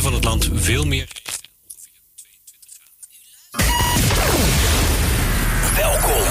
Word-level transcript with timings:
van 0.00 0.12
het 0.12 0.24
land 0.24 0.50
veel 0.52 0.84
meer. 0.84 1.08
Welkom. 5.76 6.22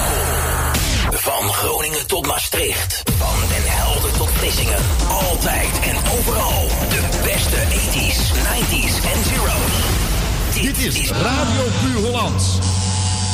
Van 1.12 1.54
Groningen 1.54 2.08
tot 2.08 2.28
Maastricht. 2.28 3.04
Van 3.18 3.40
Den 3.48 3.72
Helder 3.72 4.12
tot 4.12 4.30
Vlissingen. 4.30 4.80
Altijd 5.10 5.80
en 5.80 5.96
overal. 6.18 6.68
De 6.68 7.20
beste 7.24 7.56
80s, 7.56 8.32
90s 8.34 8.96
en 9.14 9.24
zero's. 9.24 10.02
Dit 10.62 10.96
is 10.96 11.12
Radio 11.12 11.64
Puur 11.82 12.06
Hollands. 12.06 12.81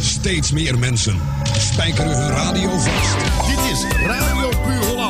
Steeds 0.00 0.52
meer 0.52 0.78
mensen 0.78 1.20
spijkeren 1.58 2.22
hun 2.22 2.30
radio 2.30 2.70
vast. 2.78 3.16
Dit 3.46 3.58
is 3.72 4.06
Radio 4.06 4.48
Puur 4.48 5.01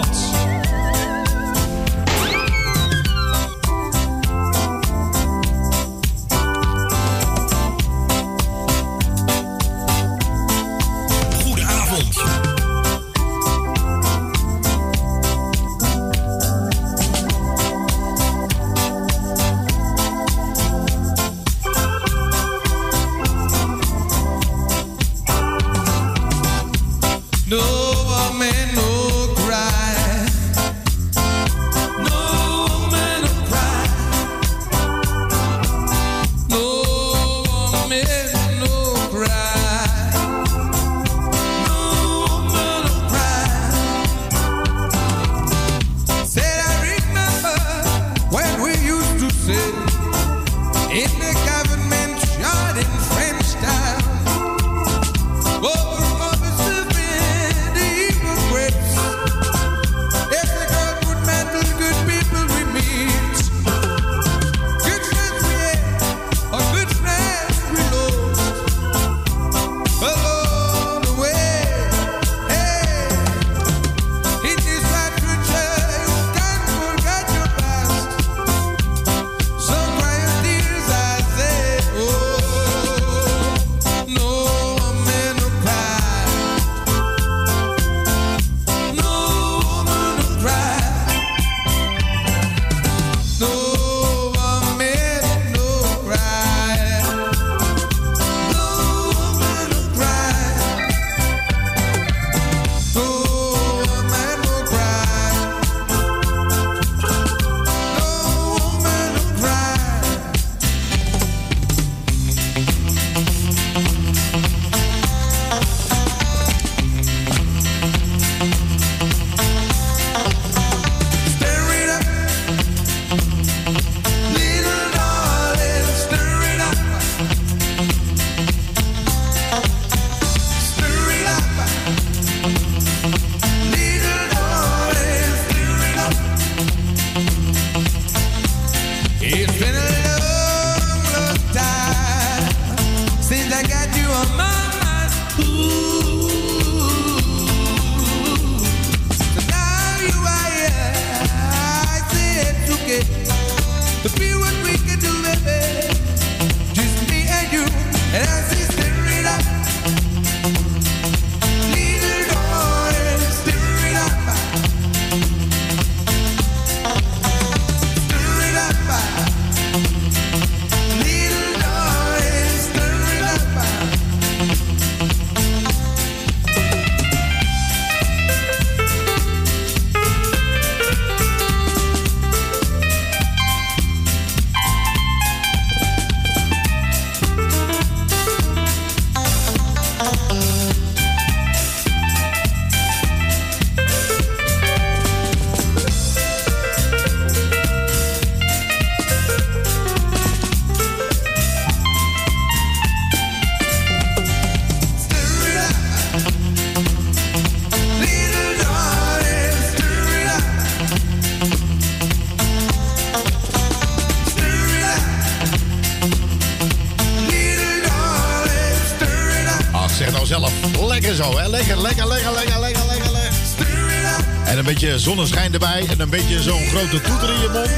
zonneschijn 225.02 225.52
erbij. 225.52 225.86
En 225.88 226.00
een 226.00 226.10
beetje 226.10 226.42
zo'n 226.42 226.66
grote 226.66 227.00
toeter 227.00 227.34
in 227.34 227.40
je 227.40 227.48
mond. 227.52 227.70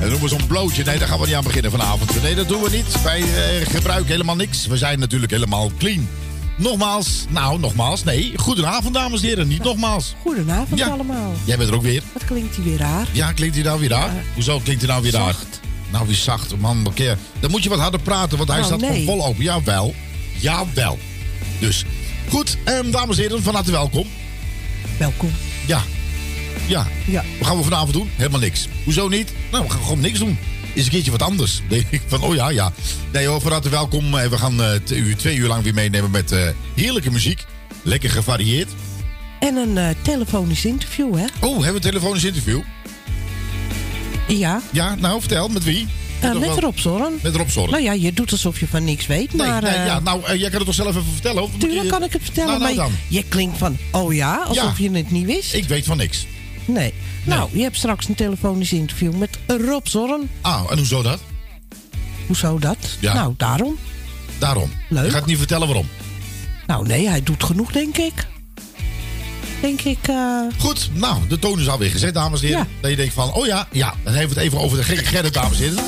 En 0.00 0.20
we 0.20 0.28
zo'n 0.28 0.46
blootje. 0.46 0.84
Nee, 0.84 0.98
daar 0.98 1.08
gaan 1.08 1.18
we 1.20 1.26
niet 1.26 1.34
aan 1.34 1.44
beginnen 1.44 1.70
vanavond. 1.70 2.22
Nee, 2.22 2.34
dat 2.34 2.48
doen 2.48 2.62
we 2.62 2.70
niet. 2.70 3.02
Wij 3.02 3.20
eh, 3.20 3.66
gebruiken 3.66 4.10
helemaal 4.10 4.36
niks. 4.36 4.66
We 4.66 4.76
zijn 4.76 4.98
natuurlijk 4.98 5.32
helemaal 5.32 5.70
clean. 5.78 6.08
nogmaals, 6.56 7.24
nou 7.28 7.58
nogmaals, 7.58 8.04
nee, 8.04 8.32
goedenavond 8.36 8.94
dames 8.94 9.20
en 9.22 9.26
heren, 9.28 9.48
niet 9.48 9.62
nogmaals. 9.62 10.14
Goedenavond 10.22 10.78
Ja. 10.80 10.86
allemaal. 10.88 11.32
Jij 11.44 11.56
bent 11.56 11.68
er 11.68 11.74
ook 11.74 11.82
weer. 11.82 12.02
Wat 12.12 12.24
klinkt 12.24 12.56
hij 12.56 12.64
weer 12.64 12.78
raar? 12.78 13.06
Ja, 13.12 13.32
klinkt 13.32 13.54
hij 13.54 13.64
nou 13.64 13.80
weer 13.80 13.88
raar? 13.88 14.14
Ja. 14.14 14.22
Hoezo 14.34 14.60
klinkt 14.60 14.82
hij 14.82 14.90
nou 14.90 15.02
weer 15.02 15.12
raar? 15.12 15.32
Zacht. 15.32 15.60
Nou, 15.92 16.06
wie 16.06 16.16
zacht, 16.16 16.56
man, 16.56 16.86
een 16.86 16.94
keer. 16.94 17.18
Dan 17.40 17.50
moet 17.50 17.62
je 17.62 17.68
wat 17.68 17.78
harder 17.78 18.00
praten, 18.00 18.36
want 18.36 18.48
hij 18.50 18.60
Nou, 18.60 18.70
staat 18.74 18.90
nee. 18.90 19.00
gewoon 19.04 19.18
vol 19.18 19.26
open. 19.26 19.44
Jawel, 19.44 19.94
jawel. 20.40 20.98
Dus, 21.60 21.84
goed, 22.28 22.56
ehm, 22.64 22.90
dames 22.90 23.16
en 23.16 23.22
heren, 23.22 23.42
van 23.42 23.54
harte 23.54 23.70
welkom. 23.70 24.06
Welkom. 24.98 25.30
Ja, 25.66 25.82
ja. 26.68 26.86
Ja. 27.06 27.24
Wat 27.38 27.48
gaan 27.48 27.56
we 27.56 27.62
vanavond 27.62 27.92
doen? 27.92 28.10
Helemaal 28.16 28.40
niks. 28.40 28.68
Hoezo 28.84 29.08
niet? 29.08 29.32
Nou, 29.50 29.64
we 29.64 29.70
gaan 29.70 29.82
gewoon 29.82 30.00
niks 30.00 30.18
doen. 30.18 30.38
Is 30.72 30.84
een 30.84 30.90
keertje 30.90 31.10
wat 31.10 31.22
anders. 31.22 31.60
Denk 31.68 31.86
ik 31.90 32.00
van, 32.06 32.22
oh 32.22 32.34
ja, 32.34 32.48
ja. 32.50 32.72
Nee 33.12 33.26
hoor, 33.26 33.40
van 33.40 33.52
harte 33.52 33.68
welkom. 33.68 34.18
Eh, 34.18 34.28
We 34.28 34.38
gaan 34.38 34.62
eh, 34.62 34.96
u 34.98 35.14
twee 35.14 35.36
uur 35.36 35.48
lang 35.48 35.62
weer 35.62 35.74
meenemen 35.74 36.10
met 36.10 36.32
eh, 36.32 36.48
heerlijke 36.74 37.10
muziek. 37.10 37.44
Lekker 37.82 38.10
gevarieerd. 38.10 38.68
En 39.40 39.56
een 39.56 39.94
telefonisch 40.02 40.64
interview, 40.64 41.14
hè? 41.16 41.24
Oh, 41.40 41.50
hebben 41.52 41.66
we 41.68 41.74
een 41.74 41.80
telefonisch 41.80 42.24
interview? 42.24 42.60
Ja, 44.28 44.62
Ja, 44.70 44.94
nou, 44.94 45.20
vertel. 45.20 45.48
Met 45.48 45.64
wie? 45.64 45.86
met 46.20 46.38
wel- 46.38 46.60
Rob 46.60 46.76
Zorn. 46.78 47.18
Met 47.22 47.34
Rob 47.36 47.48
Zorn. 47.48 47.70
Nou 47.70 47.82
ja, 47.82 47.92
je 47.92 48.12
doet 48.12 48.32
alsof 48.32 48.60
je 48.60 48.66
van 48.68 48.84
niks 48.84 49.06
weet, 49.06 49.32
Nee, 49.34 49.46
maar... 49.46 49.62
nee, 49.62 49.72
ja, 49.74 50.00
nou, 50.00 50.36
jij 50.36 50.48
kan 50.50 50.56
het 50.58 50.64
toch 50.66 50.74
zelf 50.74 50.88
even 50.96 51.12
vertellen? 51.12 51.42
Of 51.42 51.50
Tuurlijk 51.58 51.82
je- 51.82 51.88
kan 51.88 52.02
ik 52.04 52.12
het 52.12 52.22
vertellen, 52.22 52.48
Nou, 52.50 52.62
nou 52.62 52.74
maar 52.76 52.84
dan. 52.84 52.94
je 53.08 53.24
klinkt 53.28 53.58
van, 53.58 53.76
oh 53.90 54.14
ja, 54.14 54.36
alsof 54.48 54.78
Ja. 54.78 54.84
je 54.84 54.96
het 54.96 55.10
niet 55.10 55.26
wist. 55.26 55.54
Ik 55.54 55.64
weet 55.68 55.84
van 55.84 55.96
niks. 55.96 56.26
Nee. 56.68 56.94
Nou, 57.24 57.50
je 57.52 57.62
hebt 57.62 57.76
straks 57.76 58.08
een 58.08 58.14
telefonisch 58.14 58.72
interview 58.72 59.14
met 59.14 59.38
Rob 59.46 59.86
Zorn. 59.86 60.30
Ah, 60.40 60.62
en 60.70 60.76
hoezo 60.76 61.02
dat? 61.02 61.20
Hoezo 62.26 62.58
dat? 62.58 62.76
Ja. 63.00 63.14
Nou, 63.14 63.34
daarom. 63.36 63.76
Daarom. 64.38 64.70
Leuk. 64.88 65.04
Je 65.04 65.10
gaat 65.10 65.26
niet 65.26 65.38
vertellen 65.38 65.66
waarom. 65.66 65.88
Nou 66.66 66.86
nee, 66.86 67.08
hij 67.08 67.22
doet 67.22 67.44
genoeg, 67.44 67.72
denk 67.72 67.96
ik. 67.96 68.26
Denk 69.60 69.80
ik, 69.80 70.08
eh... 70.08 70.40
Goed, 70.58 70.90
nou, 70.92 71.26
de 71.28 71.38
toon 71.38 71.60
is 71.60 71.68
alweer 71.68 71.90
gezet, 71.90 72.14
dames 72.14 72.40
en 72.40 72.46
heren. 72.46 72.62
Ja. 72.62 72.66
Dat 72.80 72.90
je 72.90 72.96
denkt 72.96 73.14
van, 73.14 73.32
oh 73.32 73.46
ja, 73.46 73.66
ja, 73.72 73.94
dan 74.02 74.12
hebben 74.12 74.34
we 74.34 74.40
het 74.40 74.52
even 74.52 74.60
over 74.64 74.76
de 74.76 74.84
gekke 74.84 75.04
Gerrit, 75.04 75.34
dames 75.34 75.60
en 75.60 75.68
heren. 75.68 75.84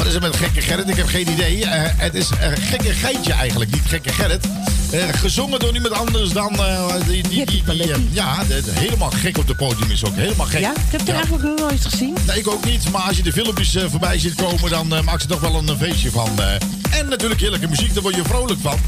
Wat 0.00 0.08
is 0.08 0.14
er 0.14 0.20
met 0.20 0.36
gekke 0.36 0.60
Gerrit? 0.60 0.88
Ik 0.88 0.96
heb 0.96 1.06
geen 1.06 1.30
idee. 1.30 1.64
Eh, 1.64 1.82
het 1.96 2.14
is 2.14 2.28
een 2.40 2.56
gekke 2.56 2.92
geitje 2.92 3.32
eigenlijk, 3.32 3.70
niet 3.70 3.82
gekke 3.86 4.12
Gerrit. 4.12 4.46
Eh, 4.90 5.08
gezongen 5.12 5.58
door 5.58 5.72
niemand 5.72 5.94
anders 5.94 6.30
dan 6.30 6.54
eh, 6.56 6.94
die, 7.06 7.28
die, 7.28 7.44
die, 7.46 7.62
ja, 8.10 8.44
de- 8.44 8.62
de- 8.62 8.70
helemaal 8.74 9.10
gek 9.10 9.38
op 9.38 9.46
de 9.46 9.54
podium 9.54 9.90
is 9.90 10.04
ook. 10.04 10.14
Helemaal 10.16 10.46
gek. 10.46 10.60
ja, 10.60 10.70
ik 10.70 10.76
heb 10.90 11.00
het 11.00 11.08
Ja. 11.08 11.14
eigenlijk 11.14 11.44
nog 11.44 11.58
nooit 11.58 11.84
gezien. 11.84 12.16
Nee, 12.26 12.38
ik 12.38 12.48
ook 12.48 12.64
niet. 12.64 12.90
Maar 12.90 13.02
als 13.02 13.16
je 13.16 13.22
de 13.22 13.32
filmpjes 13.32 13.76
voorbij 13.90 14.18
ziet 14.18 14.34
komen, 14.34 14.70
dan 14.70 15.04
maakt 15.04 15.22
ze 15.22 15.28
toch 15.28 15.40
wel 15.40 15.54
een, 15.54 15.78
feestje 15.78 16.10
van. 16.10 16.30
en 16.90 17.08
natuurlijk 17.08 17.40
heerlijke 17.40 17.68
muziek, 17.68 17.94
daar 17.94 18.02
word 18.02 18.14
je 18.14 18.24
vrolijk 18.24 18.60
van. 18.62 18.78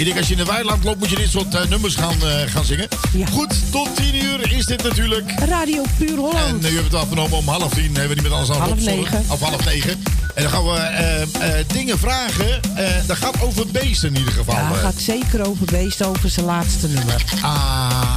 Ik 0.00 0.06
denk 0.06 0.18
als 0.18 0.26
je 0.28 0.32
in 0.32 0.44
de 0.44 0.50
weiland 0.50 0.84
loopt, 0.84 0.98
moet 0.98 1.08
je 1.10 1.16
dit 1.16 1.30
soort 1.30 1.54
eh, 1.54 1.66
nummers 1.68 1.94
gaan, 1.94 2.22
eh, 2.22 2.40
gaan 2.46 2.64
zingen. 2.64 2.88
Ja. 3.12 3.26
Goed, 3.26 3.54
tot 3.70 3.96
10 3.96 4.14
uur 4.14 4.52
is 4.52 4.66
dit 4.66 4.82
natuurlijk. 4.82 5.32
Radio 5.48 5.82
Puur 5.98 6.08
En 6.08 6.16
Holland. 6.16 6.60
nu 6.60 6.66
hebben 6.66 6.90
we 6.90 6.96
het 6.96 7.04
afgenomen 7.04 7.38
om 7.38 7.48
half 7.48 7.72
tien. 7.74 7.82
Hebben 7.84 8.08
we 8.08 8.14
niet 8.14 8.22
met 8.22 8.32
alles 8.32 8.50
aan 8.50 8.60
Half 8.60 8.80
negen. 8.80 9.24
Of 9.28 9.40
half 9.40 9.64
negen. 9.64 10.02
En 10.34 10.42
dan 10.42 10.52
gaan 10.52 10.64
we 10.64 10.76
eh, 10.78 11.22
eh, 11.22 11.66
dingen 11.66 11.98
vragen. 11.98 12.60
Eh, 12.74 12.86
dat 13.06 13.16
gaat 13.16 13.42
over 13.42 13.66
beesten 13.66 14.08
in 14.08 14.18
ieder 14.18 14.32
geval. 14.32 14.54
Ja, 14.54 14.70
eh. 14.72 14.78
gaat 14.78 14.94
zeker 15.00 15.46
over 15.46 15.66
Beest, 15.66 16.04
over 16.04 16.30
zijn 16.30 16.46
laatste 16.46 16.88
nummer. 16.88 17.22
Ah. 17.40 18.10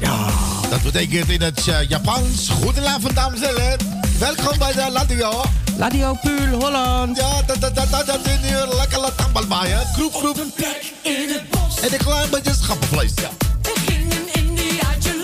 Ja. 0.00 0.26
Dat 0.70 0.82
betekent 0.82 1.28
in 1.30 1.42
het 1.42 1.68
eh, 1.68 1.88
Japans. 1.88 2.48
Goedenavond, 2.48 3.14
dames 3.14 3.40
en 3.40 3.60
heren. 3.60 4.00
Welkom 4.18 4.58
bij 4.58 4.72
de 4.72 4.90
radio. 4.92 5.42
Radio 5.78 6.14
Puur 6.22 6.52
Holland. 6.52 7.16
Ja, 7.16 7.42
dat, 7.46 7.60
dat, 7.60 7.74
dat, 7.74 7.90
dat, 7.90 8.06
dat 8.06 8.26
is 8.26 8.50
nu 8.50 8.76
lekker 8.76 9.00
laat 9.00 9.16
tambelbaaien. 9.16 9.86
Groep, 9.92 10.14
groep. 10.14 10.38
Een 10.38 10.52
plek 10.54 10.92
in 11.02 11.28
het 11.28 11.50
bos. 11.50 11.80
En 11.80 11.92
een 11.92 11.98
klein 11.98 12.30
beetje 12.30 12.54
schappenvlees. 12.54 13.12
Ja. 13.14 13.28
Er 13.62 13.80
ging 13.86 14.12
een 14.12 14.42
indiaatje 14.42 15.22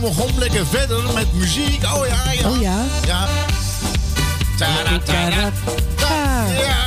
gaan 0.00 0.08
we 0.08 0.14
gewoon 0.14 0.38
lekker 0.38 0.66
verder 0.66 1.12
met 1.14 1.32
muziek. 1.32 1.84
Oh 1.94 2.06
ja, 2.06 2.32
ja. 2.32 2.48
Oh 2.48 2.60
ja. 2.60 2.84
Ja. 3.06 3.26
Ta-da-ta-da. 4.56 5.50
Ah. 6.00 6.58
Ja. 6.58 6.84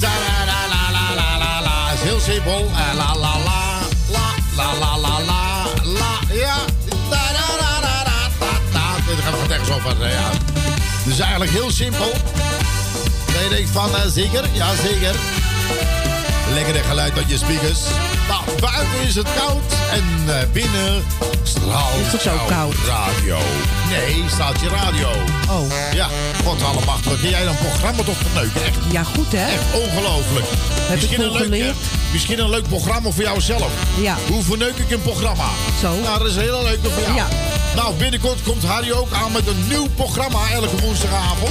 Ta-da-da-la-la-la-la-la. 0.00 1.92
Is 1.94 2.00
heel 2.00 2.20
simpel. 2.20 2.58
Eh, 2.74 2.94
La 2.96 3.14
la 3.16 3.36
la. 3.38 3.78
La 4.12 4.28
la 4.56 4.74
la 4.78 4.98
la 4.98 5.20
la. 5.20 5.66
La. 5.82 6.34
Ja. 6.34 6.54
Ta-da-da-da-da-da-da. 7.08 8.96
Dit 9.06 9.24
gaat 9.24 9.34
van 9.40 9.50
ergens 9.52 9.70
over. 9.70 10.02
eh, 10.02 10.12
Ja. 10.12 10.30
Dus 11.04 11.18
eigenlijk 11.18 11.50
heel 11.50 11.70
simpel. 11.70 12.12
Dat 13.26 13.42
je 13.42 13.48
denkt 13.50 13.70
van, 13.70 13.96
eh, 13.96 14.02
zeker? 14.06 14.44
Ja, 14.52 14.66
zeker. 14.82 15.14
Lekkere 16.54 16.78
geluid 16.82 17.16
uit 17.16 17.28
je 17.28 17.38
speakers. 17.38 17.80
Nou, 18.28 18.60
buiten 18.60 19.00
is 19.06 19.14
het 19.14 19.28
koud 19.38 19.62
en 19.92 20.04
eh, 20.26 20.46
binnen 20.52 21.04
straalt 21.50 22.06
Is 22.06 22.12
het 22.12 22.20
zo 22.22 22.36
koud? 22.46 22.74
radio. 22.86 23.38
Nee, 23.88 24.24
staat 24.28 24.60
je 24.60 24.68
radio. 24.68 25.08
Oh, 25.48 25.72
Ja, 25.94 26.08
god 26.44 26.62
allemaal. 26.62 26.98
Wat 27.04 27.20
kun 27.20 27.28
jij 27.30 27.44
dan 27.44 27.56
programma 27.56 28.02
toch 28.02 28.16
verneuken? 28.16 28.64
Echt, 28.64 28.76
ja 28.90 29.02
goed 29.04 29.32
hè? 29.32 29.44
echt 29.46 29.62
ongelooflijk. 29.84 30.46
ik 30.90 31.02
een 31.02 31.08
veel 31.08 31.48
leuk, 31.48 31.74
misschien 32.12 32.38
een 32.38 32.50
leuk 32.50 32.68
programma 32.68 33.10
voor 33.10 33.22
jouzelf. 33.24 33.70
Ja. 34.00 34.16
Hoe 34.28 34.42
verneuk 34.42 34.76
ik 34.76 34.90
een 34.90 35.02
programma? 35.02 35.44
Zo. 35.80 35.94
Nou, 36.02 36.18
dat 36.18 36.26
is 36.28 36.34
een 36.34 36.40
hele 36.42 36.62
leuke 36.62 36.90
voor 36.90 37.02
jou. 37.02 37.14
Ja. 37.14 37.28
Nou, 37.74 37.94
binnenkort 37.94 38.42
komt 38.42 38.64
Harry 38.64 38.92
ook 38.92 39.12
aan 39.12 39.32
met 39.32 39.46
een 39.46 39.64
nieuw 39.68 39.86
programma 39.94 40.38
elke 40.52 40.76
woensdagavond. 40.76 41.50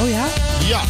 Oh 0.00 0.08
ja? 0.10 0.24
Ja. 0.66 0.80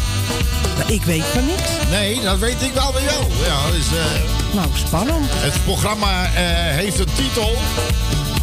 Maar 0.77 0.91
Ik 0.91 1.03
weet 1.03 1.23
van 1.33 1.45
niks. 1.45 1.61
Nee, 1.89 2.21
dat 2.21 2.37
weet 2.37 2.61
ik 2.61 2.73
wel 2.73 2.91
bij 2.91 3.03
jou. 3.03 3.23
Ja, 3.45 3.71
dus, 3.71 3.85
eh, 3.87 4.55
Nou, 4.55 4.67
spannend. 4.85 5.25
het 5.31 5.63
programma 5.63 6.23
eh, 6.25 6.31
heeft 6.75 6.99
een 6.99 7.07
titel. 7.15 7.55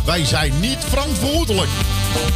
Wij 0.04 0.24
zijn 0.24 0.60
niet 0.60 0.78
verantwoordelijk. 0.88 1.68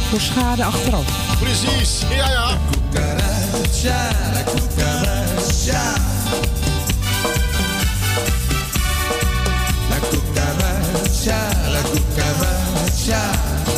Voor 0.09 0.19
schade 0.19 0.63
achteraf. 0.63 1.37
Precies, 1.39 2.01
ja 2.09 2.29
ja. 2.29 2.57
Cucaracha, 2.71 4.09
la 4.33 4.43
cucaracha. 4.43 5.93
La 9.89 9.99
cucaracha, 10.09 11.49
la 11.71 11.81
cucaracha. 11.81 13.68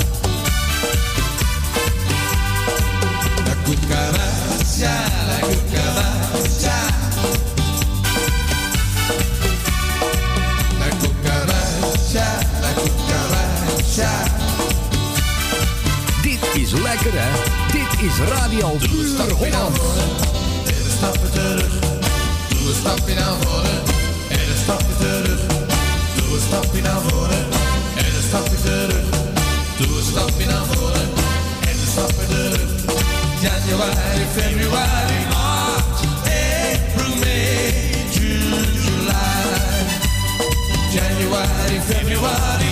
Lekker 17.04 17.22
hè. 17.22 17.32
Dit 17.72 18.10
is 18.10 18.18
Radio 18.30 18.70
Puur 18.70 19.32
Holland. 19.38 19.78
En 20.66 20.76
een 20.86 20.92
stapje 20.98 21.30
terug, 21.30 21.74
doe 22.50 22.68
een 22.68 22.76
stapje 22.80 23.14
naar 23.14 23.36
voren. 23.42 23.80
En 24.28 24.40
een 24.40 24.62
stapje 24.64 24.96
terug, 25.00 25.40
doe 26.16 26.36
een 26.36 26.42
stapje 26.48 26.82
naar 26.82 27.02
voren. 27.08 27.46
En 27.96 28.06
een 28.06 28.24
stapje 28.28 28.62
terug, 28.64 29.06
doe 29.78 29.98
een 29.98 30.04
stapje 30.12 30.46
naar 30.46 30.66
voren. 30.72 31.08
En 31.62 31.76
een 31.82 31.92
stapje 31.92 32.26
terug. 32.28 32.70
January, 33.42 34.26
February, 34.36 35.22
March, 35.34 36.02
April, 36.24 37.16
May, 37.20 37.74
June, 38.14 38.62
July. 38.76 39.42
January, 40.94 41.82
February, 41.88 42.71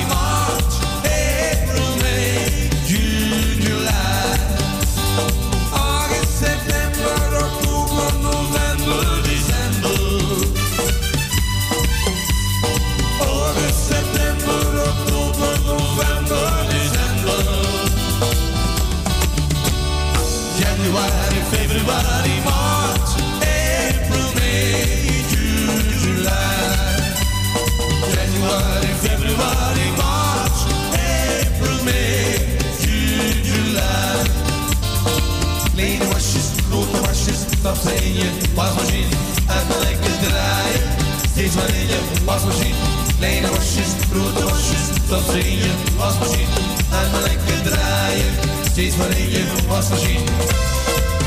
dat 45.10 45.24
zijn 45.32 45.58
je 45.58 45.72
wasmachine. 45.98 46.58
Mijn 46.90 47.24
lekker 47.24 47.62
draaien, 47.72 48.34
steeds 48.72 48.96
maar 48.96 49.10
in 49.10 49.30
je 49.30 49.44
wasmachine. 49.68 50.30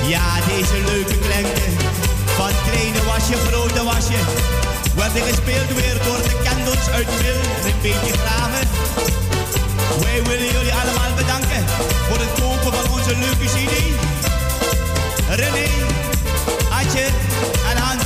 Ja, 0.06 0.26
deze 0.48 0.78
leuke 0.90 1.16
klanken 1.18 1.72
van 2.36 2.50
kleine 2.66 3.02
wasje, 3.04 3.34
grote 3.48 3.82
wasje. 3.84 4.20
Werden 4.94 5.22
gespeeld 5.22 5.70
weer 5.80 5.96
door 6.06 6.20
de 6.26 6.32
Candles 6.44 6.88
uit 6.96 7.08
Wil 7.22 7.40
en 7.58 7.64
een 7.66 7.80
beetje 7.82 8.12
graven. 8.22 8.64
Wij 10.02 10.22
willen 10.22 10.50
jullie 10.56 10.74
allemaal 10.80 11.12
bedanken 11.16 11.62
voor 12.08 12.18
het 12.24 12.32
kopen 12.40 12.72
van 12.78 12.86
onze 12.96 13.14
leuke 13.24 13.46
CD. 13.54 13.74
René, 15.40 15.68
Adje 16.78 17.06
en 17.70 17.76
Hans. 17.84 18.04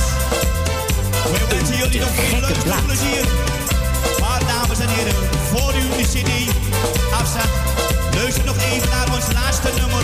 Wij 1.31 1.45
wensen 1.49 1.77
jullie 1.77 1.99
nog 1.99 2.13
veel 2.15 2.39
luisterplezier. 2.39 3.25
Maar 4.19 4.39
dames 4.47 4.79
en 4.79 4.89
heren, 4.89 5.36
voor 5.57 5.73
u 5.75 5.87
de 5.97 6.03
CD 6.13 6.31
afzet, 7.11 7.49
luister 8.15 8.45
nog 8.45 8.57
even 8.71 8.89
naar 8.89 9.07
ons 9.15 9.25
laatste 9.33 9.69
nummer. 9.79 10.03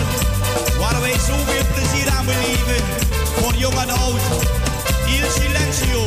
Waar 0.78 1.00
wij 1.00 1.12
zoveel 1.12 1.64
plezier 1.74 2.08
aan 2.16 2.24
beleven. 2.24 2.84
Voor 3.40 3.54
jong 3.54 3.74
en 3.74 3.90
oud. 3.90 4.22
Il 5.06 5.26
Silencio. 5.36 6.00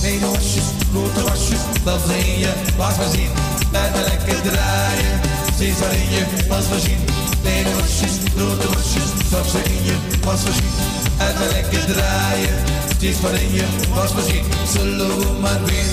Kleine 0.00 0.26
wasjes, 0.26 0.68
grote 0.90 1.22
wasjes, 1.22 1.62
dat 1.84 2.00
zijn 2.06 2.38
je 2.38 2.52
wasmachine. 2.76 3.34
Laat 3.72 3.94
lekker 3.94 4.40
draaien, 4.42 5.20
steeds 5.54 5.78
maar 5.78 5.94
in 5.94 6.10
je 6.10 6.24
wasmachine. 6.48 7.04
Kleine 7.42 7.74
wasjes, 7.74 8.14
grote 8.36 8.68
wasjes, 8.68 9.10
dat 9.30 9.46
zijn 9.50 9.84
je 9.84 9.96
wasmachine. 10.24 10.76
Laat 11.18 11.38
me 11.38 11.46
lekker 11.52 11.94
draaien, 11.94 12.54
steeds 12.96 13.20
maar 13.20 13.34
in 13.34 13.52
je 13.52 13.64
wasmachine. 13.94 14.48
Zullen 14.72 15.18
we 15.18 15.26
maar 15.40 15.64
weer, 15.64 15.86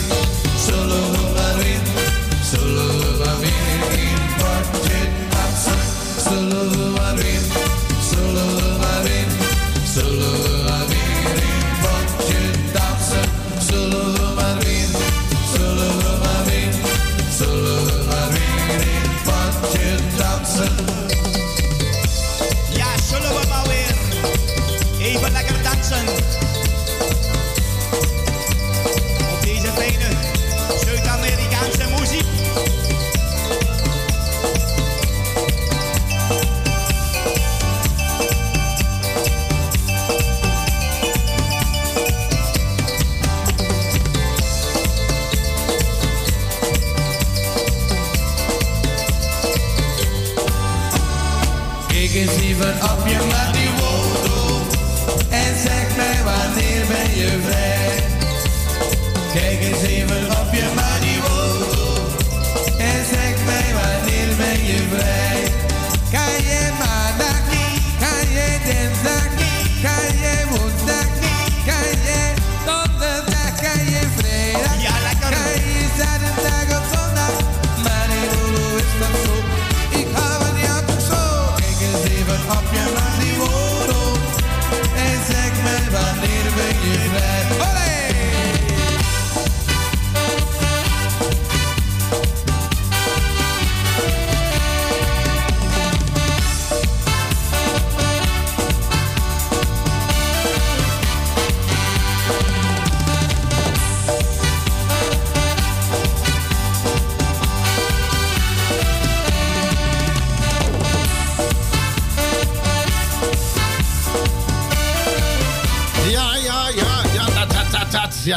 zullen 0.65 1.13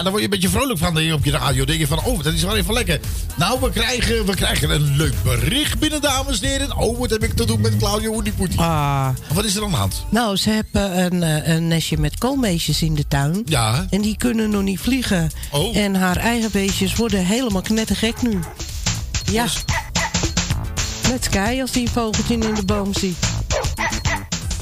daar 0.07 0.15
word 0.15 0.27
je 0.27 0.35
een 0.35 0.41
beetje 0.41 0.59
vrolijk 0.59 0.79
van 0.79 1.13
op 1.13 1.25
je 1.25 1.31
radio. 1.31 1.65
denk 1.65 1.79
je 1.79 1.87
van, 1.87 2.05
oh, 2.05 2.23
dat 2.23 2.33
is 2.33 2.43
wel 2.43 2.57
even 2.57 2.75
lekker. 2.75 3.01
Nou, 3.37 3.61
we 3.61 3.71
krijgen, 3.71 4.27
we 4.27 4.35
krijgen 4.35 4.71
een 4.71 4.97
leuk 4.97 5.15
bericht 5.23 5.79
binnen, 5.79 6.01
dames 6.01 6.41
en 6.41 6.49
heren. 6.49 6.77
Oh, 6.77 6.99
wat 6.99 7.11
heb 7.11 7.23
ik 7.23 7.33
te 7.33 7.45
doen 7.47 7.61
met 7.61 7.77
Claudio 7.77 8.13
Hoediepoetie? 8.13 8.61
Ah. 8.61 9.09
Wat 9.33 9.45
is 9.45 9.57
er 9.57 9.65
aan 9.65 9.71
de 9.71 9.77
hand? 9.77 10.05
Nou, 10.11 10.37
ze 10.37 10.51
hebben 10.51 11.05
een, 11.05 11.23
eh, 11.23 11.55
een 11.55 11.69
nestje 11.69 11.99
met 11.99 12.19
koolmeesjes 12.19 12.83
in 12.83 12.95
de 12.95 13.09
tuin. 13.09 13.43
Ja. 13.45 13.87
En 13.91 14.01
die 14.01 14.17
kunnen 14.17 14.51
nog 14.51 14.63
niet 14.63 14.81
vliegen. 14.81 15.31
Oh. 15.51 15.77
En 15.77 15.95
haar 15.95 16.17
eigen 16.17 16.51
beestjes 16.51 16.95
worden 16.95 17.25
helemaal 17.25 17.63
knettergek 17.63 18.23
nu. 18.23 18.39
Ja. 19.33 19.47
Met 21.11 21.25
Sky 21.25 21.59
als 21.61 21.71
die 21.71 21.83
een 21.83 21.93
vogeltje 21.93 22.35
in 22.35 22.55
de 22.55 22.65
boom 22.65 22.95
ziet. 22.95 23.36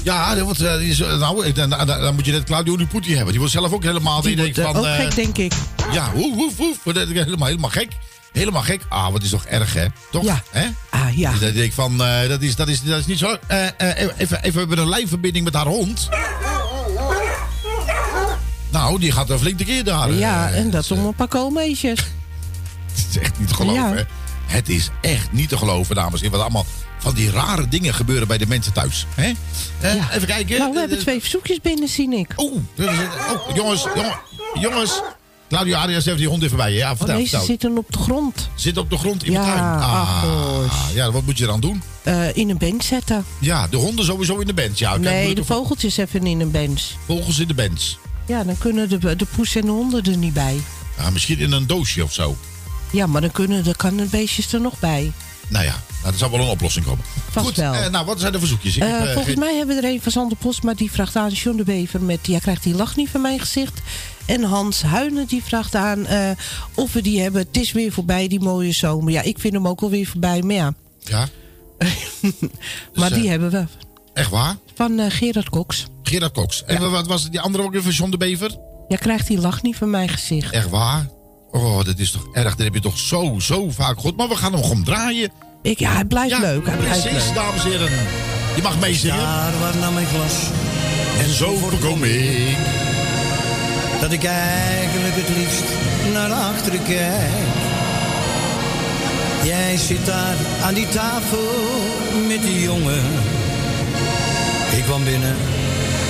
Ja, 0.05 0.43
want, 0.43 0.61
eh, 0.61 0.77
die 0.77 0.89
is, 0.89 0.99
eh, 1.01 1.17
nou, 1.19 1.45
ik- 1.45 1.55
dan, 1.55 1.69
dan, 1.69 1.85
dan 1.87 2.15
moet 2.15 2.25
je 2.25 2.31
net 2.31 2.43
Claudio 2.43 2.69
Hoediepoetie 2.73 3.11
hebben. 3.13 3.29
Die 3.29 3.39
wordt 3.39 3.53
zelf 3.53 3.71
ook 3.73 3.83
helemaal... 3.83 4.21
Die 4.21 4.37
wordt 4.37 4.57
eh, 4.57 4.63
van, 4.65 4.75
ook 4.77 4.85
eh, 4.85 4.95
gek, 4.95 5.15
denk 5.15 5.37
ik. 5.37 5.53
Ja, 5.91 6.11
woef, 6.13 6.35
woef, 6.35 6.57
woef. 6.83 6.93
Dat 6.93 7.07
Helemaal, 7.07 7.47
helemaal 7.47 7.69
gek. 7.69 7.91
Helemaal 8.31 8.61
gek. 8.61 8.81
Ah, 8.89 9.11
wat 9.11 9.23
is 9.23 9.29
toch 9.29 9.45
erg, 9.45 9.73
hè? 9.73 9.85
Toch? 10.11 10.23
Ja. 10.23 10.43
Hè? 10.51 10.65
Ah, 10.89 11.17
ja. 11.17 11.31
Dus 11.31 11.39
dan 11.39 11.51
denk 11.51 11.65
ik 11.65 11.73
van, 11.73 12.03
eh, 12.03 12.27
dat, 12.29 12.41
is, 12.41 12.55
dat, 12.55 12.67
is, 12.67 12.83
dat 12.83 12.99
is 12.99 13.05
niet 13.05 13.17
zo. 13.19 13.37
Eh, 13.47 13.65
eh, 13.65 13.97
even, 14.17 14.43
even, 14.43 14.51
we 14.53 14.59
hebben 14.59 14.77
een 14.77 14.89
lijfverbinding 14.89 15.45
met 15.45 15.53
haar 15.53 15.65
hond. 15.65 16.09
Nou, 18.69 18.99
die 18.99 19.11
gaat 19.11 19.29
een 19.29 19.39
flink 19.39 19.57
keer 19.57 19.83
daar. 19.83 20.11
Ja, 20.11 20.49
eh, 20.49 20.57
en 20.57 20.69
dat 20.69 20.91
om 20.91 21.05
een 21.05 21.13
paar. 21.15 21.27
Het 21.27 23.05
is 23.09 23.17
echt 23.17 23.39
niet 23.39 23.47
te 23.47 23.53
geloven, 23.53 23.81
Ja. 23.83 23.93
hè? 23.95 24.03
Het 24.45 24.69
is 24.69 24.89
echt 25.01 25.31
niet 25.31 25.49
te 25.49 25.57
geloven, 25.57 25.95
dames 25.95 26.13
en 26.13 26.17
heren. 26.19 26.31
Wat 26.31 26.41
allemaal 26.41 26.65
van 26.99 27.13
die 27.13 27.31
rare 27.31 27.67
dingen 27.67 27.93
gebeuren 27.93 28.27
bij 28.27 28.37
de 28.37 28.47
mensen 28.47 28.73
thuis. 28.73 29.05
Hè? 29.15 29.31
Eh, 29.81 29.95
Ja. 29.95 30.11
Even 30.13 30.27
kijken. 30.27 30.57
Nou, 30.59 30.73
we 30.73 30.79
hebben 30.79 30.97
Eh, 30.97 31.03
twee 31.03 31.19
verzoekjes 31.21 31.61
binnen, 31.61 31.87
zie 31.89 32.15
ik. 32.17 32.33
Oh, 32.35 32.53
oh 32.55 33.55
jongens, 33.55 33.87
jongen, 33.95 34.19
jongens. 34.59 35.01
Claudio 35.49 35.75
Arias 35.75 36.05
heeft 36.05 36.17
die 36.17 36.27
hond 36.27 36.43
even 36.43 36.57
bij 36.57 36.71
je. 36.71 36.77
Ja, 36.77 36.91
Oh, 36.91 36.97
vertel, 36.97 37.15
nee, 37.15 37.23
ze 37.23 37.29
vertel. 37.29 37.47
zitten 37.47 37.77
op 37.77 37.85
de 37.91 37.97
grond. 37.97 38.49
Zit 38.55 38.77
op 38.77 38.89
de 38.89 38.97
grond 38.97 39.23
in 39.23 39.31
Ja, 39.31 39.39
de 39.45 39.47
tuin. 39.51 39.61
ach, 39.81 40.21
gosh. 40.23 40.93
ja, 40.93 41.11
wat 41.11 41.25
moet 41.25 41.37
je 41.37 41.43
eraan 41.43 41.59
doen? 41.59 41.81
Eh, 42.03 42.35
in 42.35 42.49
een 42.49 42.57
bench 42.57 42.83
zetten. 42.83 43.25
Ja, 43.39 43.67
de 43.67 43.77
honden 43.77 44.05
sowieso 44.05 44.37
in 44.37 44.47
de 44.47 44.53
bench. 44.53 44.77
Ja, 44.77 44.97
nee, 44.97 45.35
de 45.35 45.43
vogeltjes 45.45 45.97
even 45.97 46.25
in 46.25 46.39
een 46.41 46.51
bench. 46.51 46.81
vogels 47.05 47.39
in 47.39 47.47
de 47.47 47.53
bench. 47.53 47.81
Ja, 48.25 48.43
dan 48.43 48.57
kunnen 48.57 48.89
de, 48.89 49.15
de 49.15 49.25
poes 49.35 49.55
en 49.55 49.61
de 49.61 49.71
honden 49.71 50.03
er 50.03 50.17
niet 50.17 50.33
bij. 50.33 50.61
Ja, 50.97 51.09
misschien 51.09 51.39
in 51.39 51.51
een 51.51 51.67
doosje 51.67 52.03
of 52.03 52.13
zo. 52.13 52.37
Ja, 52.91 53.05
maar 53.07 53.21
dan, 53.21 53.31
kunnen, 53.31 53.63
dan 53.63 53.75
kan 53.75 53.95
de 53.97 54.03
beestjes 54.05 54.53
er 54.53 54.61
nog 54.61 54.79
bij. 54.79 55.11
Nou 55.47 55.65
ja, 55.65 55.75
nou, 56.01 56.13
er 56.13 56.19
zal 56.19 56.31
wel 56.31 56.39
een 56.39 56.47
oplossing 56.47 56.85
komen. 56.85 57.03
Vast 57.29 57.45
Goed, 57.45 57.55
wel. 57.55 57.73
eh, 57.73 57.89
nou, 57.89 58.05
wat 58.05 58.19
zijn 58.19 58.31
de 58.31 58.39
verzoekjes? 58.39 58.75
Ik 58.75 58.83
Eh, 58.83 58.89
heb, 58.89 58.97
eh, 58.99 59.05
volgens 59.05 59.25
geen- 59.25 59.39
mij 59.39 59.55
hebben 59.55 59.75
we 59.75 59.81
er 59.87 59.93
een 59.93 60.01
van 60.01 60.11
Sander 60.11 60.37
Postma 60.37 60.73
die 60.73 60.91
vraagt 60.91 61.15
aan 61.15 61.29
John 61.31 61.57
de 61.57 61.63
Bever 61.63 62.01
met 62.01 62.27
ja, 62.27 62.39
krijgt 62.39 62.63
die 62.63 62.75
lach 62.75 62.95
niet 62.95 63.09
van 63.09 63.21
mijn 63.21 63.39
gezicht. 63.39 63.79
En 64.25 64.43
Hans 64.43 64.81
Huinen 64.81 65.25
die 65.27 65.43
vraagt 65.43 65.75
aan 65.75 66.05
eh, 66.05 66.29
of 66.75 66.93
we 66.93 67.01
die 67.01 67.21
hebben. 67.21 67.41
Het 67.41 67.57
is 67.57 67.71
weer 67.71 67.91
voorbij, 67.91 68.27
die 68.27 68.39
mooie 68.39 68.71
zomer. 68.71 69.11
Ja, 69.11 69.21
ik 69.21 69.39
vind 69.39 69.53
hem 69.53 69.67
ook 69.67 69.81
alweer 69.81 70.07
voorbij, 70.07 70.41
maar 70.41 70.55
ja. 70.55 70.73
Ja, 70.99 71.27
maar 72.93 73.11
eh, 73.11 73.17
die 73.17 73.29
hebben 73.29 73.51
we. 73.51 73.63
echt 74.13 74.29
waar? 74.29 74.55
Van 74.75 75.11
Gerard 75.11 75.49
Cox. 75.49 75.85
Gerard 76.03 76.33
Cox. 76.33 76.63
En 76.63 76.91
wat 76.91 77.07
was 77.07 77.29
die 77.29 77.39
andere 77.41 77.63
ook 77.63 77.71
weer 77.71 77.83
van 77.83 77.91
John 77.91 78.11
de 78.11 78.17
Bever? 78.17 78.57
Ja, 78.87 78.97
krijgt 78.97 79.27
die 79.27 79.39
lach 79.39 79.61
niet 79.61 79.75
van 79.75 79.89
mijn 79.89 80.09
gezicht. 80.09 80.53
Echt 80.53 80.69
waar? 80.69 81.07
Oh, 81.55 81.83
dat 81.85 81.97
is 81.99 82.11
toch 82.11 82.27
erg. 82.33 82.55
Dat 82.55 82.65
heb 82.65 82.73
je 82.73 82.79
toch 82.79 82.97
zo, 82.97 83.35
zo 83.39 83.69
vaak 83.69 83.95
gehoord. 83.95 84.15
Maar 84.17 84.27
we 84.27 84.35
gaan 84.35 84.53
hem 84.53 84.61
gewoon 84.63 84.83
draaien. 84.83 85.31
Ik, 85.61 85.79
ja, 85.79 85.91
het 85.97 86.07
blijft 86.07 86.29
Ja, 86.29 86.39
leuk. 86.39 86.65
Hij 86.67 86.77
blijft 86.77 87.01
precies, 87.01 87.25
leuk. 87.25 87.35
dames 87.35 87.63
en 87.63 87.69
heren. 87.71 87.89
Je 88.55 88.61
mag 88.61 88.79
meezingen. 88.79 89.17
Daar 89.17 89.59
waar 89.59 89.75
naar 89.77 89.91
mijn 89.91 90.05
glas. 90.07 90.33
En 91.19 91.29
zo 91.33 91.55
voorkom 91.55 92.03
ik. 92.03 92.57
Dat 94.01 94.11
ik 94.11 94.23
eigenlijk 94.23 95.15
het 95.15 95.37
liefst 95.37 95.63
naar 96.13 96.31
achteren 96.31 96.83
kijk. 96.83 97.31
Jij 99.43 99.77
zit 99.77 100.05
daar 100.05 100.35
aan 100.63 100.73
die 100.73 100.87
tafel 100.89 101.47
met 102.27 102.41
die 102.41 102.61
jongen. 102.61 103.03
Ik 104.77 104.83
kwam 104.83 105.03
binnen 105.03 105.35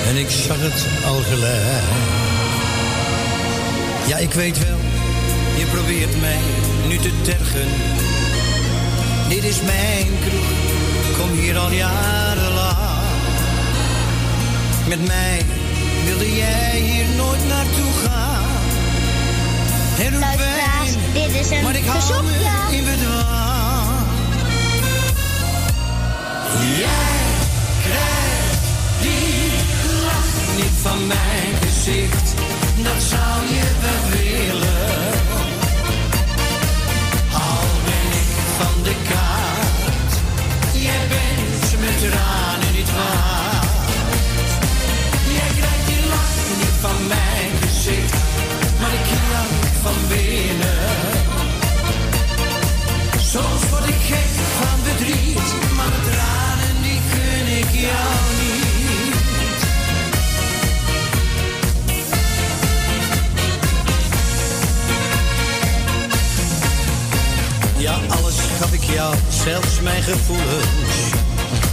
en 0.08 0.16
ik 0.16 0.30
zag 0.30 0.56
het 0.60 0.86
al 1.06 1.22
gelijk. 1.22 1.84
Ja, 4.06 4.16
ik 4.16 4.32
weet 4.32 4.58
wel, 4.58 4.76
je 5.58 5.66
probeert 5.66 6.20
mij 6.20 6.40
nu 6.88 6.96
te 6.98 7.20
tergen. 7.22 7.68
Dit 9.28 9.44
is 9.44 9.62
mijn 9.62 10.06
kroeg, 10.20 11.18
kom 11.18 11.38
hier 11.38 11.58
al 11.58 11.70
jarenlang. 11.70 12.76
Met 14.88 15.06
mij 15.06 15.44
wilde 16.04 16.36
jij 16.36 16.80
hier 16.80 17.16
nooit 17.16 17.48
naartoe 17.48 17.92
gaan. 18.04 18.44
Het 19.98 20.12
Luisteraars, 20.12 20.92
dit 21.12 21.40
is 21.40 21.50
een 21.50 21.62
maar 21.62 21.76
ik 21.76 21.84
hou 21.86 22.24
me 22.24 22.76
in 22.76 22.84
bedwang. 22.84 23.36
Jij 26.76 27.24
krijgt 27.82 28.62
die 29.02 29.50
lach 30.04 30.56
niet 30.56 30.76
van 30.82 31.06
mijn 31.06 31.52
gezicht. 31.62 32.34
Dat 32.82 33.02
zou 33.02 33.46
je 33.54 33.66
wel 33.80 34.10
willen. 34.10 34.75
Van 38.58 38.82
de 38.82 38.94
kaart. 39.08 40.12
Jij 40.72 41.06
bent 41.08 41.80
met 41.80 41.98
tranen 41.98 42.72
niet 42.74 42.92
waard. 42.92 44.50
Jij 45.36 45.50
krijgt 45.58 45.86
die 45.86 46.08
lach 46.08 46.36
niet 46.58 46.76
van 46.80 47.06
mijn 47.06 47.50
gezicht. 47.62 48.35
Gevoelens, 70.12 70.96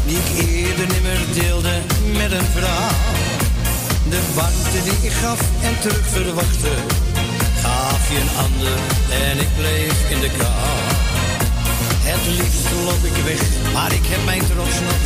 die 0.06 0.18
ik 0.18 0.30
eerder 0.46 0.88
nimmer 0.88 1.22
deelde 1.34 1.76
met 2.20 2.32
een 2.32 2.50
vrouw. 2.58 2.96
De 4.10 4.22
warmte 4.34 4.80
die 4.84 5.00
ik 5.10 5.12
gaf 5.12 5.42
en 5.68 5.80
terug 5.82 6.08
verwachtte, 6.08 6.74
gaf 7.62 8.04
je 8.12 8.20
een 8.24 8.36
ander 8.46 8.78
en 9.28 9.40
ik 9.46 9.52
bleef 9.60 9.98
in 10.10 10.20
de 10.20 10.32
kou. 10.38 10.76
Het 12.10 12.24
liefst 12.40 12.68
loop 12.86 13.04
ik 13.12 13.18
weg, 13.30 13.42
maar 13.74 13.92
ik 13.94 14.06
heb 14.14 14.26
mijn 14.26 14.46
trots 14.52 14.78
nog. 14.88 15.02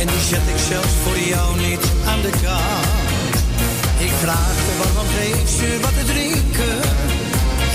En 0.00 0.06
die 0.06 0.24
zet 0.30 0.46
ik 0.54 0.60
zelfs 0.72 0.94
voor 1.02 1.18
jou 1.32 1.48
niet 1.68 1.84
aan 2.10 2.22
de 2.26 2.34
kant. 2.44 3.36
Ik 4.06 4.12
vraag 4.22 4.56
de 4.66 4.74
warm 4.80 5.08
geef 5.16 5.48
ze 5.58 5.78
wat 5.82 5.94
te 5.98 6.04
drinken. 6.12 6.78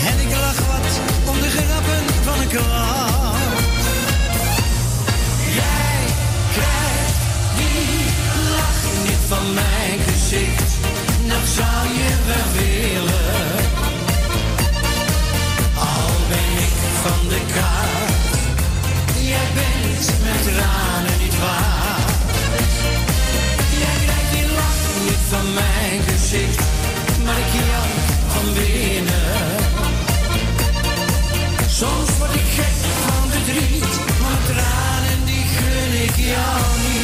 En 0.10 0.16
ik 0.26 0.32
lach 0.46 0.62
wat 0.72 0.90
om 1.32 1.38
de 1.44 1.50
grappen 1.58 2.04
van 2.24 2.40
een 2.42 2.48
klant. 2.48 3.51
Van 9.36 9.54
mijn 9.54 10.00
gezicht. 10.08 10.72
Dat 11.28 11.46
zou 11.58 11.82
je 12.00 12.10
wel 12.30 12.50
willen. 12.60 13.52
Al 15.76 16.12
ben 16.32 16.52
ik 16.68 16.76
van 17.04 17.22
de 17.34 17.42
kaart. 17.56 18.34
Jij 19.32 19.48
bent 19.60 20.06
met 20.26 20.42
tranen 20.48 21.18
niet 21.24 21.38
waard. 21.40 22.72
Jij 23.82 23.98
krijgt 24.06 24.32
die 24.36 24.48
lach 24.60 24.82
niet 25.08 25.24
van 25.34 25.48
mijn 25.54 26.00
gezicht. 26.10 26.64
Maar 27.26 27.40
ik 27.46 27.54
jank 27.70 27.96
van 28.34 28.48
binnen. 28.54 29.40
Soms 31.80 32.10
word 32.18 32.34
ik 32.42 32.48
gek 32.58 32.78
van 33.06 33.24
verdriet. 33.32 33.94
Maar 34.22 34.42
tranen 34.50 35.20
die 35.26 35.46
gun 35.56 35.92
ik 36.04 36.16
jou 36.34 36.62
niet. 36.82 37.01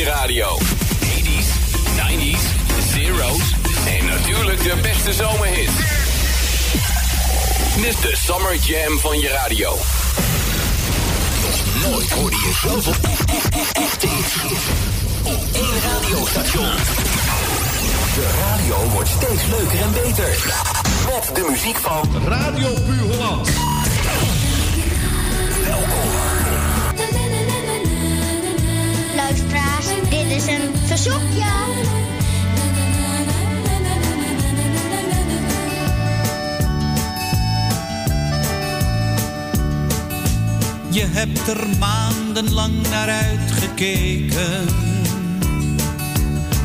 Je 0.00 0.06
radio. 0.06 0.58
80s, 0.58 1.48
90s, 1.96 2.44
zeros 2.92 3.54
en 3.86 4.06
natuurlijk 4.06 4.62
de 4.62 4.74
beste 4.82 5.12
zomerhits. 5.12 5.72
Dit 7.76 7.84
is 7.84 8.00
de 8.00 8.16
Summer 8.16 8.56
Jam 8.56 8.98
van 8.98 9.18
je 9.18 9.28
radio. 9.28 9.76
Nooit 11.88 12.10
hoorde 12.10 12.36
je 12.36 12.52
zoveel 12.62 12.94
echte 13.72 14.06
hits 14.08 14.34
op 15.22 15.42
één 15.52 15.80
radiostation. 15.90 16.70
De 18.14 18.28
radio 18.40 18.90
wordt 18.92 19.08
steeds 19.08 19.46
leuker 19.46 19.80
en 19.80 19.92
beter. 19.92 20.44
Met 21.06 21.36
de 21.36 21.46
muziek 21.50 21.76
van 21.76 22.28
Radio 22.28 22.72
Puur 22.72 23.16
Holland. 23.16 23.69
Is 30.40 30.46
een 30.46 30.76
verzoekje. 30.86 31.48
Je 40.90 41.06
hebt 41.06 41.48
er 41.48 41.66
maandenlang 41.78 42.88
naar 42.90 43.08
uitgekeken. 43.08 44.66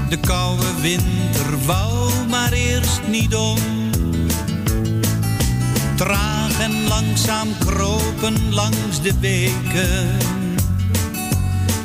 De 0.09 0.17
koude 0.19 0.65
winter 0.81 1.65
wou 1.65 2.11
maar 2.29 2.51
eerst 2.51 3.01
niet 3.07 3.35
om. 3.35 3.59
Traag 5.95 6.59
en 6.59 6.87
langzaam 6.87 7.47
kropen 7.57 8.53
langs 8.53 9.01
de 9.01 9.13
beken. 9.19 10.34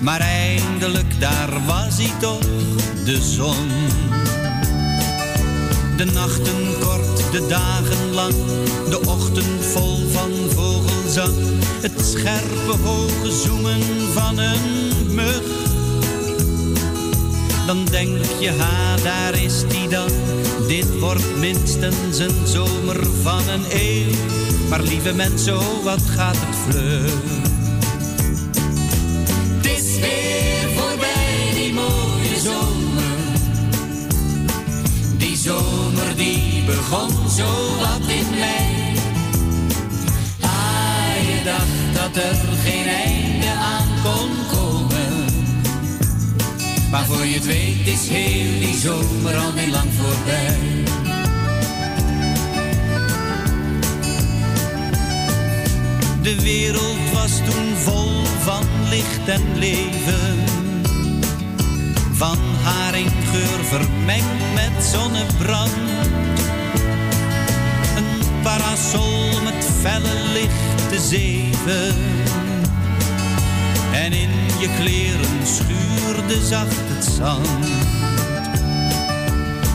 Maar 0.00 0.20
eindelijk 0.20 1.20
daar 1.20 1.66
was 1.66 1.96
hij 1.96 2.12
toch, 2.20 2.40
de 3.04 3.18
zon. 3.22 3.68
De 5.96 6.04
nachten 6.04 6.78
kort, 6.80 7.32
de 7.32 7.46
dagen 7.48 8.14
lang, 8.14 8.34
de 8.88 9.00
ochtend 9.06 9.64
vol 9.64 10.08
van 10.08 10.30
vogelzang. 10.48 11.34
Het 11.80 12.06
scherpe 12.06 12.82
hoge 12.82 13.32
zoemen 13.42 13.80
van 14.12 14.38
een 14.38 15.14
mug. 15.14 15.42
Dan 17.66 17.84
denk 17.84 18.24
je, 18.40 18.50
ha, 18.50 18.96
daar 18.96 19.34
is 19.34 19.68
die 19.68 19.88
dan. 19.88 20.10
Dit 20.68 20.98
wordt 20.98 21.36
minstens 21.36 22.18
een 22.18 22.46
zomer 22.46 23.06
van 23.22 23.48
een 23.48 23.64
eeuw. 23.70 24.14
Maar 24.68 24.80
lieve 24.80 25.14
mensen, 25.14 25.82
wat 25.82 26.02
gaat 26.06 26.36
het 26.38 26.56
vlug. 26.56 27.49
Zo 37.40 37.76
wat 37.78 38.08
in 38.08 38.30
mei. 38.30 38.94
Ah, 40.40 41.14
je 41.28 41.38
dacht 41.44 41.82
dat 41.94 42.22
er 42.22 42.36
geen 42.64 42.86
einde 42.86 43.50
aan 43.72 43.88
kon 44.02 44.30
komen. 44.56 45.24
Maar 46.90 47.04
voor 47.04 47.26
je 47.26 47.34
het 47.34 47.46
weet 47.46 47.86
is 47.86 48.08
heel 48.08 48.60
die 48.60 48.78
zomer 48.78 49.36
al 49.36 49.52
niet 49.52 49.68
lang 49.68 49.90
voorbij. 49.98 50.58
De 56.22 56.42
wereld 56.42 57.10
was 57.12 57.36
toen 57.36 57.76
vol 57.76 58.24
van 58.40 58.64
licht 58.88 59.28
en 59.28 59.58
leven. 59.58 60.38
Van 62.12 62.38
haringgeur 62.62 63.64
vermengd 63.64 64.54
met 64.54 64.84
zonnebrand. 64.84 65.89
Parasol 68.50 69.42
met 69.42 69.64
felle 69.80 70.14
lichte 70.32 71.08
zeven. 71.08 71.94
En 73.92 74.12
in 74.12 74.30
je 74.60 74.68
kleren 74.80 75.46
schuurde 75.46 76.46
zacht 76.46 76.76
het 76.88 77.04
zand. 77.04 77.48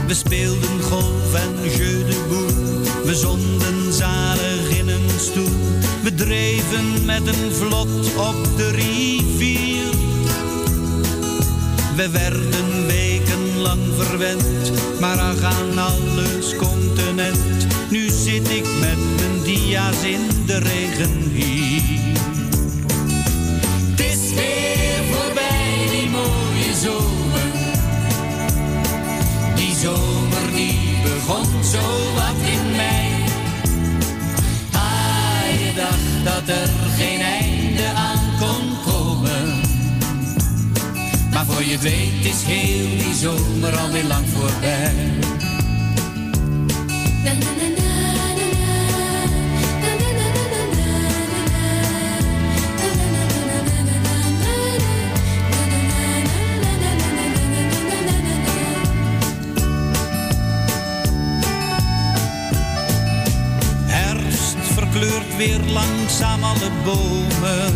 We 0.07 0.13
speelden 0.13 0.81
golf 0.81 1.33
en 1.33 1.69
jeu 1.77 2.05
de 2.05 2.25
boel. 2.29 3.05
We 3.05 3.15
zonden 3.15 3.93
zalig 3.93 4.77
in 4.77 4.87
een 4.87 5.19
stoel. 5.19 5.79
We 6.03 6.15
dreven 6.15 7.05
met 7.05 7.27
een 7.27 7.51
vlot 7.51 8.15
op 8.15 8.57
de 8.57 8.71
rivier. 8.71 9.93
We 11.95 12.09
werden 12.09 12.85
maar 14.99 15.19
aan 15.43 15.77
alles 15.77 16.55
continent. 16.55 17.39
Nu 17.89 18.09
zit 18.09 18.49
ik 18.49 18.65
met 18.79 18.97
mijn 19.15 19.43
dia's 19.43 20.03
in 20.03 20.45
de 20.45 20.57
regen 20.57 21.31
hier. 21.33 21.64
Je 41.75 41.81
weet 41.81 42.25
is 42.25 42.41
heel 42.43 42.97
die 42.97 43.13
zomer 43.13 43.77
alweer 43.77 44.03
lang 44.03 44.25
voorbij. 44.27 44.93
Herfst 63.85 64.55
verkleurt 64.73 65.37
weer 65.37 65.59
langzaam 65.59 66.43
alle 66.43 66.71
bomen. 66.83 67.73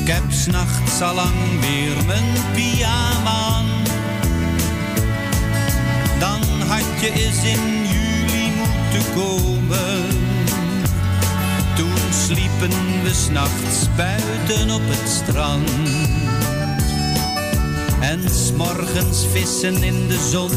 Ik 0.00 0.08
heb 0.08 0.24
s'nachts 0.28 0.83
lang 1.00 1.60
weer 1.60 2.04
mijn 2.06 2.32
pyjama. 2.52 3.62
Dan 6.18 6.40
had 6.68 7.00
je 7.00 7.12
eens 7.12 7.44
in 7.44 7.86
juli 7.86 8.52
moeten 8.56 9.12
komen. 9.14 10.06
Toen 11.76 12.12
sliepen 12.26 13.02
we 13.02 13.10
s'nachts 13.12 13.86
buiten 13.96 14.70
op 14.70 14.82
het 14.84 15.10
strand. 15.10 15.70
En 18.00 18.20
s'morgens 18.30 19.26
vissen 19.32 19.82
in 19.82 20.08
de 20.08 20.28
zon 20.30 20.50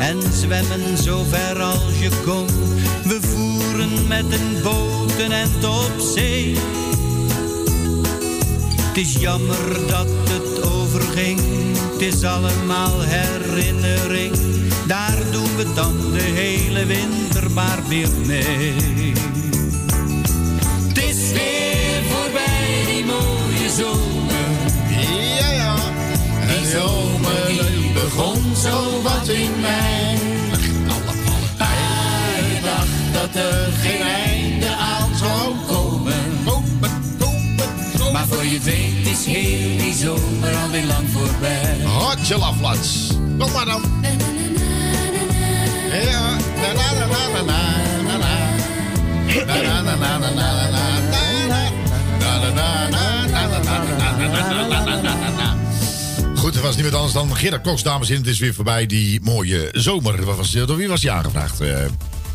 en 0.00 0.22
zwemmen 0.32 0.98
zo 1.02 1.24
ver 1.28 1.62
als 1.62 1.98
je 2.00 2.10
kon. 2.24 2.46
We 3.04 3.18
voeren 3.20 4.06
met 4.06 4.32
een 4.32 4.62
boot 4.62 5.30
end 5.30 5.64
op 5.64 6.00
zee. 6.14 6.81
Het 8.92 9.00
is 9.00 9.16
jammer 9.16 9.86
dat 9.86 10.06
het 10.30 10.62
overging, 10.62 11.40
het 11.92 12.00
is 12.00 12.24
allemaal 12.24 13.00
herinnering. 13.00 14.36
Daar 14.86 15.18
doen 15.30 15.56
we 15.56 15.72
dan 15.74 15.94
de 16.12 16.22
hele 16.22 16.86
winter 16.86 17.50
maar 17.50 17.78
weer 17.88 18.08
mee. 18.26 19.12
Het 20.88 20.98
is 20.98 21.32
weer 21.32 22.02
voorbij, 22.10 22.84
die 22.86 23.04
mooie 23.04 23.70
zomer. 23.76 24.50
Ja, 25.38 25.50
ja. 25.52 25.76
Die 26.46 26.70
zomer 26.70 27.46
die 27.46 27.92
begon 27.92 28.56
zo 28.56 29.02
wat 29.02 29.28
in 29.28 29.60
mei. 29.60 30.18
Hij 31.56 32.60
dacht 32.64 33.12
dat 33.12 33.42
er 33.42 33.72
geen 33.72 34.00
einde 34.00 34.31
voor 38.32 38.44
je 38.44 38.60
weet 38.60 39.06
is 39.18 39.24
heel 39.24 39.76
die 39.78 39.94
zomer 39.94 40.54
alweer 40.62 40.84
lang 40.84 41.08
voorbij. 41.12 41.80
Hotje 41.84 42.38
laflats. 42.38 43.06
Kom 43.38 43.52
maar 43.52 43.64
dan. 43.64 43.82
Ja. 45.92 46.36
Na 46.56 46.72
na 46.72 46.92
na 46.92 47.06
na 47.06 47.42
na 47.42 47.42
na 47.42 48.16
na. 48.16 48.32
Na 49.46 49.62
na 49.62 49.80
na 49.82 49.96
na 49.96 50.18
na 50.18 50.30
na 50.30 50.70
na 50.70 50.70
na. 50.70 51.70
Na 52.18 52.38
na 52.38 52.50
na 52.50 52.88
na 52.88 53.26
na 53.26 53.48
na 53.48 53.58
na 53.58 53.86
na 53.88 54.28
na 54.28 54.68
na 54.68 54.84
na 54.84 55.00
na 55.02 55.14
na 55.14 55.30
na. 55.30 55.56
Goed, 56.36 56.54
het 56.54 56.62
was 56.62 56.74
niet 56.76 56.84
meer 56.84 56.94
anders 56.96 57.12
dan 57.12 57.36
Gerard 57.36 57.62
Koks, 57.62 57.82
dames 57.82 58.00
en 58.00 58.06
heren. 58.14 58.22
Het 58.22 58.32
is 58.34 58.40
weer 58.40 58.54
voorbij, 58.54 58.86
die 58.86 59.20
mooie 59.22 59.68
zomer. 59.72 60.24
Wat 60.24 60.36
was, 60.36 60.50
door 60.50 60.76
wie 60.76 60.88
was 60.88 61.00
die 61.00 61.10
aangevraagd? 61.10 61.60
Eh, 61.60 61.84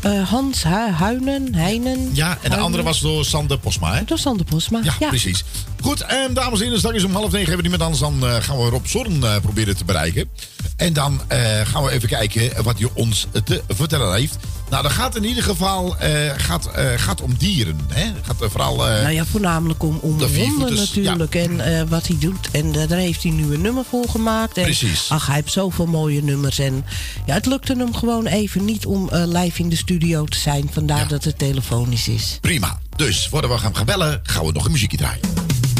Eh, 0.00 0.28
Hans 0.28 0.62
Hu- 0.62 0.90
Huinen, 0.98 1.54
Heinen. 1.54 2.10
Ja, 2.12 2.30
en 2.30 2.34
de 2.34 2.38
Huinen. 2.40 2.58
andere 2.64 2.82
was 2.82 3.00
door 3.00 3.24
Sander 3.24 3.58
Posma, 3.58 3.94
hè? 3.94 4.04
Door 4.04 4.18
Sander 4.18 4.44
Posma. 4.46 4.80
Ja, 4.82 5.08
precies. 5.08 5.44
Goed, 5.88 6.00
en 6.00 6.34
dames 6.34 6.58
en 6.58 6.64
heren, 6.64 6.78
straks 6.78 7.04
om 7.04 7.12
half 7.12 7.30
negen 7.32 7.48
hebben 7.48 7.56
we 7.56 7.62
niemand 7.62 7.82
anders. 7.82 8.00
Dan 8.00 8.30
eh, 8.30 8.42
gaan 8.42 8.58
we 8.58 8.68
Rob 8.68 8.86
Zorn 8.86 9.24
eh, 9.24 9.36
proberen 9.40 9.76
te 9.76 9.84
bereiken. 9.84 10.28
En 10.76 10.92
dan 10.92 11.20
eh, 11.26 11.60
gaan 11.64 11.84
we 11.84 11.90
even 11.90 12.08
kijken 12.08 12.62
wat 12.62 12.78
hij 12.78 12.88
ons 12.94 13.26
te 13.44 13.62
vertellen 13.68 14.14
heeft. 14.14 14.36
Nou, 14.70 14.82
dat 14.82 14.92
gaat 14.92 15.16
in 15.16 15.24
ieder 15.24 15.42
geval 15.42 15.96
gaat, 16.36 16.68
gaat 16.96 17.20
om 17.20 17.34
dieren. 17.38 17.80
Hè? 17.88 18.04
Gaat 18.22 18.36
vooral... 18.38 18.76
Nou 18.76 19.10
ja, 19.10 19.24
voornamelijk 19.24 19.82
om, 19.82 19.98
om 20.02 20.18
De 20.18 20.38
honden 20.38 20.74
natuurlijk. 20.74 21.34
En 21.34 21.88
wat 21.88 22.06
hij 22.06 22.16
doet. 22.18 22.50
En 22.50 22.72
daar 22.72 22.98
heeft 22.98 23.22
hij 23.22 23.32
nu 23.32 23.54
een 23.54 23.60
nummer 23.60 23.84
voor 23.88 24.08
gemaakt. 24.08 24.56
En, 24.56 24.62
Precies. 24.62 25.06
Ach, 25.08 25.26
hij 25.26 25.34
heeft 25.34 25.52
zoveel 25.52 25.86
mooie 25.86 26.22
nummers. 26.22 26.58
En 26.58 26.84
ja, 27.26 27.34
het 27.34 27.46
lukte 27.46 27.74
hem 27.76 27.94
gewoon 27.94 28.26
even 28.26 28.64
niet 28.64 28.86
om 28.86 29.08
live 29.12 29.60
in 29.62 29.68
de 29.68 29.76
studio 29.76 30.24
te 30.24 30.38
zijn. 30.38 30.70
Vandaar 30.72 31.08
dat 31.08 31.24
het 31.24 31.38
telefonisch 31.38 32.08
is. 32.08 32.38
Prima. 32.40 32.80
Dus 32.96 33.28
voordat 33.28 33.50
we 33.50 33.58
gaan 33.58 33.76
gaan 33.76 33.86
bellen, 33.86 34.20
gaan 34.22 34.46
we 34.46 34.52
nog 34.52 34.64
een 34.64 34.72
muziekje 34.72 34.96
draaien. 34.96 35.47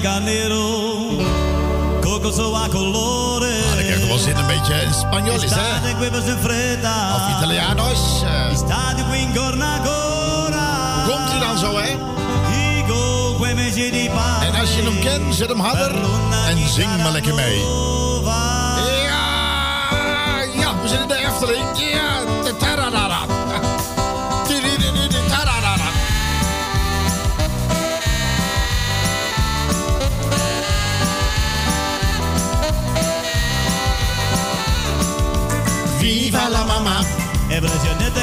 Qua 0.00 0.18
bianca 0.18 0.18
nero, 0.20 1.16
coco 2.00 2.30
so 2.30 2.54
a 2.54 2.68
colore. 2.68 3.48
Ah, 3.72 4.08
wel 4.08 4.18
zin 4.18 4.36
een 4.36 4.46
beetje 4.46 4.74
in 4.82 4.92
Spanjolis, 4.94 5.50
hè? 5.54 5.60
Of 7.14 7.36
Italianos. 7.36 8.22
eh. 8.22 9.20
In 9.20 9.34
Cornacora. 9.34 11.04
Hoe 11.04 11.14
komt 11.14 11.30
hij 11.30 11.40
dan 11.40 11.58
zo, 11.58 11.76
hè? 11.76 11.98
En 14.42 14.60
als 14.60 14.74
je 14.74 14.82
hem 14.82 15.00
kent, 15.00 15.34
zet 15.34 15.48
hem 15.48 15.60
harder 15.60 15.94
en 16.48 16.68
zing 16.68 17.02
maar 17.02 17.12
lekker 17.12 17.34
mee. 17.34 17.58
Ja, 19.06 19.24
ja, 20.54 20.80
we 20.82 20.88
zitten 20.88 21.00
in 21.02 21.08
de 21.08 21.16
Efteling. 21.26 21.64
Ja, 21.74 22.42
de 22.44 22.56
tararara. 22.56 23.29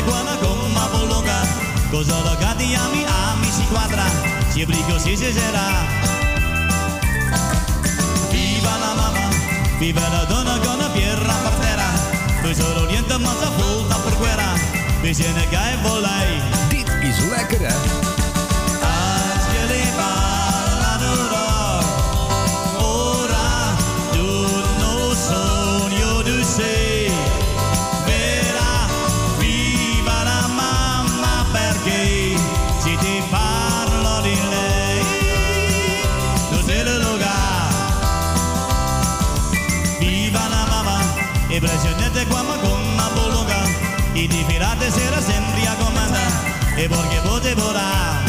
Presente 0.07 0.37
quando 0.37 0.37
con 0.39 0.71
ma 0.71 0.87
bolonga 0.87 1.47
Cosa 1.89 2.19
lo 2.23 2.35
gatti 2.39 2.75
ami 2.75 3.05
ami 3.05 3.49
si 3.51 3.63
quadra 3.67 4.03
Si 4.49 4.65
brigo 4.65 4.97
si 4.97 5.15
sarà 5.15 5.85
Viva 8.29 8.77
la 8.77 8.93
mamma 8.95 9.29
Viva 9.79 10.07
la 10.09 10.23
donna 10.25 10.57
con 10.59 10.77
la 10.77 10.89
pierra 10.89 11.33
per 11.43 11.53
terra 11.59 12.15
solo 12.53 12.85
niente 12.85 13.17
ma 13.17 13.33
sa 13.39 13.49
volta 13.49 13.95
per 13.95 14.17
guerra 14.17 14.53
We 15.01 15.13
zijn 15.13 15.35
een 15.35 15.47
guy 15.49 15.77
voor 15.83 16.01
Dit 16.69 16.87
is 17.01 17.19
lekker, 17.29 17.67
hè? 17.67 18.06
porque 46.89 47.19
vou 47.21 47.39
devorar. 47.39 48.26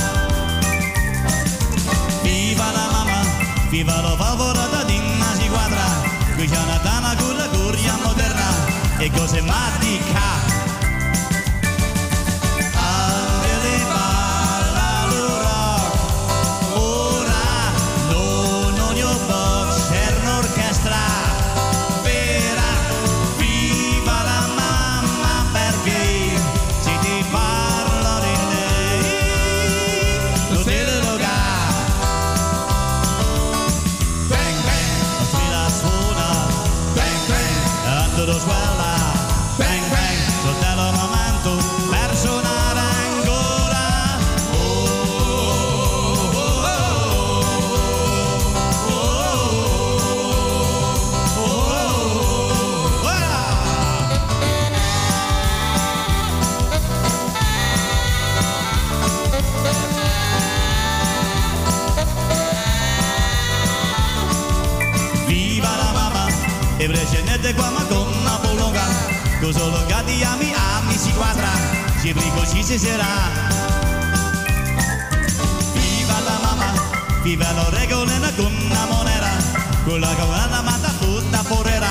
Gatti 70.09 70.25
ami 70.25 70.53
ami 70.57 70.97
si 70.97 71.13
quadra 71.13 71.53
Si 72.01 72.13
brigo 72.13 72.47
ci 72.47 72.63
si 72.63 72.79
Viva 75.75 76.19
la 76.25 76.39
mamma 76.43 76.73
Viva 77.23 77.53
lo 77.53 77.69
regolena 77.71 78.31
con 78.37 78.53
una 78.53 78.87
monera 78.87 79.33
Con 79.85 80.01
la 80.01 80.15
cavalana 80.15 80.63
mata 80.63 80.93
tutta 80.99 81.43
porera 81.43 81.91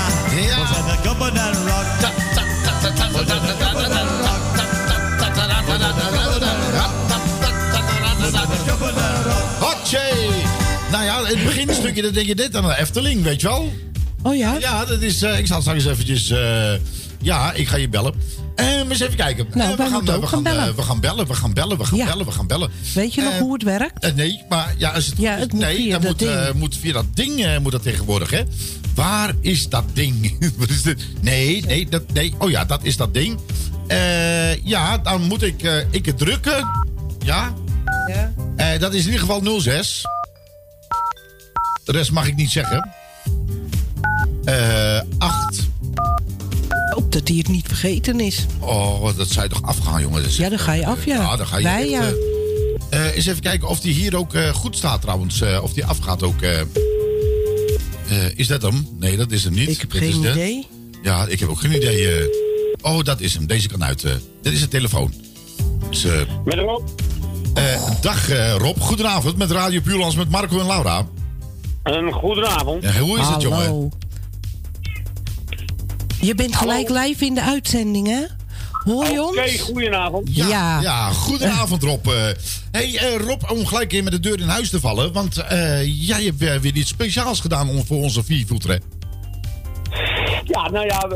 Cosa 0.56 0.80
del 0.86 0.98
copo 1.04 1.30
del 1.30 1.54
rock 1.54 2.10
Cosa 3.12 3.38
del 3.38 3.56
copo 3.56 3.86
del 3.86 4.08
rock 4.24 4.56
Cosa 8.18 8.46
del 8.46 8.64
copo 8.66 8.86
del 8.90 9.22
rock! 9.22 9.46
Nou 10.90 11.04
ja, 11.04 11.24
het 11.24 11.44
beginstukje, 11.44 12.02
dan 12.02 12.12
denk 12.12 12.26
je 12.26 12.34
dit 12.34 12.56
aan 12.56 12.62
de 12.62 12.76
Efteling, 12.78 13.22
weet 13.22 13.40
je 13.40 13.48
wel? 13.48 13.72
Oh 14.22 14.36
ja? 14.36 14.56
Ja, 14.58 14.84
dat 14.84 15.02
is... 15.02 15.22
eh, 15.22 15.38
ik 15.38 15.46
zal 15.46 15.60
straks 15.60 15.84
eventjes... 15.84 16.30
eh, 16.30 16.72
ja, 17.28 17.52
ik 17.52 17.68
ga 17.68 17.76
je 17.76 17.88
bellen. 17.88 18.14
En 18.54 18.90
eens 18.90 19.00
even 19.00 19.16
kijken. 19.16 19.46
Nou, 19.54 19.76
we, 19.76 19.82
gaan, 19.82 19.98
we, 19.98 20.04
bellen. 20.04 20.20
we 20.20 20.26
gaan 20.26 20.42
bellen, 20.42 21.26
we 21.26 21.34
gaan 21.34 21.52
bellen, 21.54 21.78
we 21.78 21.84
gaan 21.84 21.98
Ja. 21.98 22.04
bellen, 22.06 22.26
we 22.26 22.32
gaan 22.32 22.46
bellen. 22.46 22.70
Weet 22.94 23.14
je 23.14 23.22
nog 23.22 23.32
Eh, 23.32 23.38
hoe 23.40 23.52
het 23.52 23.62
werkt? 23.62 24.04
Eh, 24.04 24.14
nee, 24.14 24.42
maar 24.48 24.74
ja, 24.78 24.90
als 24.90 25.06
het, 25.06 25.14
Ja, 25.18 25.36
het 25.36 25.52
moet 25.52 25.60
nee, 25.60 25.76
via 25.76 25.92
dat 25.92 26.02
dat 26.02 26.10
moet, 26.10 26.18
ding. 26.18 26.30
eh, 26.30 26.52
moet 26.52 26.76
via 26.76 26.92
dat 26.92 27.04
ding 27.14 27.58
moet 27.62 27.72
dat 27.72 27.82
tegenwoordig, 27.82 28.30
hè? 28.30 28.42
Waar 28.94 29.32
is 29.40 29.68
dat 29.68 29.84
ding? 29.92 30.36
Wat 30.58 30.68
is 30.68 30.82
dit? 30.82 31.06
Nee, 31.20 31.64
nee, 31.66 31.88
dat, 31.88 32.12
nee. 32.12 32.34
Oh 32.38 32.50
ja, 32.50 32.64
dat 32.64 32.84
is 32.84 32.96
dat 32.96 33.14
ding. 33.14 33.38
Ja, 34.64 34.98
dan 34.98 35.22
moet 35.22 35.42
ik, 35.42 35.62
ik 35.90 36.06
het 36.06 36.18
drukken. 36.18 36.68
Ja. 37.24 37.54
Ja. 38.56 38.78
Dat 38.78 38.94
is 38.94 39.00
in 39.06 39.12
ieder 39.12 39.20
geval 39.26 39.60
06 39.60 40.02
De 41.84 41.92
rest 41.92 42.10
mag 42.10 42.26
ik 42.26 42.36
niet 42.36 42.50
zeggen. 42.50 42.88
Eh, 44.44 45.00
acht. 45.18 45.36
Ik 45.44 45.46
hoop 45.46 45.47
dat 47.18 47.28
hij 47.28 47.36
het 47.36 47.48
niet 47.48 47.66
vergeten 47.66 48.20
is. 48.20 48.46
Oh, 48.58 49.16
dat 49.16 49.28
zou 49.28 49.46
je 49.48 49.52
toch 49.54 49.62
afgaan, 49.62 50.00
jongen. 50.00 50.22
Dat 50.22 50.30
is- 50.30 50.36
Ja, 50.36 50.48
dan 50.48 50.58
ga 50.58 50.72
je 50.72 50.86
af, 50.86 51.04
ja. 51.04 51.14
Ja, 51.16 51.36
dan 51.36 51.46
ga 51.46 51.56
je 51.56 51.62
Wij, 51.64 51.80
echt, 51.80 51.90
ja. 51.90 52.12
eh, 52.90 53.06
eh, 53.06 53.16
eens 53.16 53.26
even 53.26 53.42
kijken 53.42 53.68
of 53.68 53.80
die 53.80 53.94
hier 53.94 54.16
ook 54.16 54.34
eh, 54.34 54.48
goed 54.54 54.76
staat 54.76 55.00
trouwens. 55.00 55.40
eh, 55.40 55.58
of 55.62 55.72
die 55.72 55.84
afgaat 55.86 56.22
ook. 56.22 56.42
eh. 56.42 56.60
Eh, 56.60 56.66
is 58.34 58.46
dat 58.46 58.62
hem? 58.62 58.88
Nee, 58.98 59.16
dat 59.16 59.30
is 59.30 59.44
hem 59.44 59.52
niet. 59.54 59.68
Ik 59.68 59.80
heb 59.80 59.90
Dat 59.90 60.00
geen 60.00 60.20
de- 60.20 60.30
idee. 60.30 60.66
Ja, 61.02 61.26
ik 61.26 61.40
heb 61.40 61.48
ook 61.48 61.60
geen 61.60 61.74
idee. 61.76 62.28
Oh, 62.82 63.02
dat 63.04 63.20
is 63.20 63.34
hem. 63.34 63.46
Deze 63.46 63.68
kan 63.68 63.84
uit. 63.84 64.04
eh. 64.04 64.12
dit 64.42 64.52
is 64.52 64.60
de 64.60 64.68
telefoon. 64.68 65.12
Dus, 65.90 66.04
Met 66.44 66.54
Rob. 66.54 66.88
eh, 67.54 67.90
dag 68.00 68.28
eh, 68.30 68.54
Rob, 68.58 68.78
goedenavond 68.80 69.36
met 69.36 69.50
Radio 69.50 69.80
Puurlands 69.80 70.16
met 70.16 70.28
Marco 70.30 70.60
en 70.60 70.66
Laura. 70.66 71.06
Een 71.82 72.12
goedenavond. 72.12 72.82
Ja, 72.82 72.98
hoe 72.98 73.18
is 73.18 73.26
het, 73.28 73.42
jongen? 73.42 73.92
Je 76.20 76.34
bent 76.34 76.56
gelijk 76.56 76.88
live 76.88 77.24
in 77.24 77.34
de 77.34 77.42
uitzending, 77.42 78.06
hè? 78.06 78.20
Hoor 78.92 79.06
je 79.06 79.22
ons? 79.22 79.36
Oké, 79.36 79.58
goedenavond. 79.58 80.28
Ja, 80.36 80.48
Ja. 80.48 80.80
ja. 80.80 81.10
goedenavond 81.10 81.82
Rob. 81.82 82.06
Eh, 82.06 82.12
hey 82.70 82.96
eh, 82.98 83.16
Rob, 83.26 83.42
om 83.50 83.66
gelijk 83.66 83.92
in 83.92 84.04
met 84.04 84.12
de 84.12 84.20
deur 84.20 84.40
in 84.40 84.48
huis 84.48 84.70
te 84.70 84.80
vallen. 84.80 85.12
Want 85.12 85.36
eh, 85.36 86.06
jij 86.06 86.22
hebt 86.22 86.38
weer 86.62 86.74
iets 86.76 86.90
speciaals 86.90 87.40
gedaan 87.40 87.68
om- 87.68 87.84
voor 87.86 87.96
onze 88.02 88.24
viervoeter, 88.24 88.70
hè? 88.70 88.76
Ja, 90.44 90.70
nou 90.70 90.86
ja, 90.86 91.08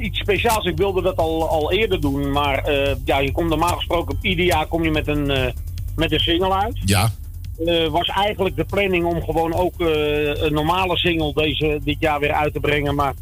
iets 0.00 0.18
speciaals. 0.18 0.64
Ik 0.64 0.76
wilde 0.76 1.02
dat 1.02 1.16
al, 1.16 1.48
al 1.48 1.72
eerder 1.72 2.00
doen. 2.00 2.32
Maar 2.32 2.58
eh, 2.64 2.94
ja, 3.04 3.18
je 3.18 3.32
komt 3.32 3.48
normaal 3.48 3.76
gesproken... 3.76 4.18
Ieder 4.20 4.44
jaar 4.44 4.66
kom 4.66 4.84
je 4.84 4.90
met 4.90 5.08
een, 5.08 5.30
eh, 5.30 5.52
met 5.96 6.12
een 6.12 6.18
single 6.20 6.52
uit. 6.54 6.78
Ja. 6.84 7.12
Eh, 7.66 7.86
was 7.88 8.08
eigenlijk 8.08 8.56
de 8.56 8.64
planning 8.64 9.04
om 9.04 9.22
gewoon 9.22 9.52
ook 9.54 9.80
eh, 9.80 10.42
een 10.42 10.52
normale 10.52 10.96
single 10.96 11.32
deze, 11.34 11.80
dit 11.84 11.96
jaar 12.00 12.20
weer 12.20 12.32
uit 12.32 12.52
te 12.52 12.60
brengen. 12.60 12.94
Maar 12.94 13.14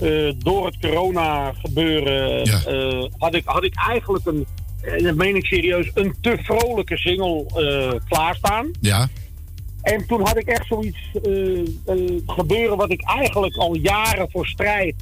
eh, 0.00 0.32
door 0.38 0.66
het 0.66 0.78
corona 0.80 1.52
gebeuren 1.52 2.42
eh, 2.44 3.04
had, 3.18 3.34
ik, 3.34 3.42
had 3.44 3.64
ik 3.64 3.74
eigenlijk 3.88 4.26
een, 4.26 4.46
en 4.82 5.02
dat 5.02 5.14
meen 5.14 5.36
ik 5.36 5.46
serieus, 5.46 5.90
een 5.94 6.14
te 6.20 6.38
vrolijke 6.42 6.96
single 6.96 7.44
eh, 7.46 8.00
klaarstaan. 8.08 8.70
Ja. 8.80 9.08
En 9.82 10.06
toen 10.06 10.26
had 10.26 10.36
ik 10.36 10.46
echt 10.46 10.66
zoiets 10.66 10.98
eh, 11.22 11.60
eh, 11.60 12.22
gebeuren 12.26 12.76
wat 12.76 12.90
ik 12.90 13.02
eigenlijk 13.04 13.56
al 13.56 13.76
jaren 13.76 14.30
voor 14.30 14.46
strijd. 14.46 14.94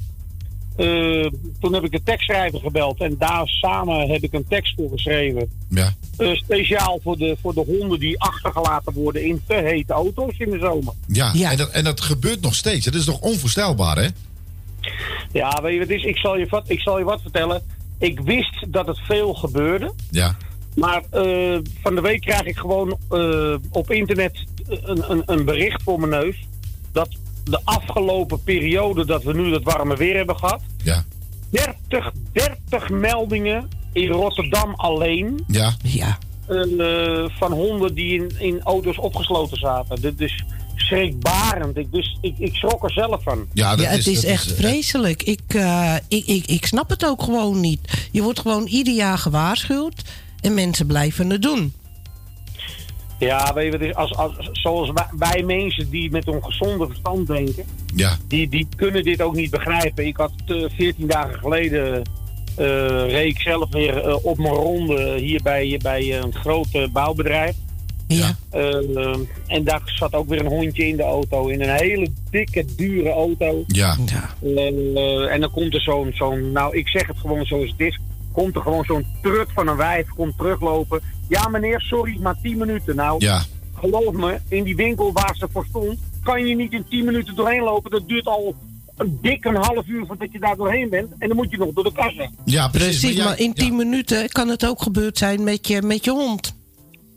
Eh, 0.75 1.25
toen 1.59 1.73
heb 1.73 1.83
ik 1.83 1.91
de 1.91 2.03
tekstschrijver 2.03 2.59
gebeld 2.59 3.01
en 3.01 3.15
daar 3.17 3.47
samen 3.47 4.09
heb 4.09 4.23
ik 4.23 4.33
een 4.33 4.45
tekst 4.47 4.73
voor 4.75 4.89
geschreven. 4.89 5.49
Ja. 5.69 5.93
Eh, 6.17 6.35
speciaal 6.35 6.99
voor 7.03 7.17
de, 7.17 7.37
voor 7.41 7.53
de 7.53 7.63
honden 7.67 7.99
die 7.99 8.19
achtergelaten 8.21 8.93
worden 8.93 9.25
in 9.25 9.41
te 9.47 9.53
hete 9.53 9.93
auto's 9.93 10.37
in 10.37 10.49
de 10.49 10.59
zomer. 10.59 10.93
Ja, 11.07 11.33
En, 11.33 11.57
dat, 11.57 11.69
en 11.69 11.83
dat 11.83 12.01
gebeurt 12.01 12.41
nog 12.41 12.55
steeds. 12.55 12.85
Dat 12.85 12.93
is 12.93 13.05
toch 13.05 13.19
onvoorstelbaar, 13.19 13.97
hè? 13.97 14.07
Ja, 15.31 15.59
weet 15.61 15.73
je 15.73 15.79
wat 15.79 15.87
het 15.87 15.97
is? 15.97 16.03
Ik 16.03 16.17
zal 16.17 16.37
je 16.37 16.47
wat, 16.49 16.69
ik 16.69 16.79
zal 16.79 16.97
je 16.97 17.03
wat 17.03 17.21
vertellen. 17.21 17.61
Ik 17.97 18.19
wist 18.19 18.65
dat 18.67 18.87
het 18.87 18.99
veel 18.99 19.33
gebeurde. 19.33 19.93
Ja. 20.11 20.35
Maar 20.75 21.03
eh, 21.11 21.57
van 21.81 21.95
de 21.95 22.01
week 22.01 22.21
krijg 22.21 22.43
ik 22.45 22.57
gewoon 22.57 22.97
eh, 23.09 23.55
op 23.71 23.91
internet 23.91 24.43
een, 24.67 25.11
een, 25.11 25.23
een 25.25 25.45
bericht 25.45 25.83
voor 25.83 25.99
mijn 25.99 26.11
neus. 26.23 26.47
Dat 26.91 27.17
de 27.43 27.59
afgelopen 27.63 28.43
periode 28.43 29.05
dat 29.05 29.23
we 29.23 29.33
nu 29.33 29.49
dat 29.51 29.63
warme 29.63 29.95
weer 29.95 30.15
hebben 30.15 30.37
gehad. 30.37 30.61
Ja. 30.83 31.03
30, 31.49 32.11
30 32.31 32.89
meldingen 32.89 33.69
in 33.93 34.09
Rotterdam 34.09 34.73
alleen. 34.75 35.43
Ja. 35.47 35.73
Ja. 35.83 36.17
eh, 36.47 37.25
van 37.37 37.51
honden 37.51 37.95
die 37.95 38.13
in, 38.13 38.31
in 38.39 38.61
auto's 38.61 38.97
opgesloten 38.97 39.57
zaten. 39.57 40.01
Dit 40.01 40.21
is 40.21 40.43
schrikbarend. 40.79 41.77
Ik, 41.77 41.91
dus, 41.91 42.17
ik, 42.21 42.35
ik 42.37 42.55
schrok 42.55 42.83
er 42.83 42.91
zelf 42.91 43.23
van. 43.23 43.47
Ja, 43.53 43.75
ja, 43.77 43.83
het 43.83 44.07
is, 44.07 44.25
echt 44.25 44.51
vreselijk. 44.51 45.23
Ik, 45.23 45.41
eh, 45.47 45.95
ik, 46.07 46.25
ik, 46.25 46.45
ik 46.45 46.65
snap 46.65 46.89
het 46.89 47.05
ook 47.05 47.23
gewoon 47.23 47.59
niet. 47.59 48.07
Je 48.11 48.21
wordt 48.21 48.39
gewoon 48.39 48.65
ieder 48.65 48.93
jaar 48.93 49.17
gewaarschuwd 49.17 50.01
en 50.41 50.53
mensen 50.53 50.87
blijven 50.87 51.29
het 51.29 51.41
doen. 51.41 51.73
Ja, 53.19 53.53
weet 53.53 53.65
je 53.65 53.71
wat 53.71 53.79
het 53.79 53.89
is? 53.89 53.95
Als, 53.95 54.15
als, 54.15 54.49
zoals 54.51 54.91
wij, 54.91 55.07
wij 55.17 55.43
mensen 55.43 55.89
die 55.89 56.11
met 56.11 56.27
een 56.27 56.43
gezonde 56.43 56.87
verstand 56.87 57.27
denken, 57.27 57.63
Ja. 57.95 58.17
die, 58.27 58.49
die 58.49 58.67
kunnen 58.75 59.03
dit 59.03 59.21
ook 59.21 59.35
niet 59.35 59.49
begrijpen. 59.49 60.05
Ik 60.05 60.17
had 60.17 60.31
eh, 60.45 60.63
14 60.75 61.07
dagen 61.07 61.39
geleden 61.39 62.03
eh 62.59 63.09
reed 63.09 63.35
ik 63.35 63.39
zelf 63.41 63.69
weer 63.69 63.97
eh, 63.97 64.25
op 64.25 64.37
mijn 64.37 64.53
ronde 64.53 65.17
hier 65.19 65.41
bij, 65.43 65.79
bij 65.83 66.19
een 66.21 66.33
groot 66.33 66.67
eh, 66.71 66.87
bouwbedrijf. 66.91 67.55
Ja. 68.17 68.35
Eh, 68.49 69.15
en 69.47 69.63
daar 69.63 69.81
zat 69.85 70.13
ook 70.13 70.27
weer 70.29 70.39
een 70.39 70.45
hondje 70.51 70.87
in 70.87 70.95
de 70.97 71.03
auto, 71.03 71.47
in 71.47 71.61
een 71.61 71.75
hele 71.75 72.07
dikke, 72.31 72.65
dure 72.75 73.09
auto. 73.09 73.63
Ja. 73.67 73.97
Eh, 74.43 75.31
en 75.33 75.41
dan 75.41 75.51
komt 75.51 75.73
er 75.73 75.81
zo'n, 75.81 76.11
zo'n, 76.13 76.51
nou 76.51 76.77
ik 76.77 76.87
zeg 76.87 77.07
het 77.07 77.17
gewoon 77.17 77.45
zoals 77.45 77.69
het 77.69 77.79
is, 77.79 77.99
komt 78.33 78.55
er 78.55 78.61
gewoon 78.61 78.83
zo'n 78.83 79.05
trut 79.21 79.47
van 79.53 79.67
een 79.67 79.75
wijf, 79.75 80.07
komt 80.15 80.37
teruglopen. 80.37 81.01
Ja 81.27 81.47
meneer, 81.47 81.81
sorry, 81.81 82.17
maar 82.21 82.35
10 82.41 82.57
minuten. 82.57 82.95
Nou, 82.95 83.15
Ja. 83.25 83.41
geloof 83.73 84.13
me, 84.13 84.39
in 84.47 84.63
die 84.63 84.75
winkel 84.75 85.11
waar 85.13 85.35
ze 85.37 85.47
voor 85.51 85.65
stond, 85.69 85.99
kan 86.23 86.45
je 86.45 86.55
niet 86.55 86.71
in 86.73 86.85
10 86.89 87.05
minuten 87.05 87.35
doorheen 87.35 87.63
lopen. 87.63 87.91
Dat 87.91 88.07
duurt 88.07 88.25
al 88.27 88.55
een 88.97 89.17
dik 89.21 89.45
een 89.45 89.55
half 89.55 89.87
uur 89.87 90.05
voordat 90.05 90.31
je 90.31 90.39
daar 90.39 90.55
doorheen 90.55 90.89
bent. 90.89 91.11
En 91.19 91.27
dan 91.27 91.37
moet 91.37 91.51
je 91.51 91.57
nog 91.57 91.73
door 91.73 91.83
de 91.83 91.91
kassa. 91.91 92.29
Ja, 92.45 92.67
precies. 92.67 92.99
Precies, 92.99 93.23
maar 93.23 93.39
in 93.39 93.53
10 93.53 93.75
minuten 93.75 94.29
kan 94.29 94.47
het 94.47 94.65
ook 94.67 94.81
gebeurd 94.81 95.17
zijn 95.17 95.43
met 95.43 95.67
je, 95.67 95.81
met 95.81 96.05
je 96.05 96.11
hond. 96.11 96.57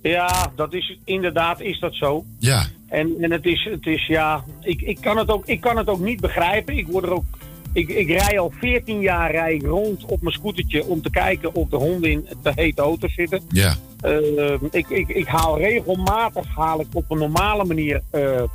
Ja, 0.03 0.53
dat 0.57 0.73
is 0.73 0.99
inderdaad 1.05 1.61
is 1.61 1.81
dat 1.81 1.95
zo. 1.95 2.25
Ja. 2.39 2.65
En, 2.89 3.15
en 3.21 3.31
het 3.31 3.45
is, 3.45 3.69
het 3.71 3.87
is 3.87 4.07
ja, 4.07 4.45
ik, 4.61 4.81
ik, 4.81 4.99
kan 5.01 5.17
het 5.17 5.29
ook, 5.29 5.47
ik 5.47 5.61
kan 5.61 5.77
het 5.77 5.89
ook 5.89 6.01
niet 6.01 6.21
begrijpen. 6.21 6.77
Ik 6.77 6.87
word 6.87 7.05
er 7.05 7.13
ook, 7.13 7.25
ik, 7.73 7.89
ik 7.89 8.09
rij 8.09 8.39
al 8.39 8.53
14 8.59 9.01
jaar 9.01 9.31
rij 9.31 9.61
rond 9.65 10.05
op 10.05 10.23
mijn 10.23 10.35
scootertje 10.35 10.85
om 10.85 11.03
te 11.03 11.11
kijken 11.11 11.55
of 11.55 11.69
de 11.69 11.77
honden 11.77 12.11
in 12.11 12.27
te 12.43 12.53
hete 12.55 12.83
auto's 12.83 13.15
zitten. 13.15 13.43
Ja. 13.49 13.75
Eh, 14.01 14.53
ik, 14.71 14.89
ik, 14.89 15.09
ik 15.09 15.27
haal 15.27 15.59
regelmatig 15.59 16.55
haal 16.55 16.81
ik 16.81 16.87
op 16.93 17.11
een 17.11 17.19
normale 17.19 17.65
manier 17.65 18.03
eh, 18.11 18.39
eh, 18.39 18.49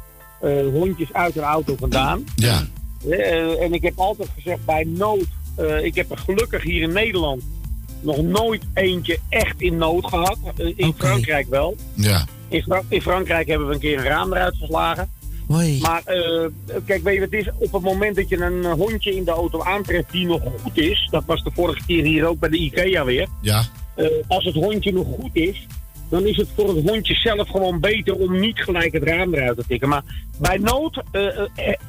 hondjes 0.72 1.14
uit 1.14 1.36
een 1.36 1.44
auto 1.44 1.76
vandaan. 1.76 2.24
Ja. 2.36 2.66
En 3.60 3.74
ik 3.74 3.82
heb 3.82 4.00
altijd 4.00 4.30
gezegd 4.36 4.66
bij 4.66 4.84
nood. 4.84 5.28
ik 5.82 5.96
heb 5.96 6.12
er 6.12 6.18
gelukkig 6.18 6.64
hier 6.64 6.82
in 6.82 6.92
Nederland 6.92 7.44
nog 8.02 8.22
nooit 8.22 8.64
eentje 8.74 9.20
echt 9.30 9.62
in 9.62 9.78
nood 9.78 10.06
gehad. 10.08 10.38
Eh, 10.58 10.74
in 10.76 10.94
Frankrijk 10.98 11.48
wel. 11.50 11.76
Ja. 11.94 12.26
In, 12.48 12.62
Fra- 12.62 12.84
in 12.90 13.02
Frankrijk 13.02 13.48
hebben 13.48 13.68
we 13.68 13.74
een 13.74 13.80
keer 13.80 13.98
een 13.98 14.04
raam 14.04 14.34
eruit 14.34 14.56
geslagen. 14.60 15.10
Hoi. 15.48 15.80
Maar 15.82 16.02
eh, 16.06 16.46
kijk, 16.86 17.04
weet 17.04 17.14
je 17.14 17.20
wat 17.20 17.32
het 17.32 17.40
is? 17.48 17.50
Op 17.58 17.72
het 17.74 17.82
moment 17.82 18.16
dat 18.16 18.30
je 18.30 18.38
een 18.38 18.66
hondje 18.66 19.16
in 19.16 19.24
de 19.24 19.32
auto 19.32 19.64
aantreft 19.64 20.12
die 20.12 20.26
nog 20.26 20.42
goed 20.62 20.78
is. 20.78 21.08
Dat 21.12 21.24
was 21.26 21.44
de 21.44 21.52
vorige 21.54 21.86
keer 21.86 22.04
hier 22.04 22.26
ook 22.26 22.40
bij 22.40 22.50
de 22.50 22.58
IKEA 22.58 23.06
weer. 23.06 23.28
Ja. 23.42 23.64
Eh, 23.96 24.08
als 24.28 24.44
het 24.46 24.56
hondje 24.56 24.94
nog 24.94 25.08
goed 25.20 25.30
is, 25.34 25.68
dan 26.10 26.26
is 26.26 26.38
het 26.38 26.48
voor 26.56 26.76
het 26.76 26.90
hondje 26.90 27.14
zelf 27.16 27.50
gewoon 27.50 27.80
beter 27.80 28.16
om 28.16 28.40
niet 28.40 28.60
gelijk 28.60 28.94
het 28.94 29.04
raam 29.04 29.34
eruit 29.34 29.58
te 29.58 29.64
tikken. 29.68 29.90
Maar 29.90 30.04
bij 30.40 30.58
nood 30.58 31.04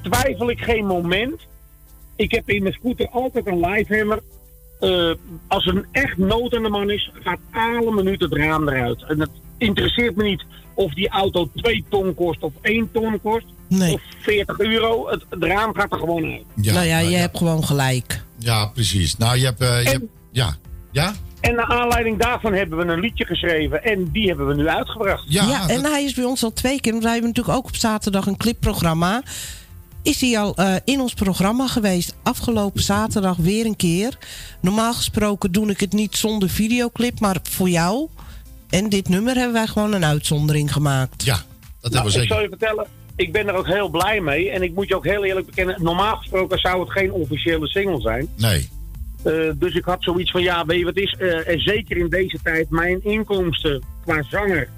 twijfel 0.03 0.51
ik 0.51 0.61
geen 0.61 0.87
moment. 0.87 1.41
Ik 2.17 2.31
heb 2.31 2.49
in 2.51 2.63
mijn 2.63 2.75
scooter 2.75 3.09
altijd 3.09 3.47
een 3.47 3.61
lifehammer. 3.61 4.21
Eh, 4.81 5.11
als 5.49 5.67
er 5.67 5.77
een 5.77 5.87
echt 5.93 6.17
nood 6.17 6.55
aan 6.55 6.63
de 6.63 6.69
man 6.69 6.91
is, 6.91 7.11
gaat 7.23 7.39
alle 7.53 7.93
minuut 7.93 8.21
het 8.21 8.33
raam 8.33 8.69
eruit. 8.69 9.05
En 9.09 9.21
het 9.21 9.31
interesseert 9.59 10.17
me 10.17 10.23
niet 10.23 10.45
of 10.75 10.95
die 10.95 11.09
auto 11.09 11.51
2 11.55 11.85
ton 11.89 12.15
kost 12.15 12.43
of 12.43 12.53
1 12.63 12.89
ton 12.93 13.21
kost. 13.23 13.45
Nee. 13.69 13.93
Of 13.93 14.01
40 14.19 14.59
euro. 14.59 15.09
Het, 15.11 15.25
het 15.29 15.45
raam 15.45 15.75
gaat 15.75 15.93
er 15.93 15.99
gewoon 15.99 16.25
uit. 16.25 16.45
Ja, 16.55 16.73
nou 16.73 16.87
ja, 16.87 16.97
nou 16.97 17.05
je 17.05 17.15
ja. 17.15 17.19
hebt 17.19 17.39
gewoon 17.39 17.65
gelijk. 17.65 18.23
Ja, 18.39 18.67
precies. 18.67 19.17
Nou, 19.17 19.39
je 19.39 19.45
hebt... 19.45 19.61
eh, 19.61 19.83
je 19.83 19.89
hebt 19.89 20.05
ja. 20.31 20.57
Ja? 20.91 21.13
En 21.41 21.55
naar 21.55 21.67
aanleiding 21.67 22.19
daarvan 22.19 22.53
hebben 22.53 22.79
we 22.79 22.85
een 22.85 23.01
liedje 23.01 23.25
geschreven. 23.25 23.85
En 23.85 24.11
die 24.13 24.29
hebben 24.29 24.47
we 24.47 24.55
nu 24.55 24.69
uitgebracht. 24.69 25.25
Ja, 25.27 25.69
en 25.69 25.85
hij 25.85 26.05
is 26.05 26.15
bij 26.15 26.25
ons 26.25 26.45
al 26.45 26.53
twee 26.53 26.81
keer. 26.81 26.93
Want 26.93 27.05
wij 27.05 27.13
hebben 27.13 27.31
natuurlijk 27.31 27.59
ook 27.59 27.67
op 27.67 27.77
zaterdag 27.77 28.27
een 28.27 28.37
clipprogramma. 28.37 29.23
Is 30.09 30.21
hij 30.21 30.39
al 30.39 30.55
eh, 30.55 30.75
in 30.85 31.01
ons 31.01 31.15
programma 31.15 31.67
geweest. 31.67 32.15
Afgelopen 32.23 32.83
zaterdag 32.83 33.37
weer 33.37 33.67
een 33.67 33.77
keer. 33.77 34.19
Normaal 34.61 34.95
gesproken 34.95 35.53
doe 35.53 35.71
ik 35.71 35.81
het 35.81 35.93
niet 35.93 36.17
zonder 36.17 36.49
videoclip. 36.49 37.21
Maar 37.21 37.37
voor 37.43 37.69
jou 37.69 38.09
en 38.71 38.89
dit 38.89 39.09
nummer 39.09 39.35
hebben 39.35 39.53
wij 39.53 39.67
gewoon 39.67 39.93
een 39.93 40.05
uitzondering 40.05 40.73
gemaakt. 40.73 41.25
Ja, 41.25 41.39
dat 41.81 41.93
Nou, 41.93 42.21
ik 42.21 42.29
zal 42.29 42.41
je 42.41 42.49
vertellen, 42.49 42.87
ik 43.17 43.33
ben 43.33 43.49
er 43.49 43.55
ook 43.55 43.67
heel 43.67 43.89
blij 43.89 44.21
mee. 44.21 44.51
En 44.51 44.63
ik 44.63 44.75
moet 44.75 44.89
je 44.89 44.97
ook 44.97 45.05
heel 45.05 45.25
eerlijk 45.25 45.47
bekennen, 45.47 45.83
normaal 45.83 46.17
gesproken 46.17 46.59
zou 46.59 46.81
het 46.81 46.91
geen 46.91 47.13
officiële 47.13 47.67
single 47.67 48.01
zijn. 48.01 48.29
Nee. 48.37 48.69
Eh, 49.23 49.33
dus 49.57 49.75
ik 49.75 49.85
had 49.85 50.03
zoiets 50.03 50.31
van, 50.31 50.43
ja, 50.43 50.67
weet 50.67 50.79
je 50.79 50.85
wat 50.85 50.97
is? 50.97 51.17
eh, 51.19 51.49
en 51.49 51.61
zeker 51.61 51.97
in 51.97 52.09
deze 52.09 52.39
tijd, 52.43 52.71
mijn 52.71 53.05
inkomsten 53.05 53.83
qua 54.05 54.23
zanger 54.23 54.69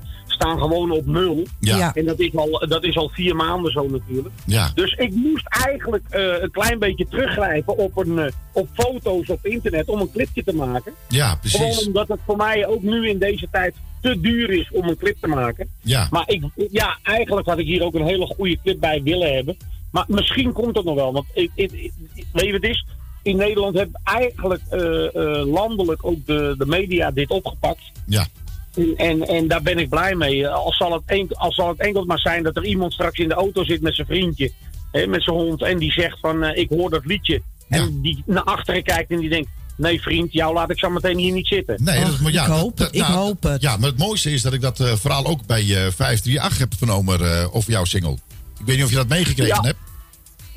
staan 0.41 0.59
gewoon 0.59 0.91
op 0.91 1.07
nul. 1.07 1.47
Ja. 1.61 1.77
Ja. 1.77 1.95
En 1.95 2.05
dat 2.05 2.19
is, 2.21 2.35
al, 2.37 2.65
dat 2.69 2.85
is 2.85 2.97
al 2.97 3.09
vier 3.09 3.37
maanden 3.37 3.73
zo 3.73 3.89
natuurlijk. 3.89 4.35
Ja. 4.47 4.71
Dus 4.75 4.93
ik 4.93 5.15
moest 5.15 5.47
eigenlijk 5.49 6.05
eh, 6.11 6.23
een 6.43 6.51
klein 6.51 6.79
beetje 6.79 7.07
teruggrijpen 7.09 7.77
op, 7.79 7.97
een, 7.97 8.19
eh, 8.19 8.33
op 8.53 8.69
foto's 8.75 9.29
op 9.29 9.39
internet 9.47 9.89
om 9.89 10.01
een 10.01 10.11
clipje 10.13 10.45
te 10.45 10.55
maken. 10.55 10.93
Ja, 11.09 11.39
Gewoon 11.43 11.67
precies. 11.69 11.87
omdat 11.87 12.09
het 12.09 12.21
voor 12.27 12.37
mij 12.37 12.67
ook 12.67 12.83
nu 12.83 13.09
in 13.09 13.19
deze 13.19 13.49
tijd 13.51 13.75
te 14.01 14.21
duur 14.21 14.51
is 14.51 14.71
om 14.73 14.89
een 14.89 14.97
clip 14.97 15.17
te 15.21 15.27
maken. 15.27 15.69
Ja. 15.81 16.07
Maar 16.11 16.25
ik, 16.27 16.43
ja, 16.71 16.99
eigenlijk 17.03 17.47
had 17.47 17.59
ik 17.59 17.67
hier 17.67 17.83
ook 17.83 17.95
een 17.95 18.07
hele 18.07 18.27
goede 18.27 18.59
clip 18.63 18.81
bij 18.81 19.03
willen 19.03 19.35
hebben. 19.35 19.57
Maar 19.93 20.05
misschien 20.09 20.53
komt 20.53 20.77
het 20.77 20.85
nog 20.85 20.95
wel. 20.95 21.13
Want 21.13 21.27
ik, 21.35 21.51
ik, 21.55 21.73
ik- 21.73 21.93
weet 22.33 22.45
je 22.45 22.53
wat 22.53 22.63
het 22.63 22.71
is? 22.71 22.85
In 23.23 23.37
Nederland 23.37 23.77
hebben 23.77 24.01
eigenlijk 24.05 24.63
eh, 24.71 25.07
eh, 25.15 25.47
landelijk 25.47 26.05
ook 26.07 26.27
de, 26.27 26.55
de 26.59 26.67
media 26.67 27.11
dit 27.11 27.31
opgepakt. 27.31 27.81
Ja. 28.07 28.27
En, 28.75 28.95
en, 28.97 29.23
en 29.29 29.49
daar 29.49 29.63
ben 29.63 29.79
ik 29.79 29.89
blij 29.89 30.15
mee. 30.15 30.49
Al 30.49 30.73
zal, 30.73 30.93
het 30.93 31.03
enkel, 31.07 31.37
al 31.37 31.53
zal 31.53 31.69
het 31.69 31.79
enkel 31.81 32.05
maar 32.05 32.19
zijn 32.19 32.43
dat 32.43 32.57
er 32.57 32.65
iemand 32.65 32.93
straks 32.93 33.19
in 33.19 33.29
de 33.29 33.35
auto 33.35 33.65
zit 33.65 33.81
met 33.81 33.95
zijn 33.95 34.07
vriendje. 34.07 34.53
Hè, 34.93 35.07
met 35.07 35.23
zijn 35.23 35.37
hond. 35.37 35.63
En 35.63 35.79
die 35.79 35.93
zegt 35.93 36.19
van 36.21 36.43
eh, 36.43 36.63
ik 36.63 36.69
hoor 36.69 36.91
dat 36.91 37.05
liedje. 37.05 37.43
En 37.69 38.01
die 38.03 38.23
naar 38.27 38.43
achteren 38.43 38.83
kijkt 38.83 39.11
en 39.11 39.19
die 39.21 39.29
denkt... 39.31 39.49
Nee 39.77 40.01
vriend, 40.01 40.33
jou 40.33 40.55
laat 40.55 40.71
ik 40.71 40.79
zo 40.79 40.91
meteen 40.91 41.19
hier 41.19 41.33
niet 41.33 41.47
zitten. 41.47 41.81
Nee, 41.85 42.05
dat, 42.05 42.21
maar 42.21 42.33
ja, 42.33 42.43
ik 42.43 42.49
dat- 42.49 42.59
hoop 42.59 42.77
dat- 42.77 42.87
het, 42.87 42.97
ik 42.97 43.03
nou, 43.03 43.15
hoop 43.15 43.43
het. 43.43 43.63
Ja, 43.63 43.77
maar 43.77 43.89
het 43.89 43.99
mooiste 43.99 44.31
is 44.33 44.43
dat 44.43 44.53
ik 44.53 44.61
dat 44.61 44.81
eh, 44.81 44.93
verhaal 44.97 45.27
ook 45.27 45.47
bij 45.47 45.61
eh 45.61 45.67
538 45.69 46.59
heb 46.59 46.75
vernomen 46.79 47.21
eh, 47.21 47.55
over 47.55 47.71
jouw 47.71 47.85
single. 47.85 48.13
Ik 48.59 48.67
weet 48.67 48.77
niet 48.77 48.85
of 48.85 48.91
je 48.91 48.97
dat 48.97 49.09
meegekregen 49.09 49.55
Ja. 49.55 49.61
hebt. 49.63 49.79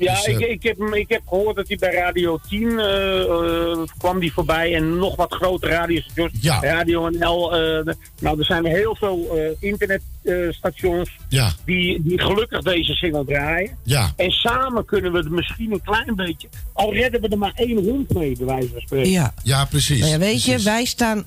Ja, 0.04 0.14
Dus, 0.14 0.24
eh, 0.24 0.34
ik, 0.38 0.40
ik, 0.48 0.62
heb, 0.62 0.78
ik 0.94 1.08
heb 1.08 1.22
gehoord 1.28 1.56
dat 1.56 1.68
hij 1.68 1.76
bij 1.76 1.94
Radio 1.94 2.38
10 2.48 2.78
eh, 2.78 3.20
eh, 3.22 3.78
kwam 3.98 4.18
die 4.20 4.32
voorbij. 4.32 4.74
En 4.74 4.96
nog 4.98 5.16
wat 5.16 5.32
grotere 5.34 5.72
radiostations. 5.72 6.32
Ja. 6.40 6.60
Radio 6.60 7.08
NL. 7.08 7.54
eh, 7.56 7.94
nou, 8.20 8.38
er 8.38 8.44
zijn 8.44 8.64
heel 8.66 8.96
veel 8.96 9.38
eh, 9.38 9.68
internetstations 9.70 11.10
Ja. 11.28 11.52
die, 11.64 12.02
die 12.02 12.20
gelukkig 12.20 12.62
deze 12.62 12.92
single 12.94 13.24
draaien. 13.24 13.76
Ja. 13.82 14.12
En 14.16 14.30
samen 14.30 14.84
kunnen 14.84 15.12
we 15.12 15.18
het 15.18 15.30
misschien 15.30 15.72
een 15.72 15.82
klein 15.82 16.14
beetje... 16.14 16.48
Al 16.72 16.92
redden 16.94 17.20
we 17.20 17.28
er 17.28 17.38
maar 17.38 17.52
één 17.54 17.84
hond 17.84 18.14
mee, 18.14 18.36
bij 18.36 18.46
wijze 18.46 18.68
van 18.68 18.80
spreken. 18.80 19.10
Ja. 19.10 19.34
Ja, 19.42 19.64
precies. 19.64 19.98
Nou 20.00 20.12
ja, 20.12 20.18
weet 20.18 20.44
je, 20.44 20.58
wij 20.62 20.84
staan 20.84 21.24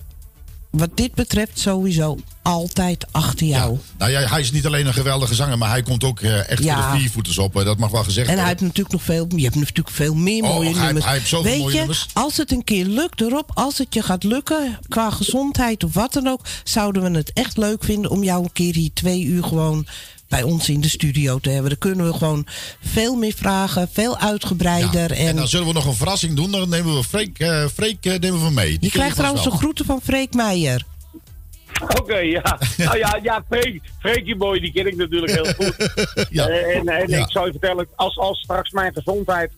wat 0.70 0.90
dit 0.94 1.14
betreft 1.16 1.60
sowieso 1.60 2.18
altijd 2.42 3.06
achter 3.12 3.46
jou. 3.48 3.78
Nou 3.98 4.12
ja, 4.12 4.20
hij 4.28 4.40
is 4.40 4.52
niet 4.52 4.66
alleen 4.66 4.86
een 4.88 4.94
geweldige 4.94 5.36
zanger, 5.36 5.58
maar 5.58 5.70
hij 5.70 5.84
komt 5.84 6.04
ook 6.04 6.20
eh, 6.22 6.50
echt 6.50 6.64
Ja. 6.64 6.82
voor 6.84 6.92
de 6.94 7.00
viervoeters 7.00 7.38
op. 7.38 7.54
dat 7.54 7.78
mag 7.78 7.92
wel 7.92 8.04
gezegd 8.04 8.28
En 8.28 8.34
hij 8.38 8.44
worden. 8.46 8.48
heeft 8.48 8.62
natuurlijk 8.78 8.92
nog 8.96 9.04
veel, 9.04 9.28
je 9.38 9.44
hebt 9.44 9.56
natuurlijk 9.56 9.90
veel 9.96 10.16
meer 10.16 10.44
Oh, 10.44 10.50
mooie 10.54 10.74
hij- 10.76 10.84
nummers. 10.86 11.06
hij 11.06 11.14
heeft 11.14 11.28
zoveel 11.28 11.52
Weet 11.52 11.60
mooie 11.60 11.72
je, 11.74 11.78
nummers. 11.78 12.06
als 12.14 12.38
het 12.38 12.52
een 12.52 12.64
keer 12.64 12.86
lukt 12.86 13.22
erop, 13.22 13.52
als 13.54 13.78
het 13.78 13.94
je 13.94 14.02
gaat 14.04 14.24
lukken 14.24 14.80
qua 14.88 15.10
gezondheid 15.10 15.84
of 15.84 15.94
wat 15.94 16.14
dan 16.14 16.28
ook, 16.28 16.42
zouden 16.64 17.04
we 17.12 17.18
het 17.18 17.32
echt 17.34 17.58
leuk 17.58 17.84
vinden 17.84 18.12
om 18.12 18.24
jou 18.24 18.44
een 18.44 18.52
keer 18.54 18.74
hier 18.76 18.92
twee 18.94 19.24
uur 19.24 19.44
gewoon 19.44 19.86
bij 20.30 20.44
ons 20.44 20.70
in 20.70 20.82
de 20.82 20.90
studio 20.90 21.40
te 21.40 21.50
hebben. 21.50 21.70
Dan 21.70 21.80
kunnen 21.80 22.06
we 22.12 22.14
gewoon 22.18 22.46
veel 22.86 23.16
meer 23.16 23.34
vragen, 23.34 23.90
veel 23.92 24.18
uitgebreider. 24.18 25.12
En 25.12 25.28
en 25.28 25.36
dan 25.36 25.48
zullen 25.48 25.68
we 25.68 25.74
nog 25.74 25.86
een 25.86 25.94
verrassing 25.94 26.36
doen. 26.36 26.52
Dan 26.52 26.70
nemen 26.70 26.96
we 26.96 27.04
Freek, 27.04 27.40
eh, 27.40 27.66
Freek 27.74 28.06
eh, 28.06 28.20
nemen 28.20 28.44
we 28.44 28.50
mee. 28.52 28.70
Die 28.70 28.78
je 28.82 28.90
krijgt 28.90 29.16
trouwens 29.16 29.44
de 29.44 29.50
wel. 29.50 29.58
groeten 29.60 29.86
van 29.86 30.02
Freek 30.04 30.34
Meijer. 30.34 30.84
Oké, 32.00 32.18
ja. 32.18 32.60
Nou 32.78 32.98
ja, 32.98 33.20
ja 33.24 33.44
Freek, 33.50 33.82
Freekie 34.00 34.36
Boy, 34.36 34.60
die 34.60 34.72
ken 34.72 34.88
ik 34.88 34.96
natuurlijk 34.96 35.32
heel 35.34 35.54
goed. 35.54 35.76
Ja. 36.30 36.48
Eh, 36.48 36.76
en 36.78 36.88
en 36.88 37.10
Ja. 37.10 37.18
ik 37.24 37.32
zou 37.32 37.46
je 37.46 37.52
vertellen, 37.52 37.88
als, 37.96 38.18
als 38.18 38.40
straks 38.40 38.72
mijn 38.72 38.94
gezondheid... 38.94 39.52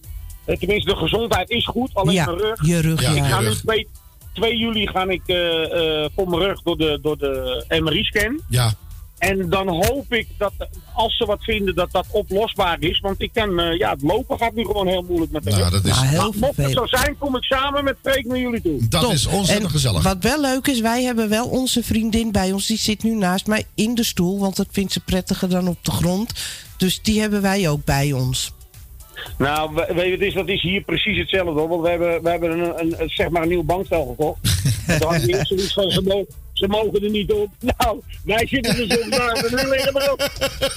Tenminste, 0.59 0.91
de 0.91 0.95
gezondheid 0.97 1.49
is 1.49 1.65
goed, 1.65 1.93
alleen 1.93 2.13
Ja, 2.13 2.25
mijn 2.25 2.37
rug. 2.37 2.65
je 2.67 2.79
rug, 2.79 3.01
Ja. 3.01 3.09
Ik 3.11 3.23
ga 3.23 3.35
je 3.37 3.41
nu 3.41 3.47
rug. 3.47 3.61
2, 3.61 3.87
2 4.33 4.57
juli 4.57 4.87
ga 4.87 5.07
ik 5.07 5.21
eh, 5.25 6.03
eh, 6.03 6.09
voor 6.15 6.29
mijn 6.29 6.41
rug 6.41 6.61
door 6.61 6.77
de, 6.77 6.99
door 7.01 7.17
de 7.17 7.65
MRI-scan. 7.81 8.41
Ja, 8.49 8.73
En 9.19 9.49
dan 9.49 9.67
hoop 9.67 10.13
ik 10.13 10.27
dat, 10.37 10.51
als 10.93 11.17
ze 11.17 11.25
wat 11.25 11.43
vinden, 11.43 11.75
dat 11.75 11.91
dat 11.91 12.05
oplosbaar 12.11 12.77
is. 12.79 12.99
Want 12.99 13.21
ik 13.21 13.29
kan, 13.33 13.59
eh, 13.59 13.77
ja, 13.77 13.89
het 13.91 14.01
lopen 14.01 14.37
gaat 14.37 14.53
nu 14.53 14.65
gewoon 14.65 14.87
heel 14.87 15.01
moeilijk 15.07 15.31
met 15.31 15.43
de 15.43 15.49
nou, 15.49 15.71
dat 15.71 15.85
is, 15.85 15.91
Nou, 15.95 16.05
heel 16.07 16.33
mocht 16.39 16.57
het 16.57 16.71
zo 16.71 16.85
zijn, 16.85 17.17
kom 17.17 17.35
ik 17.35 17.43
samen 17.43 17.83
met 17.83 17.95
Freek 18.01 18.25
naar 18.25 18.37
jullie 18.39 18.61
toe. 18.61 18.87
dat 18.89 19.01
Top. 19.01 19.11
is 19.11 19.25
ontzettend 19.25 19.65
En 19.65 19.71
gezellig. 19.71 20.03
Wat 20.03 20.17
wel 20.23 20.41
leuk 20.41 20.67
is, 20.67 20.79
wij 20.79 21.03
hebben 21.03 21.29
wel 21.29 21.47
onze 21.47 21.83
vriendin 21.83 22.31
bij 22.31 22.51
ons. 22.51 22.67
Die 22.67 22.77
zit 22.77 23.03
nu 23.03 23.15
naast 23.15 23.47
mij 23.47 23.63
in 23.75 23.95
de 23.95 24.03
stoel, 24.03 24.39
want 24.39 24.55
dat 24.55 24.67
vindt 24.71 24.91
ze 24.93 24.99
prettiger 24.99 25.49
dan 25.49 25.67
op 25.67 25.77
de 25.81 25.91
grond. 25.91 26.33
Dus 26.77 27.01
die 27.01 27.19
hebben 27.19 27.41
wij 27.41 27.69
ook 27.69 27.85
bij 27.85 28.11
ons. 28.13 28.51
Nou, 29.37 29.73
we- 29.75 29.93
weet 29.95 30.05
je, 30.05 30.11
het 30.11 30.21
is, 30.21 30.33
dat 30.33 30.47
is 30.47 30.61
hier 30.61 30.81
precies 30.81 31.17
hetzelfde. 31.17 31.51
Hoor, 31.51 31.67
want 31.67 31.81
we 31.81 31.89
hebben, 31.89 32.23
we 32.23 32.29
hebben 32.29 32.59
een, 32.59 32.95
een, 33.01 33.09
zeg 33.09 33.29
maar 33.29 33.41
een 33.41 33.47
nieuw 33.49 33.63
bankstel 33.63 34.05
gekocht. 34.05 34.39
Toen 34.99 35.13
had 35.13 35.27
ik 35.27 35.45
zoiets 35.45 35.73
van, 35.73 36.25
ze, 36.59 36.67
mo- 36.67 36.77
ze 36.77 36.83
mogen 36.85 37.03
er 37.03 37.09
niet 37.09 37.31
op. 37.31 37.49
Nou, 37.77 37.99
wij 38.25 38.47
zitten 38.47 38.77
er 38.77 38.91
zo 38.91 39.07
naast 39.07 39.41
en 39.43 39.55
nu 39.65 39.69
liggen 39.69 40.01
erop. 40.01 40.29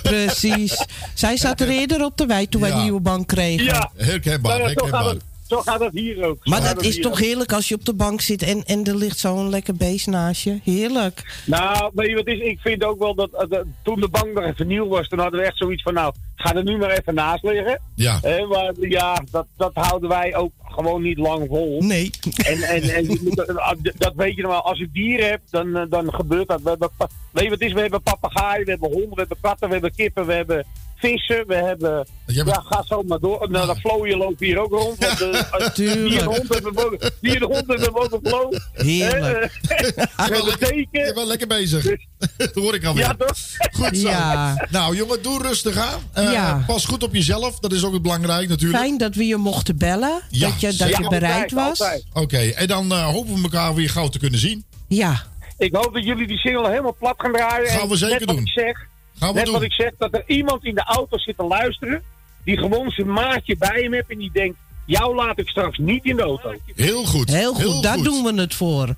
Precies. 0.03 0.87
Zij 1.14 1.37
zat 1.37 1.61
er 1.61 1.68
eerder 1.68 2.05
op 2.05 2.16
de 2.16 2.26
wei 2.26 2.49
toen 2.49 2.61
wij 2.61 2.70
Ja. 2.70 2.76
een 2.76 2.83
nieuwe 2.83 3.01
bank 3.01 3.26
kregen. 3.28 3.64
Ja, 3.64 3.91
Herkenbaar, 3.97 4.61
herkenbaar. 4.61 5.14
Zo 5.53 5.61
gaat 5.61 5.80
het 5.80 5.92
hier 5.92 6.24
ook. 6.24 6.38
Zo 6.42 6.50
Maar 6.50 6.62
dat 6.74 6.82
is 6.84 7.00
toch 7.00 7.12
ook. 7.12 7.18
heerlijk 7.20 7.53
als 7.53 7.68
je 7.68 7.74
op 7.74 7.84
de 7.84 7.94
bank 7.94 8.20
zit 8.20 8.42
en, 8.42 8.64
en 8.64 8.84
er 8.84 8.96
ligt 8.96 9.18
zo'n 9.18 9.48
lekker 9.50 9.74
beest 9.74 10.07
naast 10.07 10.42
je. 10.42 10.59
Heerlijk. 10.64 11.42
Nou, 11.46 11.90
weet 11.94 12.09
je 12.09 12.14
wat 12.14 12.26
is? 12.26 12.38
Ik 12.40 12.59
vind 12.61 12.84
ook 12.84 12.98
wel 12.98 13.14
dat, 13.14 13.30
eh, 13.32 13.48
dat 13.48 13.64
toen 13.82 14.00
de 14.00 14.09
bank 14.09 14.32
nog 14.34 14.44
even 14.44 14.66
nieuw 14.66 14.88
was, 14.88 15.09
toen 15.09 15.18
hadden 15.18 15.40
we 15.40 15.46
echt 15.46 15.57
zoiets 15.57 15.82
van, 15.82 15.94
nou, 15.94 16.14
ga 16.34 16.55
er 16.55 16.64
nu 16.64 16.76
maar 16.78 16.90
even 16.90 17.14
naast 17.14 17.42
liggen. 17.42 17.80
Ja. 17.94 18.18
Hè, 18.22 18.46
maar 18.46 18.72
ja, 18.80 19.22
dat, 19.30 19.46
dat 19.57 19.70
houden 19.74 20.09
wij 20.09 20.36
ook 20.36 20.53
gewoon 20.64 21.03
niet 21.03 21.18
lang 21.18 21.46
vol. 21.48 21.82
Nee. 21.82 22.11
En, 22.44 22.62
en, 22.62 22.82
en 22.82 23.07
moet- 23.07 23.36
dat- 23.36 23.92
dat 23.98 24.12
weet 24.16 24.34
je 24.36 24.42
nog 24.42 24.50
wel. 24.50 24.62
Als 24.64 24.78
je 24.78 24.88
dieren 24.92 25.28
hebt, 25.28 25.50
dan, 25.50 25.76
eh, 25.76 25.82
dan 25.88 26.14
gebeurt 26.14 26.48
dat. 26.48 26.62
We 26.62 26.68
hebben, 26.70 26.90
weet 27.30 27.44
je 27.44 27.50
wat 27.50 27.61
is? 27.61 27.72
We 27.72 27.80
hebben 27.80 28.03
papegaaien, 28.03 28.64
we 28.64 28.70
hebben 28.70 28.90
honden, 28.92 29.11
we 29.11 29.18
hebben 29.20 29.36
katten, 29.40 29.66
we 29.66 29.72
hebben 29.72 29.94
kippen, 29.94 30.26
we 30.26 30.32
hebben 30.32 30.66
vissen, 31.09 31.46
we 31.46 31.55
hebben... 31.55 32.07
Ja, 32.26 32.44
ga 32.64 32.82
zo 32.86 33.03
maar 33.03 33.18
door. 33.18 33.50
Nou, 33.50 33.74
de 33.74 33.80
vlooien 33.80 34.18
lopen 34.18 34.46
hier 34.46 34.59
ook 34.59 34.70
rond. 34.72 34.98
Want, 34.98 35.20
eh, 35.20 35.68
Tuurlijk. 35.74 36.09
die 36.09 36.18
en 36.20 36.24
hond 36.24 36.48
hebben 36.48 36.72
we 36.74 37.11
en 37.22 37.42
hond 37.42 37.66
hebben 37.66 37.92
we 37.92 37.98
ook 38.00 38.12
een 38.12 38.20
vloo. 38.22 38.50
Heerlijk. 38.72 39.61
Eh, 39.68 39.78
Je 39.78 39.92
We 40.16 40.28
bent 40.30 40.44
lekker, 40.44 40.76
je 40.76 41.12
bent 41.14 41.26
lekker 41.26 41.46
bezig. 41.46 41.84
Dat 42.36 42.55
hoor 42.55 42.74
ik 42.74 42.84
alweer. 42.84 43.05
Ja, 43.05 43.14
toch? 43.14 43.36
Goed 43.72 43.96
zo. 43.98 44.09
Ja. 44.09 44.66
Nou, 44.70 44.96
jongen, 44.96 45.22
doe 45.22 45.42
rustig 45.42 45.76
aan. 45.76 46.00
Eh, 46.12 46.32
Ja. 46.32 46.64
Pas 46.66 46.84
goed 46.84 47.03
op 47.03 47.14
jezelf. 47.14 47.59
Dat 47.59 47.72
is 47.72 47.84
ook 47.84 47.92
het 47.92 48.03
belangrijk 48.03 48.48
natuurlijk. 48.48 48.82
Fijn 48.82 48.98
dat 48.98 49.14
we 49.14 49.26
je 49.26 49.36
mochten 49.36 49.78
bellen. 49.78 50.22
Ja, 50.28 50.48
dat 50.48 50.61
je, 50.61 50.76
dat 50.76 50.88
je 50.96 51.09
bereid 51.09 51.55
Altijd, 51.55 51.68
was. 51.68 51.80
altijd. 51.80 52.05
Oké, 52.12 52.38
en 52.38 52.66
dan 52.66 52.92
eh, 52.92 53.05
hopen 53.07 53.34
we 53.34 53.42
elkaar 53.42 53.74
weer 53.74 53.90
gauw 53.90 54.09
te 54.09 54.18
kunnen 54.18 54.40
zien. 54.40 54.64
Ja. 54.88 55.22
Ik 55.59 55.74
hoop 55.74 55.94
dat 55.94 56.05
jullie 56.05 56.26
die 56.26 56.38
single 56.38 56.68
helemaal 56.70 56.96
plat 56.98 57.14
gaan 57.16 57.32
draaien. 57.32 57.68
Gaan 57.70 57.88
we 57.88 57.96
zeker 57.96 58.26
doen. 58.26 58.38
Ik 58.38 58.48
zeg, 58.48 58.86
Gaan 59.18 59.28
we 59.28 59.34
net 59.34 59.44
doen. 59.44 59.54
wat 59.54 59.62
ik 59.62 59.72
zeg, 59.72 59.90
dat 59.98 60.14
er 60.14 60.24
iemand 60.26 60.64
in 60.64 60.74
de 60.74 60.84
auto 60.84 61.18
zit 61.18 61.36
te 61.36 61.44
luisteren. 61.44 62.02
Die 62.44 62.58
gewoon 62.58 62.90
zijn 62.90 63.12
maatje 63.12 63.56
bij 63.56 63.80
hem 63.82 63.92
heeft 63.92 64.10
en 64.10 64.18
die 64.18 64.30
denkt... 64.32 64.56
Jou 64.86 65.14
laat 65.14 65.38
ik 65.38 65.48
straks 65.48 65.78
niet 65.78 66.04
in 66.04 66.16
de 66.16 66.22
auto. 66.22 66.54
Heel 66.74 67.04
goed. 67.04 67.28
Heel 67.28 67.54
goed, 67.54 67.82
daar 67.82 67.96
doen 68.02 68.24
we 68.24 68.40
het 68.40 68.54
voor. 68.54 68.94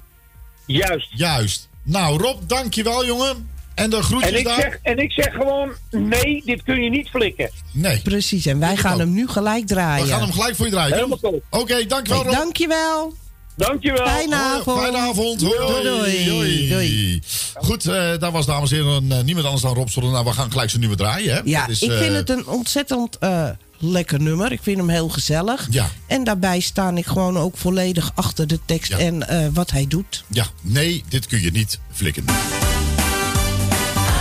Juist. 0.66 1.08
Juist. 1.14 1.68
Nou, 1.82 2.18
Rob, 2.22 2.38
dankjewel, 2.46 3.06
jongen. 3.06 3.48
En 3.74 3.90
de 3.90 4.02
groetjes 4.02 4.30
En 4.30 4.38
ik, 4.38 4.44
daar. 4.44 4.60
zeg, 4.60 4.78
en 4.82 4.98
ik 4.98 5.12
zeg 5.12 5.32
gewoon, 5.32 5.72
nee, 5.90 6.42
dit 6.44 6.62
kun 6.62 6.82
je 6.82 6.90
niet 6.90 7.08
flikken. 7.08 7.50
Nee. 7.72 8.00
Precies, 8.02 8.46
en 8.46 8.58
wij 8.58 8.76
gaan 8.76 8.98
hem 8.98 9.12
nu 9.12 9.28
gelijk 9.28 9.66
draaien. 9.66 10.04
We 10.04 10.10
gaan 10.12 10.20
hem 10.20 10.32
gelijk 10.32 10.56
voor 10.56 10.66
je 10.66 10.72
draaien. 10.72 10.94
Helemaal 10.94 11.18
top. 11.18 11.42
Oké, 11.50 11.86
dankjewel, 11.86 12.22
Rob. 12.24 12.32
Dankjewel. 12.32 13.14
Dankjewel. 13.56 14.06
Fijne 14.06 14.34
avond. 14.34 14.80
Fijne 14.80 14.98
avond. 14.98 15.40
Hoi. 15.40 15.82
Doei, 15.82 16.28
doei. 16.28 16.68
Doei. 16.68 17.22
Goed, 17.54 17.86
eh 17.86 18.18
daar 18.18 18.32
was 18.32 18.46
dames 18.46 18.70
en 18.72 18.76
heren 18.76 19.12
eh, 19.12 19.20
niemand 19.20 19.46
anders 19.46 19.62
dan 19.62 19.74
Rob 19.74 19.88
Stoller. 19.88 20.10
Nou, 20.10 20.24
we 20.24 20.32
gaan 20.32 20.50
gelijk 20.50 20.68
zijn 20.68 20.80
nieuwe 20.80 20.96
draaien. 20.96 21.34
Hè? 21.34 21.40
Ja, 21.44 21.66
is, 21.66 21.82
ik 21.82 21.90
eh, 21.90 21.98
vind 21.98 22.14
het 22.14 22.30
een 22.30 22.46
ontzettend 22.46 23.18
eh, 23.18 23.48
lekker 23.78 24.20
nummer. 24.20 24.52
Ik 24.52 24.60
vind 24.62 24.76
hem 24.76 24.88
heel 24.88 25.08
gezellig. 25.08 25.66
Ja. 25.70 25.88
En 26.06 26.24
daarbij 26.24 26.60
sta 26.60 26.90
ik 26.90 27.06
gewoon 27.06 27.38
ook 27.38 27.56
volledig 27.56 28.12
achter 28.14 28.46
de 28.46 28.58
tekst 28.64 28.92
en 28.92 29.28
eh, 29.28 29.46
wat 29.52 29.70
hij 29.70 29.86
doet. 29.88 30.24
Ja, 30.28 30.46
nee, 30.60 31.04
dit 31.08 31.26
kun 31.26 31.42
je 31.42 31.50
niet 31.50 31.78
flikken. 31.92 32.24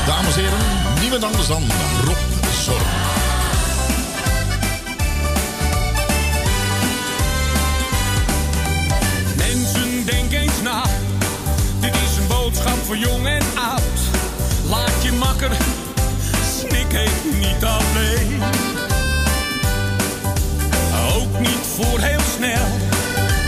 Dames 0.06 0.36
en 0.36 0.42
heren, 0.42 0.60
niemand 1.02 1.24
anders 1.24 1.48
dan 1.48 1.64
Rob 2.04 2.18
Zorg. 2.66 3.03
Voor 12.94 13.02
jong 13.02 13.28
en 13.28 13.44
oud. 13.56 14.00
Laat 14.70 15.04
je 15.04 15.12
makker, 15.12 15.52
snik 16.58 16.92
heet 16.92 17.40
niet 17.40 17.64
alleen. 17.64 18.42
Ook 21.16 21.40
niet 21.40 21.66
voor 21.76 22.00
heel 22.00 22.20
snel. 22.36 22.68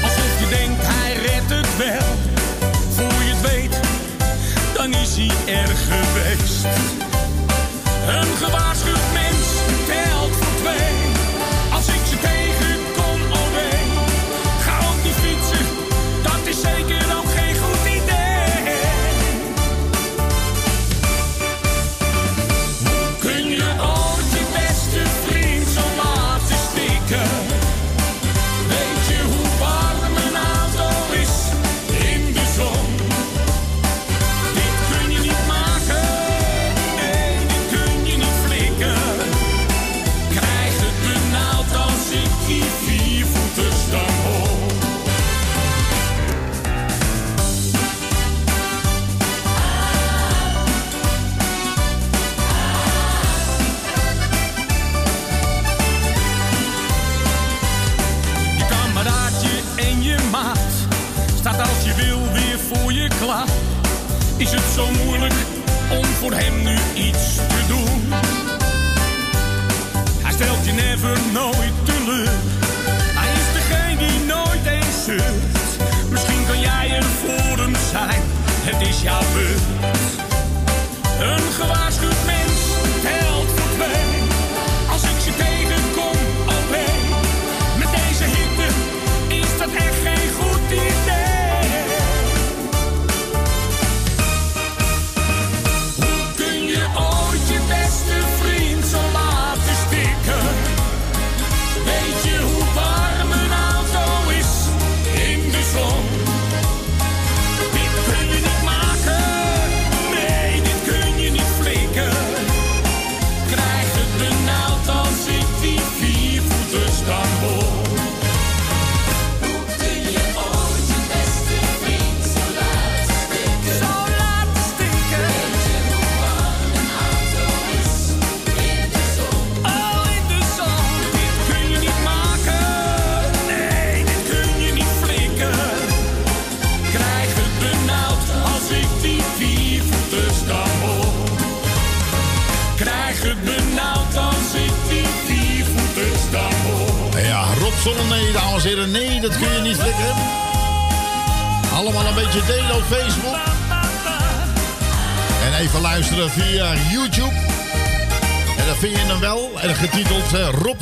Alsof 0.03 0.39
je 0.39 0.47
denkt, 0.49 0.81
hij 0.83 1.13
redt 1.13 1.49
het 1.49 1.77
wel. 1.77 2.15
Voor 2.89 3.23
je 3.23 3.33
het 3.33 3.51
weet, 3.51 3.79
dan 4.73 4.93
is 4.93 5.15
hij 5.15 5.55
er 5.55 5.75
geweest. 5.75 7.04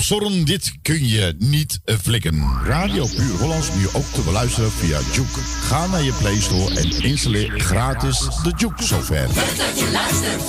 zorgen, 0.04 0.46
dit 0.46 0.74
kun 0.82 1.08
je 1.08 1.36
niet 1.38 1.80
flikken. 2.02 2.44
Radio 2.66 3.06
Puur 3.16 3.40
Hollands 3.40 3.68
nu 3.76 3.88
ook 3.94 4.06
te 4.14 4.22
beluisteren 4.22 4.72
via 4.72 5.00
Juke. 5.14 5.40
Ga 5.62 5.88
naar 5.88 6.04
je 6.04 6.14
Play 6.14 6.40
Store 6.40 6.76
en 6.76 7.04
installeer 7.04 7.60
gratis 7.60 8.20
de 8.44 8.54
Juke 8.56 8.84
software. 8.84 9.28
dat 9.28 9.80
je 9.80 9.90
luistert. 9.92 10.44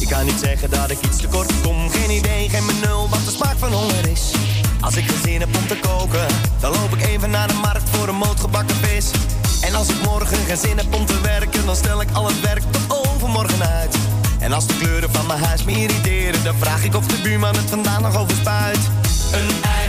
Ik 0.00 0.08
kan 0.08 0.24
niet 0.24 0.38
zeggen 0.42 0.70
dat 0.70 0.90
ik 0.90 0.98
iets 1.04 1.16
tekort 1.16 1.60
kom. 1.62 1.90
Geen 1.90 2.10
idee, 2.10 2.48
geen 2.48 2.66
benul 2.66 3.08
wat 3.08 3.24
de 3.24 3.30
smaak 3.30 3.58
van 3.58 3.72
honger 3.72 4.08
is. 4.08 4.30
Als 4.80 4.96
ik 4.96 5.04
geen 5.04 5.22
zin 5.22 5.40
heb 5.40 5.56
om 5.56 5.66
te 5.66 5.76
koken, 5.80 6.26
dan 6.60 6.72
loop 6.72 6.94
ik 6.94 7.06
even 7.06 7.30
naar 7.30 7.48
de 7.48 7.54
markt 7.54 7.88
voor 7.90 8.08
een 8.08 8.14
moot 8.14 8.40
gebakken 8.40 8.76
vis. 8.76 9.10
En 9.60 9.74
als 9.74 9.88
ik 9.88 10.02
morgen 10.02 10.36
geen 10.36 10.56
zin 10.56 10.76
heb 10.76 10.94
om 10.94 11.06
te 11.06 11.20
werken, 11.20 11.66
dan 11.66 11.76
stel 11.76 12.00
ik 12.00 12.10
al 12.12 12.26
het 12.26 12.40
werk 12.40 12.62
tot 12.72 13.06
overmorgen 13.06 13.68
uit. 13.68 14.07
En 14.48 14.54
als 14.54 14.66
de 14.66 14.76
kleuren 14.76 15.12
van 15.12 15.26
mijn 15.26 15.42
huis 15.42 15.64
me 15.64 15.72
irriteren, 15.72 16.44
dan 16.44 16.54
vraag 16.58 16.84
ik 16.84 16.94
of 16.94 17.06
de 17.06 17.22
buurman 17.22 17.56
het 17.56 17.70
vandaag 17.70 18.00
nog 18.00 18.16
overspuit. 18.16 18.78
Een. 19.32 19.87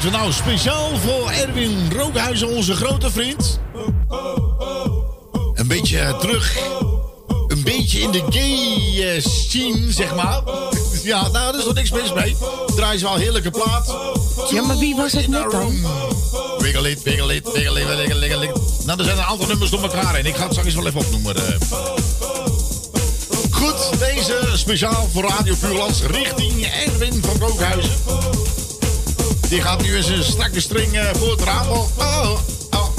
Nou, 0.00 0.32
speciaal 0.32 0.90
voor 0.96 1.30
Erwin 1.30 1.92
Rookhuizen, 1.96 2.48
onze 2.48 2.74
grote 2.74 3.10
vriend. 3.10 3.60
Een 5.54 5.68
beetje 5.68 5.98
eh, 5.98 6.18
terug. 6.18 6.56
Een 7.48 7.62
beetje 7.64 8.00
in 8.00 8.10
de 8.10 8.22
gay 8.30 9.20
scene, 9.20 9.92
zeg 9.92 10.14
maar. 10.14 10.40
Ja, 11.02 11.20
nou, 11.20 11.32
daar 11.32 11.58
is 11.60 11.66
er 11.66 11.74
niks 11.74 11.90
mis 11.90 12.12
mee. 12.12 12.36
Draai 12.76 12.98
ze 12.98 13.04
wel 13.04 13.14
heerlijke 13.16 13.50
plaat. 13.50 13.96
Ja, 14.50 14.62
maar 14.62 14.78
wie 14.78 14.96
was 14.96 15.12
het 15.12 15.28
net 15.28 15.50
dan? 15.50 15.86
Wiggle 16.58 16.90
it, 16.90 17.02
wiggle 17.02 17.34
it, 17.34 17.52
wiggle 17.52 17.80
it, 17.80 17.86
wiggle 17.86 18.02
it, 18.04 18.18
wiggle 18.18 18.44
it. 18.44 18.84
Nou, 18.84 18.98
er 18.98 19.04
zijn 19.04 19.16
een 19.16 19.24
aantal 19.24 19.46
nummers 19.46 19.70
door 19.70 19.82
elkaar 19.82 20.14
heen. 20.14 20.26
Ik 20.26 20.36
ga 20.36 20.42
het 20.42 20.52
straks 20.52 20.74
wel 20.74 20.86
even 20.86 21.00
opnoemen. 21.00 21.36
eh. 21.36 21.42
Goed, 23.50 23.98
deze 23.98 24.40
speciaal 24.54 25.08
voor 25.12 25.24
Radio 25.28 25.54
Puurlands 25.60 26.02
richting 26.02 26.66
Erwin 26.86 27.22
van 27.24 27.48
Rookhuizen. 27.48 27.90
Die 29.52 29.62
gaat 29.62 29.82
nu 29.82 29.96
in 29.96 30.02
zijn 30.02 30.22
strakke 30.22 30.60
string 30.60 30.92
eh, 30.92 31.14
voor 31.14 31.30
het 31.30 31.40
raam. 31.42 31.68
Oh, 31.68 31.98
oh, 31.98 32.38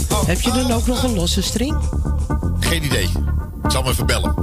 oh. 0.10 0.26
Heb 0.26 0.42
je 0.42 0.52
dan 0.52 0.72
ook 0.72 0.88
nog 0.88 1.04
een 1.04 1.14
losse 1.14 1.42
string? 1.42 1.78
Geen 2.60 2.84
idee. 2.84 3.10
Ik 3.64 3.72
zal 3.72 3.82
hem 3.82 3.92
even 3.92 4.06
bellen. 4.06 4.43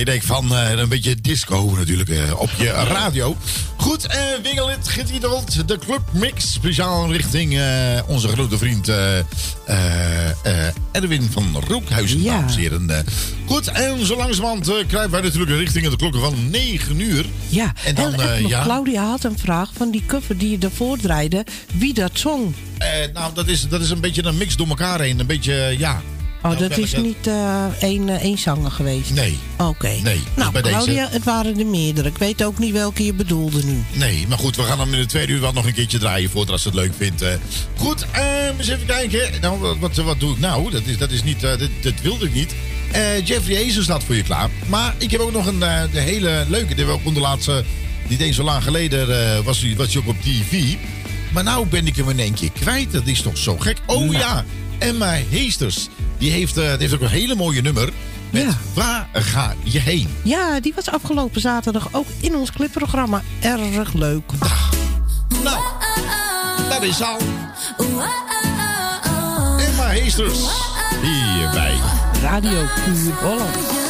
Idee 0.00 0.22
van 0.22 0.54
eh, 0.56 0.70
een 0.70 0.88
beetje 0.88 1.14
disco 1.20 1.72
natuurlijk 1.76 2.08
eh, 2.08 2.40
op 2.40 2.50
je 2.58 2.70
radio. 2.70 3.36
Goed, 3.76 4.06
eh 4.06 4.18
Wiggle 4.42 4.72
It, 4.72 4.88
getiteld 4.88 5.68
de 5.68 5.78
Club 5.78 6.00
Mix. 6.12 6.52
Speciaal 6.52 7.12
richting 7.12 7.58
eh, 7.58 7.64
onze 8.06 8.28
grote 8.28 8.58
vriend 8.58 8.88
eh, 8.88 9.18
eh, 9.18 9.24
eh, 10.42 10.74
Erwin 10.92 11.28
van 11.32 11.64
Rookhuizen, 11.68 12.22
Ja. 12.22 12.38
dames 12.38 12.54
en 12.54 12.60
heren. 12.60 12.90
Eh, 12.90 12.98
goed, 13.46 13.68
en 13.68 14.06
zo 14.06 14.16
langzamerhand 14.16 14.68
eh, 14.68 14.74
kruipen 14.86 15.10
wij 15.10 15.20
natuurlijk 15.20 15.58
richting 15.58 15.88
de 15.88 15.96
klokken 15.96 16.20
van 16.20 16.50
9 16.50 17.00
uur. 17.00 17.26
Ja, 17.48 17.72
En 17.84 17.94
dan, 17.94 18.14
en, 18.14 18.32
eh, 18.34 18.48
ja. 18.48 18.62
Claudia 18.62 19.04
had 19.08 19.24
een 19.24 19.38
vraag 19.38 19.70
van 19.76 19.90
die 19.90 20.02
cover 20.06 20.38
die 20.38 20.50
je 20.50 20.58
ervoor 20.58 20.98
draaide. 20.98 21.46
Wie 21.74 21.94
dat 21.94 22.10
zong? 22.14 22.54
Eh, 22.78 22.88
nou, 23.14 23.34
dat 23.34 23.48
is, 23.48 23.68
dat 23.68 23.80
is 23.80 23.90
een 23.90 24.00
beetje 24.00 24.24
een 24.24 24.36
mix 24.36 24.56
door 24.56 24.68
elkaar 24.68 25.00
heen. 25.00 25.18
Een 25.20 25.26
beetje, 25.26 25.54
eh, 25.54 25.78
ja. 25.78 26.02
Oh, 26.42 26.58
dat 26.58 26.78
is 26.78 26.96
niet 26.96 27.26
uh, 27.26 27.64
één, 27.80 28.08
uh, 28.08 28.36
zanger 28.36 28.70
geweest? 28.70 29.10
Nee. 29.10 29.38
Oké. 29.58 29.98
Nee. 30.02 30.20
Nou, 30.36 30.52
bij 30.52 30.62
Claudia, 30.62 31.08
het 31.10 31.24
waren 31.24 31.58
er 31.58 31.66
meerdere. 31.66 32.08
Ik 32.08 32.18
weet 32.18 32.44
ook 32.44 32.58
niet 32.58 32.72
welke 32.72 33.04
je 33.04 33.14
bedoelde 33.14 33.64
nu. 33.64 33.84
Nee, 33.92 34.26
maar 34.28 34.38
goed, 34.38 34.56
we 34.56 34.62
gaan 34.62 34.80
hem 34.80 34.92
in 34.92 35.00
de 35.00 35.06
tweede 35.06 35.32
uur 35.32 35.40
wel 35.40 35.52
nog 35.52 35.66
een 35.66 35.72
keertje 35.72 35.98
draaien... 35.98 36.30
voor, 36.30 36.50
als 36.50 36.62
ze 36.62 36.68
het 36.68 36.76
leuk 36.76 36.92
vindt. 36.96 37.22
Eh. 37.22 37.32
Goed, 37.76 38.06
ehm, 38.12 38.54
eens 38.58 38.68
even 38.68 38.86
kijken. 38.86 39.40
Nou, 39.40 39.76
wat, 39.80 39.96
wat, 39.96 40.20
doe 40.20 40.32
ik 40.32 40.38
nou? 40.38 40.70
Dat, 40.70 40.82
is, 40.84 40.98
dat, 40.98 41.10
is 41.10 41.22
niet, 41.22 41.40
dat, 41.40 41.94
wilde 42.02 42.24
ik 42.24 42.34
niet. 42.34 42.54
Jeffrey 43.24 43.66
Azer 43.66 43.82
staat 43.82 44.04
voor 44.04 44.14
je 44.14 44.22
klaar. 44.22 44.50
Maar 44.66 44.94
ik 44.98 45.10
heb 45.10 45.20
ook 45.20 45.32
nog 45.32 45.46
een 45.46 45.58
de 45.92 46.00
hele 46.00 46.44
leuke. 46.48 46.74
Die 46.74 46.84
we 46.84 46.92
ook 46.92 47.06
onderlaatste. 47.06 47.64
Die 48.08 48.18
deed 48.18 48.34
zo 48.34 48.42
lang 48.42 48.62
geleden. 48.62 49.44
Was 49.44 49.60
hij 49.60 49.76
was 49.76 49.96
ook 49.96 50.08
op 50.08 50.16
TV. 50.20 50.74
Maar 51.32 51.44
nou 51.44 51.66
ben 51.66 51.86
ik 51.86 51.96
hem 51.96 52.10
in 52.10 52.18
één 52.18 52.34
keer 52.34 52.52
kwijt. 52.60 52.92
Dat 52.92 53.06
is 53.06 53.22
toch 53.22 53.38
zo 53.38 53.56
gek? 53.58 53.76
Oh 53.86 53.98
nou. 53.98 54.12
ja. 54.12 54.44
Emma 54.80 55.10
Heesters. 55.10 55.88
Die 56.18 56.30
heeft, 56.30 56.56
eh, 56.56 56.68
die 56.68 56.78
heeft 56.78 56.94
ook 56.94 57.00
een 57.00 57.08
hele 57.08 57.34
mooie 57.34 57.62
nummer. 57.62 57.92
Met. 58.30 58.56
Waar 58.74 59.08
ga 59.12 59.54
je 59.62 59.78
heen? 59.78 60.08
Ja, 60.22 60.60
die 60.60 60.72
was 60.74 60.90
afgelopen 60.90 61.40
zaterdag 61.40 61.88
ook 61.92 62.06
in 62.20 62.36
ons 62.36 62.52
clipprogramma. 62.52 63.22
Erg 63.40 63.92
leuk. 63.92 64.30
Nou, 65.42 65.62
dat 66.68 66.82
is 66.82 67.02
al. 67.02 67.18
Emma 69.58 69.86
Heesters. 69.86 70.38
Hier 71.02 71.50
bij 71.52 71.74
Radio 72.22 72.64
Puur 72.84 73.14
Holland. 73.14 73.88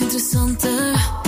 interessanter. 0.00 1.19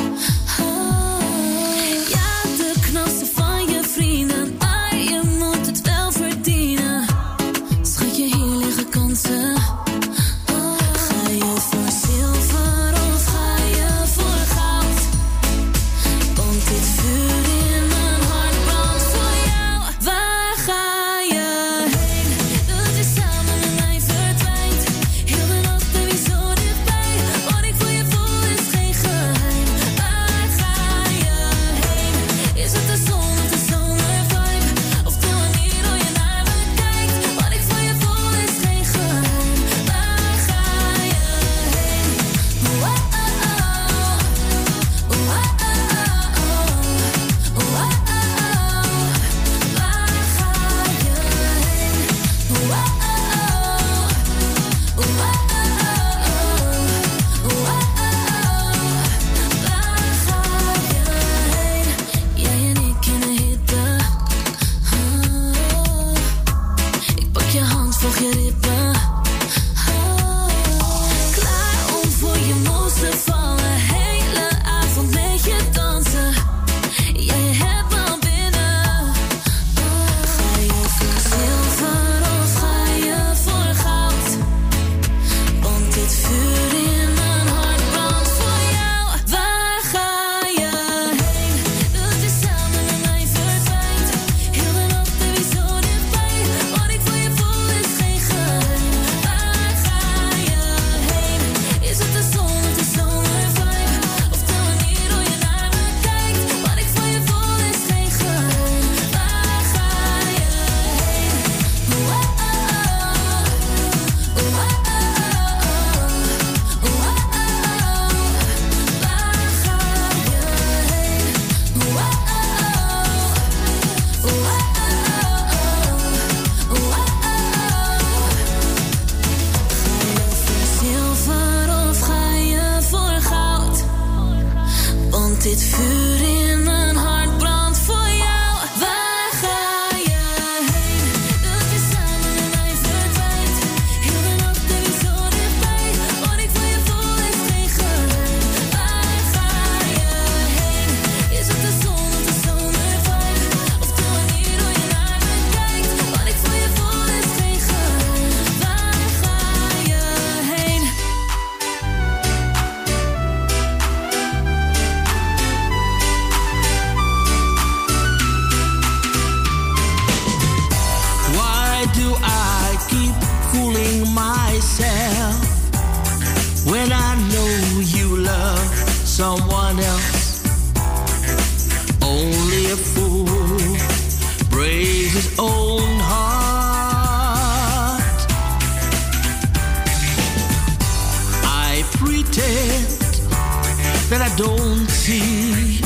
don't 194.37 194.89
see 194.89 195.81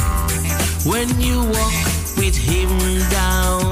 when 0.89 1.09
you 1.21 1.41
walk 1.41 1.75
with 2.17 2.37
him 2.37 2.69
down. 3.11 3.66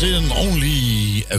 Dames 0.00 0.30
en. 0.30 0.30
Only 0.30 1.24
a. 1.32 1.38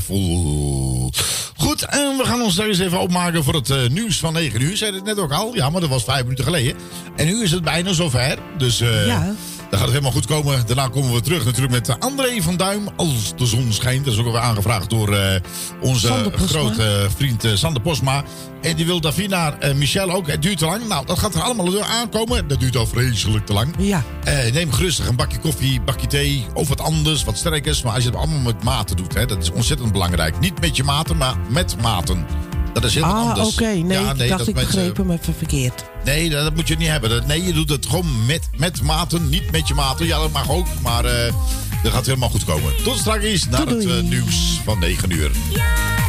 Goed, 1.57 1.85
en 1.85 2.17
we 2.17 2.23
gaan 2.25 2.41
ons 2.41 2.55
daar 2.55 2.67
eens 2.67 2.79
even 2.79 2.99
opmaken 2.99 3.43
voor 3.43 3.53
het 3.53 3.69
eh, 3.69 3.87
nieuws 3.89 4.19
van 4.19 4.33
9 4.33 4.61
uur. 4.61 4.77
Zei 4.77 4.95
het 4.95 5.03
net 5.03 5.19
ook 5.19 5.31
al, 5.31 5.55
ja, 5.55 5.69
maar 5.69 5.81
dat 5.81 5.89
was 5.89 6.03
vijf 6.03 6.23
minuten 6.23 6.43
geleden. 6.43 6.75
En 7.15 7.25
nu 7.25 7.43
is 7.43 7.51
het 7.51 7.63
bijna 7.63 7.93
zover. 7.93 8.37
Dus 8.57 8.81
eh 8.81 9.07
Ja. 9.07 9.35
Dan 9.69 9.79
gaat 9.79 9.81
het 9.81 9.89
helemaal 9.89 10.11
goed 10.11 10.25
komen. 10.25 10.65
Daarna 10.65 10.87
komen 10.87 11.13
we 11.13 11.21
terug 11.21 11.45
natuurlijk 11.45 11.73
met 11.73 11.89
eh, 11.89 11.95
André 11.99 12.41
van 12.41 12.57
Duim. 12.57 12.87
Als 12.95 13.35
de 13.35 13.45
zon 13.45 13.73
schijnt. 13.73 14.05
Dat 14.05 14.13
is 14.13 14.19
ook 14.19 14.25
alweer 14.25 14.41
aangevraagd 14.41 14.89
door 14.89 15.13
eh, 15.13 15.41
onze 15.81 16.31
grote 16.35 17.07
vriend 17.15 17.43
eh, 17.43 17.51
Sander 17.53 17.81
Posma. 17.81 18.23
En 18.61 18.75
die 18.75 18.85
wil 18.85 19.01
Davina 19.01 19.59
en 19.59 19.77
Michel 19.77 20.11
ook. 20.11 20.27
Het 20.27 20.41
duurt 20.41 20.57
te 20.57 20.65
lang. 20.65 20.87
Nou, 20.87 21.05
dat 21.05 21.19
gaat 21.19 21.35
er 21.35 21.41
allemaal 21.41 21.65
door 21.65 21.83
aankomen. 21.83 22.47
Dat 22.47 22.59
duurt 22.59 22.75
al 22.75 22.87
vreselijk 22.87 23.45
te 23.45 23.53
lang. 23.53 23.75
Ja. 23.77 24.03
Neem 24.53 24.71
gerustig 24.71 25.07
een 25.07 25.15
bakje 25.15 25.39
koffie, 25.39 25.81
bakje 25.81 26.07
thee 26.07 26.45
of 26.53 26.67
wat 26.67 26.81
anders, 26.81 27.23
wat 27.23 27.37
sterkers. 27.37 27.81
Maar 27.81 27.93
als 27.93 28.03
je 28.03 28.09
het 28.09 28.17
allemaal 28.17 28.39
met 28.39 28.63
maten 28.63 28.97
doet, 28.97 29.13
hè, 29.13 29.25
dat 29.25 29.41
is 29.41 29.51
ontzettend 29.51 29.91
belangrijk. 29.91 30.39
Niet 30.39 30.61
met 30.61 30.75
je 30.75 30.83
maten, 30.83 31.17
maar 31.17 31.35
met 31.49 31.81
maten. 31.81 32.25
Dat 32.81 32.83
is 32.83 32.93
heel 32.93 33.03
wat 33.03 33.13
Ah, 33.13 33.29
anders. 33.29 33.53
oké. 33.53 33.65
Nee, 33.65 33.83
Ja, 34.01 34.11
ik 34.11 34.17
dacht 34.17 34.37
dat 34.37 34.47
ik 34.47 34.53
begreep 34.53 34.97
hem 34.97 35.11
even 35.11 35.35
verkeerd. 35.37 35.83
Nee, 36.05 36.29
dat, 36.29 36.43
dat 36.43 36.55
moet 36.55 36.67
je 36.67 36.75
niet 36.75 36.87
hebben. 36.87 37.09
Dat- 37.09 37.25
nee, 37.27 37.43
je 37.43 37.53
doet 37.53 37.69
het 37.69 37.85
gewoon 37.85 38.25
met, 38.25 38.49
met 38.57 38.81
maten, 38.81 39.29
niet 39.29 39.51
met 39.51 39.67
je 39.67 39.73
maten. 39.73 40.05
Ja, 40.05 40.19
dat 40.19 40.31
mag 40.31 40.49
ook, 40.49 40.67
maar 40.81 41.05
eh, 41.05 41.33
dat 41.83 41.91
gaat 41.91 42.05
helemaal 42.05 42.29
goed 42.29 42.45
komen. 42.45 42.71
Tot 42.83 42.97
straks 42.97 43.47
naar 43.49 43.67
het 43.67 43.85
eh, 43.85 43.99
nieuws 44.01 44.59
van 44.63 44.79
9 44.79 45.11
uur. 45.11 45.31
Oh, 45.31 46.04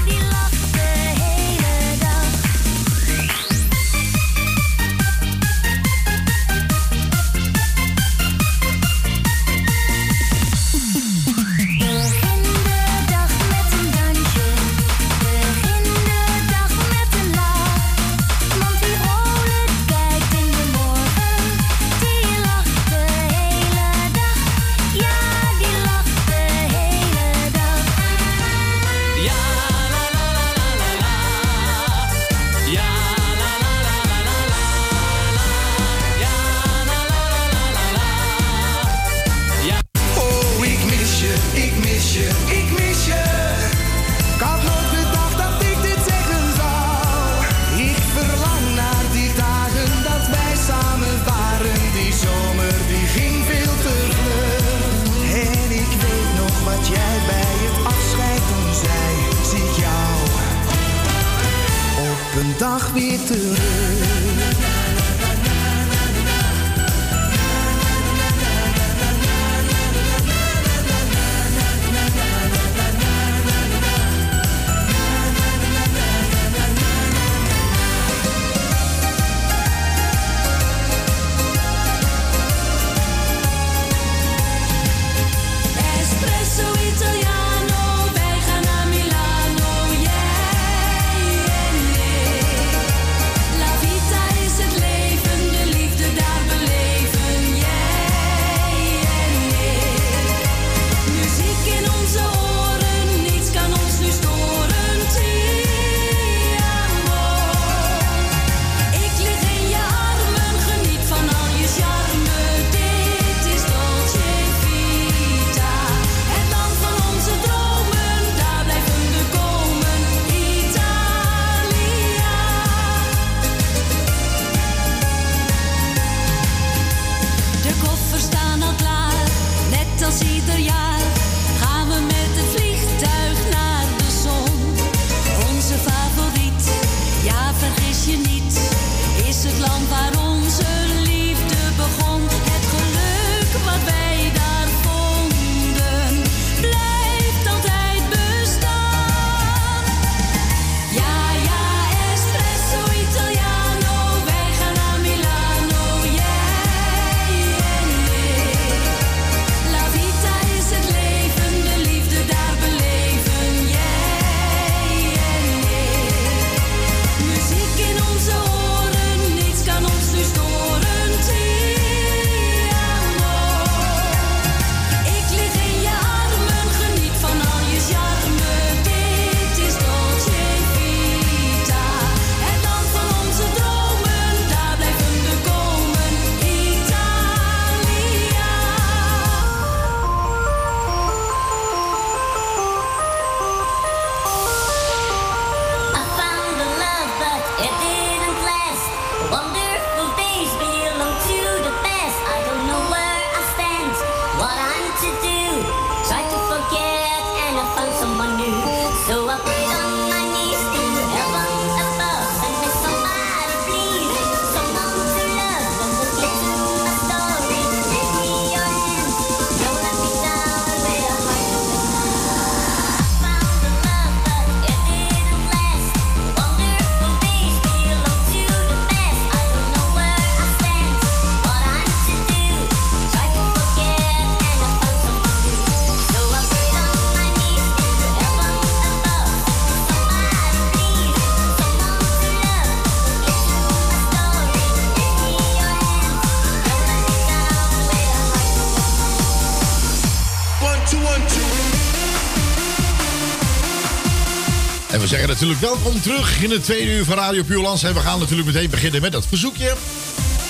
En 254.97 255.03
we 255.03 255.09
zeggen 255.09 255.29
natuurlijk 255.29 255.61
welkom 255.61 256.01
terug 256.01 256.43
in 256.43 256.51
het 256.51 256.65
tweede 256.65 256.93
uur 256.93 257.05
van 257.05 257.17
Radio 257.17 257.43
Puurlands. 257.43 257.83
En 257.83 257.95
we 257.95 258.01
gaan 258.01 258.19
natuurlijk 258.19 258.47
meteen 258.47 258.71
beginnen 258.71 259.01
met 259.01 259.13
dat 259.13 259.27
verzoekje. 259.27 259.75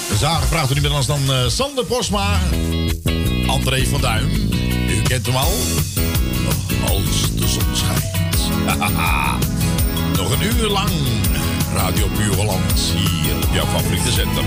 De 0.08 0.16
zagen 0.16 0.46
vraagt 0.46 0.70
er 0.70 0.80
niemand 0.80 1.08
anders 1.08 1.26
dan 1.26 1.36
eh, 1.36 1.48
Sander 1.48 1.84
Posma. 1.84 2.38
André 3.46 3.86
van 3.86 4.00
Duin. 4.00 4.50
U 4.88 5.02
kent 5.02 5.26
hem 5.26 5.36
al. 5.36 5.52
Nog 6.44 6.90
als 6.90 7.34
de 7.34 7.48
zon 7.48 7.76
schijnt. 7.76 8.48
Nog 10.18 10.30
een 10.30 10.42
uur 10.42 10.68
lang 10.68 10.90
Radio 11.74 12.06
Puurland 12.06 12.80
hier 12.80 13.36
op 13.36 13.54
jouw 13.54 13.66
favoriete 13.66 14.10
zender. 14.10 14.44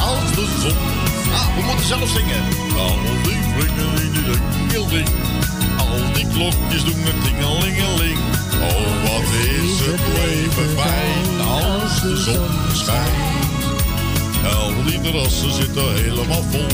Als 0.00 0.34
de 0.34 0.46
zon... 0.60 0.76
Ah, 1.32 1.56
we 1.56 1.62
moeten 1.66 1.86
zelf 1.86 2.08
zingen. 2.08 2.42
Al 2.76 2.98
die 3.22 3.38
ringelingelingeling. 3.58 5.08
Al 5.90 6.12
die 6.12 6.26
klokjes 6.26 6.84
doen 6.84 7.06
een 7.06 7.20
tingelingeling. 7.24 8.18
Oh, 8.68 8.90
wat 9.02 9.28
is 9.50 9.78
het 9.86 10.00
leven 10.18 10.68
fijn 10.78 11.40
als 11.40 12.00
de 12.00 12.16
zon 12.16 12.76
schijnt. 12.76 13.40
Al 14.54 14.72
die 14.84 15.00
terrassen 15.00 15.52
zitten 15.52 15.94
helemaal 15.94 16.42
vol. 16.50 16.66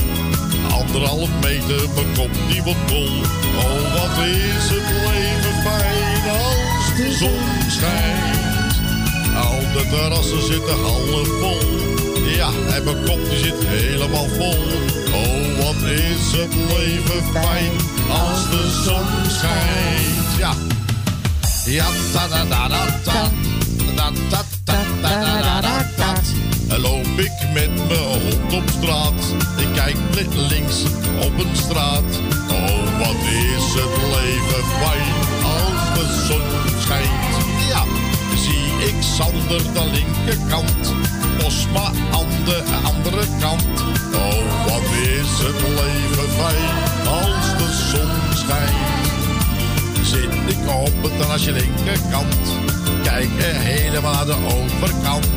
Anderhalf 0.71 1.29
meter, 1.41 1.81
mijn 1.95 2.31
die 2.49 2.63
wordt 2.63 2.85
bol. 2.87 3.11
Oh, 3.57 3.93
wat 3.93 4.25
is 4.25 4.69
het 4.69 4.89
leven 5.07 5.61
fijn 5.63 6.29
als 6.29 6.95
de 6.95 7.15
zon 7.19 7.71
schijnt. 7.71 8.46
Al 9.41 9.59
de 9.73 9.85
terrassen 9.89 10.45
zitten 10.45 10.81
half 10.83 11.27
vol. 11.39 11.57
Ja, 12.35 12.49
en 12.75 12.83
mijn 12.83 13.03
kop 13.05 13.29
die 13.29 13.37
zit 13.37 13.55
helemaal 13.65 14.27
vol. 14.37 14.63
Oh, 15.13 15.65
wat 15.65 15.89
is 15.89 16.31
het 16.39 16.53
leven 16.55 17.23
fijn 17.33 17.71
als 18.09 18.49
de 18.49 18.81
zon 18.85 19.31
schijnt. 19.37 20.37
Ja. 20.37 20.53
Ja, 21.65 21.85
ta 22.13 22.27
da 22.27 22.45
da 22.45 22.67
da 22.67 22.85
da. 23.03 23.31
Da 23.95 24.09
da 24.29 24.43
da 24.63 24.75
da 25.01 25.41
da 25.41 25.61
da 25.61 25.85
da. 25.97 26.13
En 26.75 26.79
loop 26.81 27.05
ik 27.19 27.31
met 27.53 27.69
mijn 27.87 27.99
hond 27.99 28.53
op 28.53 28.63
straat. 28.79 29.21
Ik 29.57 29.67
kijk 29.73 29.95
li- 30.13 30.41
links 30.49 30.75
op 31.21 31.39
een 31.39 31.55
straat. 31.55 32.09
Oh, 32.51 32.97
wat 32.99 33.19
is 33.55 33.65
het 33.81 33.95
leven 34.15 34.63
fijn 34.81 35.13
als 35.43 35.93
de 35.97 36.25
zon 36.27 36.41
schijnt. 36.81 37.35
Ja, 37.69 37.83
ik 38.79 38.95
Sander 38.99 39.63
de 39.73 39.89
linkerkant. 39.91 40.93
Osma 41.45 41.91
aan 42.11 42.43
de 42.45 42.63
andere 42.83 43.25
kant. 43.39 43.63
Oh, 44.13 44.65
wat 44.65 44.87
is 45.01 45.31
het 45.45 45.61
leven 45.61 46.29
fijn 46.39 46.75
als 47.07 47.57
de 47.57 47.69
zon 47.91 48.37
schijnt. 48.37 49.07
Zit 50.01 50.57
ik 50.57 50.69
op 50.69 51.03
het 51.03 51.17
terrasje 51.17 51.51
linkerkant. 51.51 52.35
Kijk 53.03 53.29
er 53.37 53.55
helemaal 53.55 54.13
naar 54.13 54.25
de 54.25 54.37
overkant. 54.45 55.27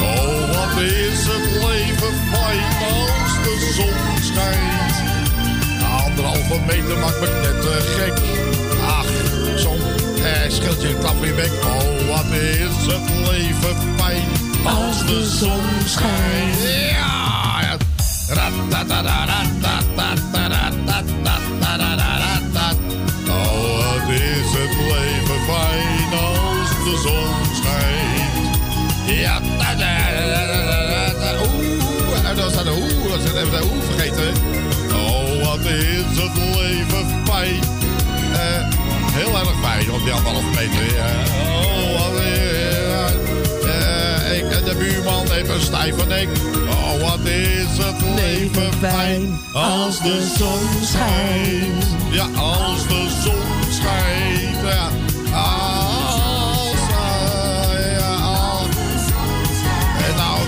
Oh, 0.00 0.48
wat 0.56 0.82
is 0.82 1.26
het 1.32 1.50
leven 1.66 2.14
fijn 2.32 2.64
als 2.92 3.32
de 3.44 3.72
zon 3.76 4.22
schijnt. 4.22 4.88
Anderhalve 6.04 6.60
meter 6.66 6.98
maakt 6.98 7.20
me 7.20 7.26
net 7.42 7.60
te 7.62 7.76
gek. 7.96 8.16
Ach, 8.86 9.06
zon, 9.56 9.80
eh, 10.20 10.50
schildje, 10.50 10.98
klap 10.98 11.22
in 11.22 11.28
je 11.28 11.34
bek. 11.34 11.52
Oh, 11.64 12.16
wat 12.16 12.24
is 12.24 12.92
het 12.92 13.30
leven 13.30 13.76
fijn 13.96 14.28
als 14.64 15.06
de 15.06 15.36
zon 15.38 15.64
schijnt. 15.86 16.62
Ja. 16.90 17.28
Oh, 23.28 23.76
wat 23.76 24.08
is 24.08 24.52
het 24.52 24.74
leven 24.76 25.40
fijn 25.46 26.12
als 26.12 26.70
de 26.84 27.00
zon 27.02 27.54
schijnt. 27.54 28.58
Ja, 29.20 29.40
da, 29.58 29.74
da, 29.74 29.92
da. 31.20 31.32
Oeh, 31.42 32.36
dan 32.36 32.50
staat 32.50 32.64
de 32.64 32.70
oeh, 32.70 33.10
wat 33.10 33.20
zijn 33.20 33.36
even 33.36 33.50
de 33.50 33.64
oeh 33.64 33.84
vergeten. 33.84 34.32
Oh, 34.92 35.46
wat 35.46 35.64
is 35.64 36.18
het 36.18 36.36
leven 36.56 37.06
fijn. 37.24 37.77
Heel 39.18 39.38
erg 39.38 39.54
fijn 39.62 39.92
op 39.92 40.02
die 40.04 40.12
anderhalf 40.12 40.44
meter. 40.54 40.86
Oh, 41.40 41.98
wat 41.98 42.20
is 42.20 42.88
eh, 43.64 44.38
ik 44.38 44.52
en 44.52 44.64
de 44.64 44.74
buurman 44.78 45.30
heeft 45.30 45.48
een 45.48 45.60
stijve 45.60 46.06
nek. 46.06 46.28
Oh, 46.68 47.00
wat 47.00 47.26
is 47.26 47.84
het 47.84 48.00
leven 48.14 48.72
fijn 48.72 49.40
als 49.52 50.02
de 50.02 50.34
zon 50.38 50.84
schijnt. 50.84 51.86
Ja, 52.10 52.26
als 52.36 52.86
de 52.86 53.08
zon 53.24 53.72
schijnt. 53.72 54.66
Ja, 54.66 54.88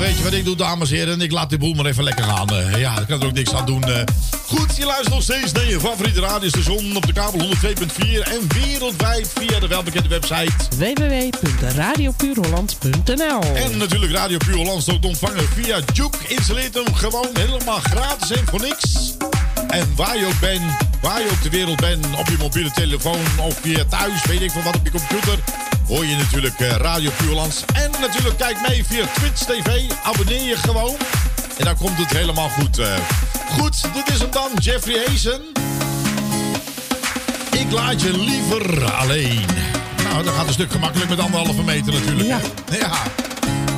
weet 0.00 0.16
je 0.16 0.22
wat 0.22 0.32
ik 0.32 0.44
doe, 0.44 0.56
dames 0.56 0.90
en 0.90 0.96
heren? 0.96 1.20
Ik 1.20 1.32
laat 1.32 1.48
die 1.48 1.58
boel 1.58 1.74
maar 1.74 1.86
even 1.86 2.04
lekker 2.04 2.24
gaan. 2.24 2.48
Eh, 2.48 2.80
ja, 2.80 2.94
daar 2.94 3.06
kan 3.06 3.20
er 3.20 3.26
ook 3.26 3.32
niks 3.32 3.54
aan 3.54 3.66
doen. 3.66 3.84
eh. 3.84 4.02
Goed, 4.46 4.76
je 4.76 4.84
luistert 4.84 5.14
nog 5.14 5.22
steeds 5.22 5.52
naar 5.52 5.66
je 5.68 5.80
favoriete 5.80 6.20
radiostation 6.20 6.96
op 6.96 7.06
de 7.06 7.12
kabel 7.12 7.40
102.4 7.40 7.48
en 8.22 8.40
wereldwijd 8.48 9.32
via 9.34 9.58
de 9.60 9.66
welbekende 9.68 10.08
website 10.08 10.52
www.radiopuurholland.nl 10.76 13.40
En 13.54 13.76
natuurlijk 13.76 14.12
Radio 14.12 14.38
Puur 14.38 14.56
Holland 14.56 14.90
ook 14.90 15.00
te 15.00 15.06
ontvangen 15.06 15.48
via 15.54 15.78
Juke. 15.92 16.18
Installeert 16.28 16.74
hem 16.74 16.94
gewoon 16.94 17.28
helemaal 17.38 17.78
gratis 17.80 18.30
en 18.30 18.46
voor 18.46 18.60
niks. 18.60 19.14
En 19.68 19.92
waar 19.96 20.18
je 20.18 20.26
ook 20.26 20.40
bent, 20.40 20.62
waar 21.02 21.20
je 21.20 21.28
ook 21.30 21.40
ter 21.42 21.50
wereld 21.50 21.80
bent, 21.80 22.06
op 22.18 22.28
je 22.28 22.36
mobiele 22.38 22.70
telefoon 22.70 23.20
of 23.40 23.58
via 23.62 23.84
thuis, 23.84 24.24
weet 24.26 24.40
ik 24.40 24.50
van 24.50 24.62
wat 24.62 24.76
op 24.76 24.84
je 24.84 24.90
computer, 24.90 25.38
hoor 25.90 26.06
je 26.06 26.16
natuurlijk 26.16 26.60
eh, 26.60 26.68
Radio 26.76 27.10
Puur 27.16 27.28
Hollands. 27.28 27.64
En 27.74 27.90
natuurlijk 28.00 28.36
kijk 28.36 28.56
mee 28.68 28.84
via 28.84 29.04
Twitch 29.14 29.42
TV. 29.44 29.82
Abonneer 30.02 30.42
je 30.48 30.56
gewoon. 30.56 30.96
En 31.58 31.64
dan 31.64 31.76
komt 31.76 31.98
het 31.98 32.10
helemaal 32.10 32.48
goed. 32.48 32.78
eh. 32.78 32.94
Goed, 33.58 33.82
dit 33.94 34.14
is 34.14 34.18
hem 34.18 34.30
dan, 34.30 34.48
Jeffrey 34.58 35.02
Hazen. 35.06 35.40
Ik 37.52 37.70
laat 37.70 38.02
je 38.02 38.18
liever 38.18 38.92
alleen. 38.92 39.44
Nou, 40.10 40.24
dat 40.24 40.34
gaat 40.34 40.46
een 40.46 40.52
stuk 40.52 40.70
gemakkelijk 40.72 41.10
met 41.10 41.18
anderhalve 41.18 41.62
meter 41.62 41.92
natuurlijk. 41.92 42.28
Ja. 42.28 42.38
ja. 42.78 42.90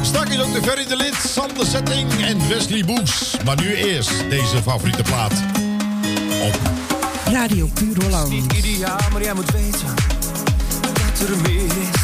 Straks 0.02 0.30
is 0.30 0.40
ook 0.40 0.52
de 0.52 0.62
Ferry 0.62 0.86
de 0.86 0.96
Lid, 0.96 1.14
Sander 1.34 1.66
Setting 1.66 2.24
en 2.24 2.48
Wesley 2.48 2.84
Boes. 2.84 3.36
Maar 3.44 3.56
nu 3.60 3.74
eerst 3.74 4.10
deze 4.30 4.62
favoriete 4.62 5.02
plaat. 5.02 5.32
Op 6.42 6.58
Radio 7.24 7.66
Puur 7.74 8.02
Holland. 8.02 8.30
Niet 8.30 8.52
ideaal, 8.52 8.98
maar 9.12 9.22
jij 9.22 9.34
moet 9.34 9.50
weten 9.50 9.94
dat 10.82 11.28
er 11.28 11.36
meer 11.42 11.64
is 11.64 12.01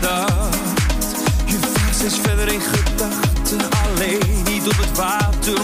Je 0.00 1.58
vaart 1.60 1.94
steeds 1.94 2.18
verder 2.22 2.52
in 2.52 2.60
gedachten, 2.60 3.60
alleen 3.84 4.42
niet 4.44 4.66
op 4.66 4.76
het 4.76 4.96
water, 4.96 5.54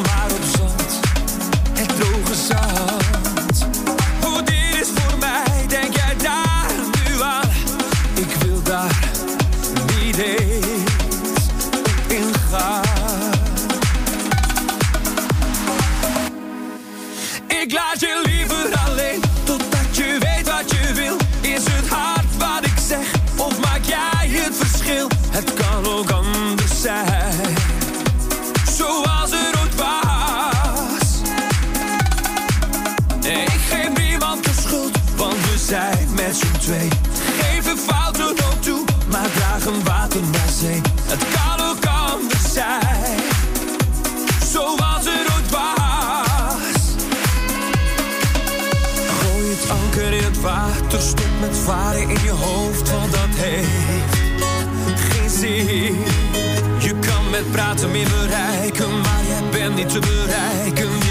stop 51.65 51.75
met 51.75 51.75
varen 51.75 52.09
in 52.09 52.25
je 52.25 52.31
hoofd, 52.31 52.91
want 52.91 53.13
dat 53.13 53.29
heeft 53.31 55.01
geen 55.01 55.31
zin. 55.31 55.97
Je 56.79 56.95
kan 57.07 57.31
met 57.31 57.51
praten 57.53 57.91
meer 57.91 58.09
bereiken, 58.09 59.01
maar 59.01 59.23
jij 59.29 59.51
bent 59.51 59.75
niet 59.75 59.89
te 59.89 59.99
bereiken. 59.99 61.04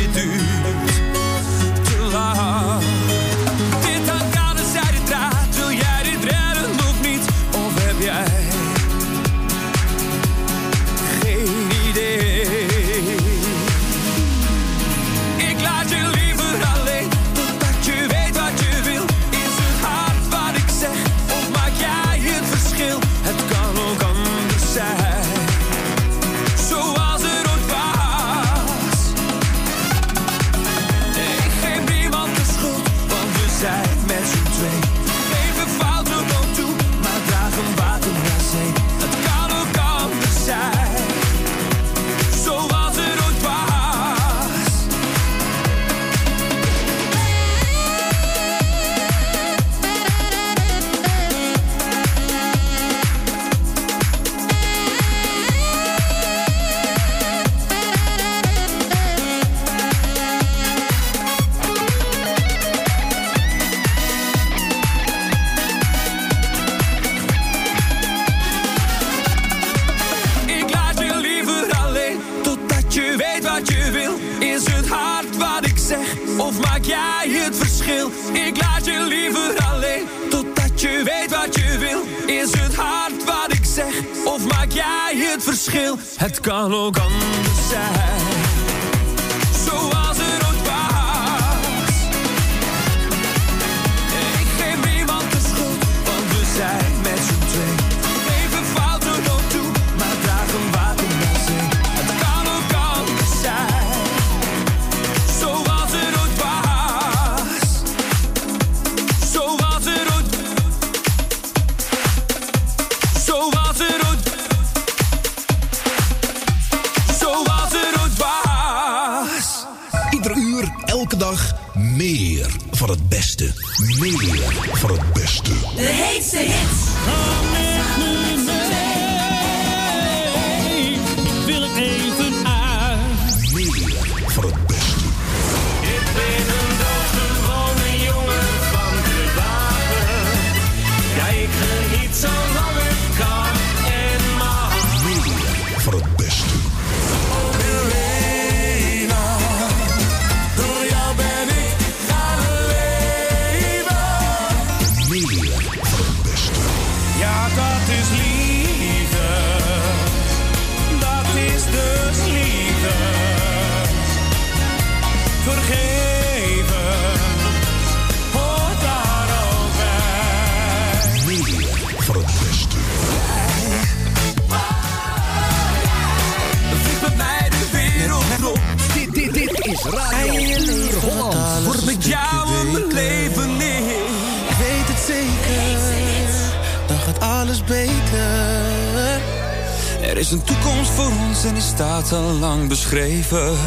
en 191.45 191.55
is 191.55 191.67
staat 191.67 192.11
al 192.11 192.32
lang 192.32 192.67
beschreven. 192.67 193.57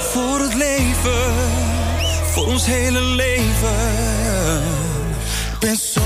Voor 0.00 0.40
het 0.40 0.54
leven, 0.54 1.34
voor 2.32 2.46
ons 2.46 2.66
hele 2.66 3.00
leven. 3.00 4.62
Ik 5.52 5.58
ben 5.58 5.76
zo 5.76 6.00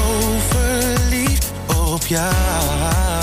verliefd 0.49 1.53
op 1.93 2.07
jou. 2.07 3.14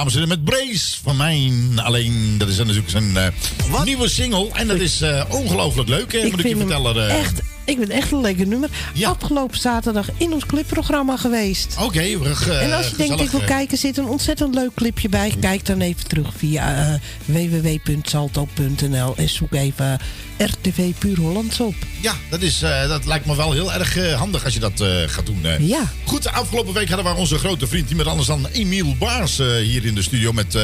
dames 0.00 0.14
en 0.14 0.20
heren, 0.20 0.44
met 0.44 0.54
Brace 0.54 0.96
van 1.02 1.16
mijn 1.16 1.78
alleen. 1.78 2.38
Dat 2.38 2.48
is 2.48 2.56
natuurlijk 2.56 2.90
zijn 2.90 3.16
eh, 3.16 3.84
nieuwe 3.84 4.08
single. 4.08 4.48
En 4.52 4.66
dat 4.66 4.80
is 4.80 5.02
uh, 5.02 5.24
ongelooflijk 5.28 5.88
leuk, 5.88 6.12
hè? 6.12 6.18
Ik 6.18 6.30
moet 6.30 6.40
ik 6.40 6.46
je 6.46 6.56
vertellen. 6.56 7.08
Eh. 7.08 7.18
Echt, 7.18 7.42
ik 7.64 7.76
vind 7.76 7.88
echt 7.88 8.12
een 8.12 8.20
lekker 8.20 8.46
nummer. 8.46 8.68
Afgelopen 9.02 9.58
zaterdag 9.58 10.08
in 10.16 10.32
ons 10.32 10.46
clipprogramma 10.46 11.16
geweest. 11.16 11.74
Oké, 11.78 11.84
okay, 11.84 12.12
En 12.60 12.72
als 12.72 12.88
je 12.88 12.96
denkt, 12.96 13.20
ik 13.20 13.30
wil 13.30 13.40
kijken, 13.40 13.78
zit 13.78 13.98
een 13.98 14.08
ontzettend 14.08 14.54
leuk 14.54 14.74
clipje 14.74 15.08
bij. 15.08 15.34
Kijk 15.40 15.66
dan 15.66 15.80
even 15.80 16.08
terug 16.08 16.32
via 16.36 16.98
www.salto.nl 17.24 19.14
en 19.16 19.28
zoek 19.28 19.52
even 19.52 19.98
RTV 20.38 20.92
Puur 20.98 21.18
Hollands 21.18 21.60
op. 21.60 21.74
Ja, 22.00 22.14
dat, 22.28 22.42
is, 22.42 22.62
eh, 22.62 22.88
dat 22.88 23.06
lijkt 23.06 23.26
me 23.26 23.36
wel 23.36 23.52
heel 23.52 23.72
erg 23.72 23.96
eh, 23.96 24.18
handig 24.18 24.44
als 24.44 24.54
je 24.54 24.60
dat 24.60 24.80
eh, 24.80 24.88
gaat 25.06 25.26
doen. 25.26 25.46
Ja. 25.60 25.92
Goed, 26.04 26.28
afgelopen 26.28 26.74
week 26.74 26.88
hadden 26.88 27.12
we 27.12 27.18
onze 27.18 27.38
grote 27.38 27.66
vriend, 27.66 27.86
niemand 27.86 28.08
anders 28.08 28.26
dan 28.26 28.46
Emiel 28.46 28.96
Baars, 28.98 29.36
hier 29.36 29.84
in 29.84 29.94
de 29.94 30.02
studio. 30.02 30.32
Met 30.32 30.58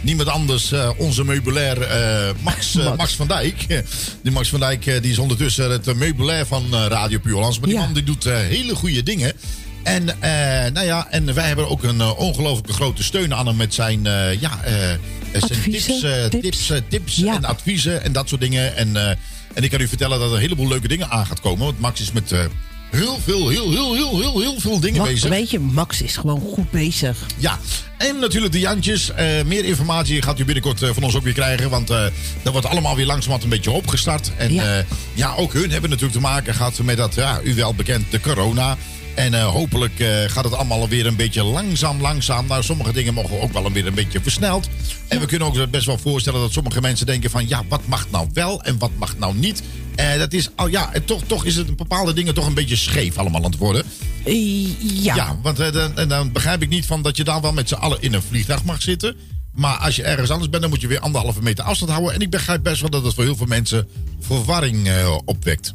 niemand 0.00 0.28
anders, 0.28 0.72
onze 0.96 1.24
meubilair 1.24 1.78
Max, 2.42 2.72
Max. 2.72 2.96
Max. 2.96 3.14
van 3.14 3.26
Dijk. 3.26 3.66
die 4.22 4.32
Max 4.32 4.48
van 4.48 4.60
Dijk 4.60 4.84
die 4.84 5.10
is 5.10 5.18
ondertussen 5.18 5.70
het 5.70 5.94
meubilair 5.94 6.46
van 6.46 6.74
Radio 6.74 7.18
Puurlands. 7.18 7.58
Maar 7.58 7.68
die 7.68 7.78
man 7.78 7.92
die 7.92 8.02
doet 8.02 8.24
hele 8.24 8.74
goede 8.74 9.02
dingen. 9.02 9.32
En, 9.82 10.04
nou 10.72 10.86
ja, 10.86 11.06
en 11.10 11.34
wij 11.34 11.46
hebben 11.46 11.68
ook 11.68 11.82
een 11.82 12.02
ongelooflijke 12.02 12.72
grote 12.72 13.02
steun 13.02 13.34
aan 13.34 13.46
hem 13.46 13.56
met 13.56 13.74
zijn... 13.74 14.02
ja, 14.40 14.60
zijn 15.32 15.62
tips, 15.62 16.04
tips, 16.30 16.72
tips, 16.88 17.22
en 17.22 17.44
adviezen 17.44 18.02
en 18.02 18.12
dat 18.12 18.28
soort 18.28 18.40
dingen. 18.40 18.76
En 18.76 19.18
en 19.56 19.62
ik 19.62 19.70
kan 19.70 19.80
u 19.80 19.88
vertellen 19.88 20.18
dat 20.18 20.28
er 20.28 20.34
een 20.34 20.40
heleboel 20.40 20.68
leuke 20.68 20.88
dingen 20.88 21.10
aan 21.10 21.26
gaat 21.26 21.40
komen. 21.40 21.64
Want 21.64 21.80
Max 21.80 22.00
is 22.00 22.12
met 22.12 22.32
eh, 22.32 22.44
heel 22.90 23.18
veel, 23.24 23.48
heel, 23.48 23.70
heel, 23.70 23.94
heel, 23.94 24.40
heel, 24.40 24.60
veel 24.60 24.80
dingen 24.80 25.02
bezig. 25.02 25.28
Weet 25.28 25.50
je, 25.50 25.58
Max 25.58 26.02
is 26.02 26.16
gewoon 26.16 26.40
goed 26.40 26.70
bezig. 26.70 27.16
Ja, 27.38 27.58
en 27.98 28.18
natuurlijk 28.18 28.52
de 28.52 28.58
Jantjes. 28.58 29.12
Eh, 29.12 29.26
meer 29.44 29.64
informatie 29.64 30.22
gaat 30.22 30.38
u 30.38 30.44
binnenkort 30.44 30.82
eh, 30.82 30.90
van 30.92 31.02
ons 31.02 31.16
ook 31.16 31.22
weer 31.22 31.32
krijgen. 31.32 31.70
Want 31.70 31.90
uh, 31.90 32.04
dat 32.42 32.52
wordt 32.52 32.66
allemaal 32.66 32.96
weer 32.96 33.06
langzamerhand 33.06 33.42
een 33.42 33.56
beetje 33.56 33.70
opgestart. 33.70 34.30
En 34.36 34.54
ja. 35.14 35.34
ook 35.36 35.52
hun 35.52 35.70
hebben 35.70 35.90
natuurlijk 35.90 36.18
te 36.18 36.26
maken 36.26 36.54
gehad 36.54 36.78
met 36.82 36.96
dat, 36.96 37.14
ja, 37.14 37.40
u 37.42 37.54
wel 37.54 37.74
bekend, 37.74 38.10
de 38.10 38.20
corona. 38.20 38.76
En 39.16 39.34
eh, 39.34 39.46
hopelijk 39.46 40.00
eh, 40.00 40.08
gaat 40.26 40.44
het 40.44 40.52
allemaal 40.52 40.88
weer 40.88 41.06
een 41.06 41.16
beetje 41.16 41.42
langzaam, 41.42 42.00
langzaam. 42.00 42.46
Nou, 42.46 42.62
sommige 42.62 42.92
dingen 42.92 43.14
mogen 43.14 43.40
ook 43.40 43.52
wel 43.52 43.72
weer 43.72 43.86
een 43.86 43.94
beetje 43.94 44.20
versneld. 44.20 44.68
En 45.08 45.20
we 45.20 45.26
kunnen 45.26 45.48
ook 45.48 45.70
best 45.70 45.86
wel 45.86 45.98
voorstellen 45.98 46.40
dat 46.40 46.52
sommige 46.52 46.80
mensen 46.80 47.06
denken 47.06 47.30
van... 47.30 47.48
ja, 47.48 47.62
wat 47.68 47.86
mag 47.86 48.06
nou 48.10 48.28
wel 48.32 48.62
en 48.62 48.78
wat 48.78 48.90
mag 48.98 49.18
nou 49.18 49.34
niet? 49.34 49.62
Eh, 49.94 50.18
dat 50.18 50.32
is, 50.32 50.48
al 50.54 50.66
ja, 50.66 50.92
en 50.92 51.04
toch, 51.04 51.22
toch 51.26 51.44
is 51.44 51.56
het 51.56 51.76
bepaalde 51.76 52.12
dingen 52.12 52.34
toch 52.34 52.46
een 52.46 52.54
beetje 52.54 52.76
scheef 52.76 53.18
allemaal 53.18 53.44
aan 53.44 53.50
het 53.50 53.58
worden. 53.58 53.84
Ja. 54.24 55.14
Ja, 55.14 55.38
want 55.42 55.56
dan, 55.56 55.98
en 55.98 56.08
dan 56.08 56.32
begrijp 56.32 56.62
ik 56.62 56.68
niet 56.68 56.86
van 56.86 57.02
dat 57.02 57.16
je 57.16 57.24
daar 57.24 57.40
wel 57.40 57.52
met 57.52 57.68
z'n 57.68 57.74
allen 57.74 58.02
in 58.02 58.14
een 58.14 58.22
vliegtuig 58.22 58.64
mag 58.64 58.82
zitten. 58.82 59.16
Maar 59.52 59.76
als 59.76 59.96
je 59.96 60.02
ergens 60.02 60.30
anders 60.30 60.50
bent, 60.50 60.62
dan 60.62 60.70
moet 60.70 60.80
je 60.80 60.86
weer 60.86 61.00
anderhalve 61.00 61.42
meter 61.42 61.64
afstand 61.64 61.90
houden. 61.90 62.14
En 62.14 62.20
ik 62.20 62.30
begrijp 62.30 62.62
best 62.62 62.80
wel 62.80 62.90
dat 62.90 63.04
het 63.04 63.14
voor 63.14 63.24
heel 63.24 63.36
veel 63.36 63.46
mensen 63.46 63.88
verwarring 64.20 64.88
opwekt. 65.24 65.74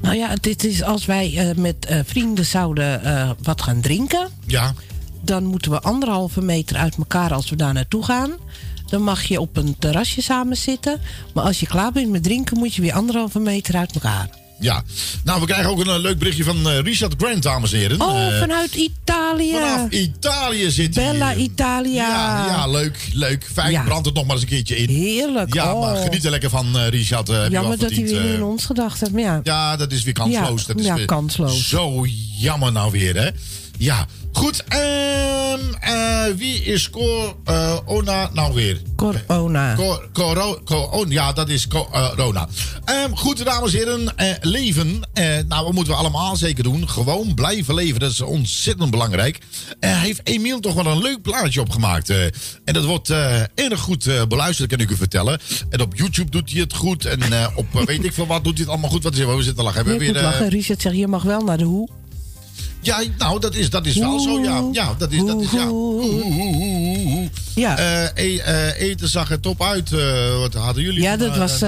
Nou 0.00 0.16
ja, 0.16 0.34
dit 0.40 0.64
is 0.64 0.82
als 0.82 1.06
wij 1.06 1.36
eh, 1.36 1.56
met 1.56 1.86
eh, 1.86 1.98
vrienden 2.04 2.44
zouden 2.44 3.04
eh, 3.04 3.30
wat 3.42 3.62
gaan 3.62 3.80
drinken. 3.80 4.28
Ja. 4.46 4.74
Dan 5.22 5.44
moeten 5.44 5.70
we 5.70 5.80
anderhalve 5.80 6.42
meter 6.42 6.76
uit 6.76 6.96
elkaar 6.96 7.32
als 7.32 7.50
we 7.50 7.56
daar 7.56 7.72
naartoe 7.72 8.04
gaan. 8.04 8.32
Dan 8.86 9.02
mag 9.02 9.22
je 9.22 9.40
op 9.40 9.56
een 9.56 9.76
terrasje 9.78 10.22
samen 10.22 10.56
zitten. 10.56 11.00
Maar 11.34 11.44
als 11.44 11.60
je 11.60 11.66
klaar 11.66 11.92
bent 11.92 12.10
met 12.10 12.22
drinken, 12.22 12.58
moet 12.58 12.74
je 12.74 12.82
weer 12.82 12.92
anderhalve 12.92 13.38
meter 13.38 13.76
uit 13.76 13.94
elkaar. 13.94 14.28
Ja, 14.60 14.82
nou, 15.24 15.40
we 15.40 15.46
krijgen 15.46 15.70
ook 15.70 15.80
een 15.80 15.88
eh, 15.88 15.98
leuk 15.98 16.18
berichtje 16.18 16.44
van 16.44 16.68
eh, 16.68 16.78
Richard 16.78 17.14
Grant, 17.18 17.42
dames 17.42 17.72
en 17.72 17.78
heren. 17.78 18.00
Oh, 18.00 18.26
Eh, 18.26 18.38
vanuit 18.38 18.74
Italië. 18.74 19.52
vanaf 19.52 19.90
Italië 19.90 20.70
zit 20.70 20.94
hij. 20.94 21.12
Bella 21.12 21.34
Italia. 21.34 22.08
Ja, 22.08 22.46
ja, 22.46 22.66
leuk, 22.66 23.08
leuk. 23.12 23.48
Fijn, 23.52 23.70
Ja. 23.70 23.82
brand 23.82 24.06
het 24.06 24.14
nog 24.14 24.24
maar 24.24 24.34
eens 24.34 24.42
een 24.44 24.48
keertje 24.50 24.76
in. 24.76 24.88
Heerlijk. 24.88 25.54
Ja, 25.54 25.74
oh. 25.74 25.80
maar 25.80 25.96
geniet 25.96 26.24
er 26.24 26.30
lekker 26.30 26.50
van, 26.50 26.76
Richard. 26.78 27.28
Jammer 27.50 27.78
dat 27.78 27.90
hij 27.90 28.02
weer 28.04 28.34
in 28.34 28.42
ons 28.42 28.64
gedacht 28.64 29.00
heeft. 29.00 29.12
Maar 29.12 29.22
ja, 29.22 29.40
Ja, 29.42 29.76
dat 29.76 29.92
is 29.92 30.02
weer 30.02 30.14
kansloos. 30.14 30.60
Ja, 30.60 30.66
dat 30.66 30.78
is 30.78 30.86
ja, 30.86 30.94
weer 30.94 31.04
kansloos. 31.06 31.68
Zo 31.68 32.06
jammer 32.38 32.72
nou 32.72 32.90
weer, 32.90 33.16
hè? 33.16 33.28
Ja, 33.78 34.06
goed. 34.32 34.64
eh, 34.68 36.24
wie 36.36 36.62
is 36.62 36.90
Corona 36.90 38.30
nou 38.32 38.54
weer? 38.54 38.80
Corona. 38.96 39.74
Cor, 39.74 40.08
coro, 40.12 40.60
co- 40.64 40.88
oh, 40.92 41.10
ja, 41.10 41.32
dat 41.32 41.48
is 41.48 41.68
corona. 41.68 42.48
Ehm, 42.84 43.14
goed, 43.14 43.44
dames 43.44 43.72
en 43.74 43.78
heren. 43.78 44.16
eh, 44.16 44.34
leven. 44.40 45.00
eh, 45.12 45.24
nou, 45.48 45.64
wat 45.64 45.72
moeten 45.72 45.92
we 45.92 45.98
allemaal 45.98 46.36
zeker 46.36 46.62
doen? 46.64 46.88
Gewoon 46.88 47.34
blijven 47.34 47.74
leven. 47.74 48.00
Dat 48.00 48.10
is 48.10 48.20
ontzettend 48.20 48.90
belangrijk. 48.90 49.38
Heeft 49.80 50.20
Emiel 50.24 50.60
toch 50.60 50.74
wel 50.74 50.86
een 50.86 51.02
leuk 51.02 51.22
plaatje 51.22 51.60
opgemaakt. 51.60 52.10
en 52.64 52.74
dat 52.74 52.84
wordt 52.84 53.10
erg 53.54 53.80
goed 53.80 54.28
beluisterd, 54.28 54.68
kan 54.70 54.78
ik 54.78 54.90
u 54.90 54.96
vertellen. 54.96 55.40
En 55.70 55.80
op 55.80 55.96
YouTube 55.96 56.30
doet 56.30 56.50
hij 56.52 56.60
het 56.60 56.74
goed. 56.74 57.04
En 57.04 57.20
op 57.54 57.66
weet 57.84 58.04
ik 58.04 58.12
veel 58.12 58.26
wat 58.26 58.44
doet 58.44 58.52
hij 58.52 58.62
het 58.62 58.72
allemaal 58.72 58.90
goed. 58.90 59.02
Wat 59.02 59.12
is 59.12 59.18
er? 59.18 59.36
We 59.36 59.42
zitten 59.42 59.64
lachen. 59.64 59.84
Hebben 59.86 59.98
we 60.06 60.12
weer, 60.12 60.22
lachen. 60.22 60.48
Richard 60.48 60.80
zegt, 60.82 60.96
je 60.96 61.06
mag 61.06 61.22
wel 61.22 61.40
naar 61.40 61.58
de 61.58 61.64
hoe. 61.64 61.88
Ja, 62.86 63.02
nou, 63.18 63.40
dat 63.40 63.54
is, 63.54 63.70
dat 63.70 63.86
is 63.86 63.96
wel 63.96 64.20
zo, 64.20 64.40
ja. 64.40 64.68
Ja, 64.72 64.94
dat 64.98 65.12
is, 65.12 65.24
dat 65.24 65.40
is, 65.40 65.50
ja. 65.50 65.70
Ja. 67.54 67.78
Eh, 67.78 68.24
e- 68.24 68.38
eh, 68.38 68.80
eten 68.80 69.08
zag 69.08 69.30
er 69.30 69.40
top 69.40 69.62
uit. 69.62 69.92
eh, 69.92 70.38
wat 70.38 70.54
hadden 70.54 70.82
jullie? 70.82 71.02
Ja, 71.02 71.16
dat 71.16 71.36
was... 71.36 71.58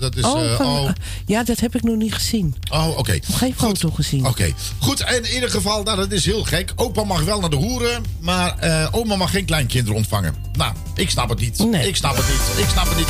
dat 0.00 0.16
is, 0.16 0.24
oh, 0.24 0.56
van- 0.56 0.66
oh. 0.66 0.90
Ja, 1.26 1.44
dat 1.44 1.60
heb 1.60 1.74
ik 1.74 1.82
nog 1.82 1.96
niet 1.96 2.14
gezien. 2.14 2.54
Oh, 2.70 2.98
oké. 2.98 3.18
Nog 3.28 3.38
geen 3.38 3.54
foto 3.56 3.90
gezien. 3.90 4.26
Oké, 4.26 4.52
goed. 4.78 5.00
En 5.00 5.24
in 5.24 5.34
ieder 5.34 5.50
geval, 5.50 5.82
nou, 5.82 5.96
dat 5.96 6.12
is 6.12 6.24
heel 6.24 6.44
gek. 6.44 6.72
Opa 6.76 7.04
mag 7.04 7.22
wel 7.22 7.40
naar 7.40 7.50
de 7.50 7.56
hoeren, 7.56 8.02
maar 8.20 8.56
oma 8.90 9.16
mag 9.16 9.30
geen 9.30 9.44
kleinkinderen 9.44 9.96
ontvangen. 9.96 10.34
Nou, 10.52 10.72
ik 10.94 11.10
snap 11.10 11.28
het 11.28 11.40
niet. 11.40 11.60
Ik 11.82 11.96
snap 11.96 12.16
het 12.16 12.26
niet. 12.28 12.64
Ik 12.64 12.70
snap 12.70 12.88
het 12.88 12.96
niet. 12.96 13.08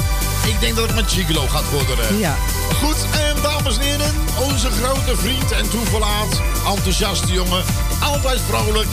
Ik 0.55 0.61
denk 0.61 0.77
dat 0.77 0.87
het 0.87 0.95
met 0.95 1.11
Gigolo 1.11 1.47
gaat 1.47 1.71
worden. 1.71 2.19
Ja. 2.19 2.37
Goed, 2.83 2.97
en 3.13 3.43
dames 3.43 3.77
en 3.79 3.83
heren, 3.83 4.11
onze 4.51 4.71
grote 4.71 5.17
vriend 5.17 5.53
en 5.53 5.71
toeverlaat, 5.71 6.41
enthousiaste 6.75 7.33
jongen, 7.45 7.65
altijd 8.03 8.41
vrolijk, 8.41 8.89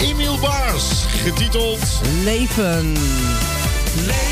Emiel 0.00 0.38
Baars, 0.38 1.04
getiteld 1.24 2.00
Leven. 2.24 2.92
Leven, 4.06 4.31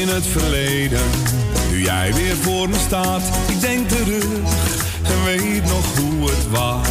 in 0.00 0.08
het 0.08 0.26
verleden. 0.26 1.00
Nu 1.70 1.82
jij 1.82 2.14
weer 2.14 2.36
voor 2.36 2.68
me 2.68 2.76
staat, 2.86 3.22
ik 3.48 3.60
denk 3.60 3.88
terug 3.88 4.24
en 5.02 5.24
weet 5.24 5.64
nog 5.64 5.86
hoe 5.98 6.30
het 6.30 6.50
was. 6.50 6.88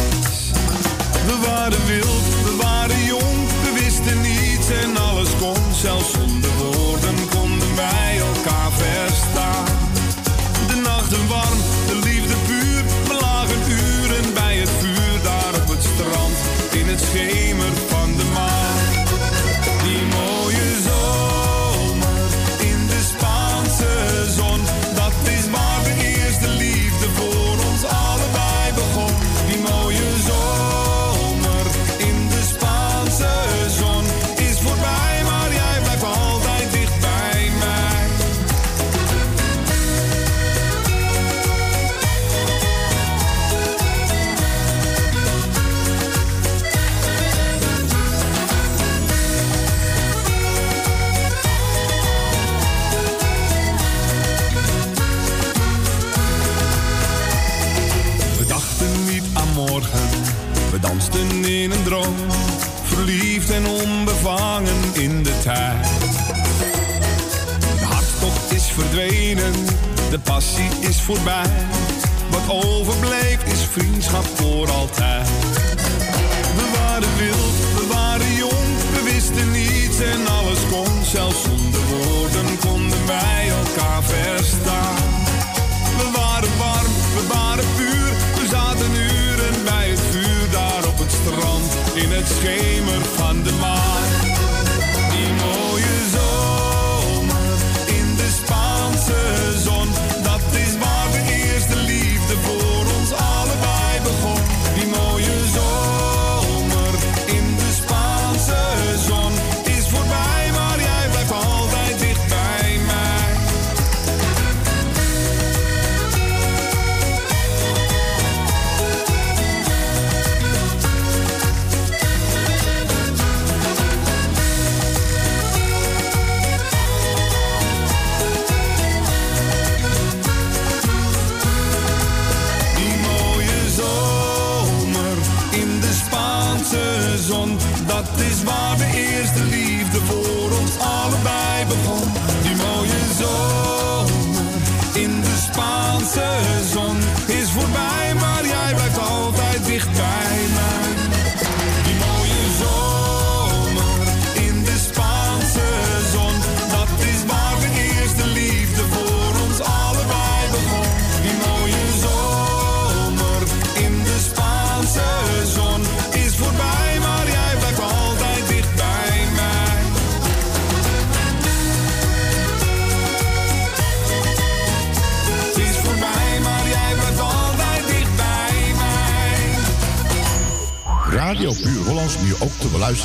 We 1.26 1.36
waren 1.46 1.86
wild, 1.86 2.26
we 2.44 2.56
waren 2.62 3.04
jong, 3.04 3.38
we 3.64 3.70
wisten 3.80 4.20
niets 4.20 4.68
en 4.82 4.96
alles 4.96 5.30
kon. 5.40 5.56
Zelfs 5.80 6.10
zonder 6.12 6.50
woorden 6.56 7.18
konden 7.28 7.76
wij 7.76 8.18
elkaar 8.18 8.72
verstaan. 8.72 9.66
De 10.68 10.80
nachten 10.82 11.26
warm, 11.28 11.58
de 11.86 11.98
liefde 12.08 12.34
puur, 12.46 12.82
we 13.08 13.16
lagen 13.20 13.60
uren 13.70 14.34
bij 14.34 14.56
het 14.56 14.70
vuur 14.80 15.22
daar 15.22 15.54
op 15.62 15.68
het 15.68 15.82
strand 15.92 16.36
in 16.72 16.86
het 16.88 17.00
scheep. 17.00 17.47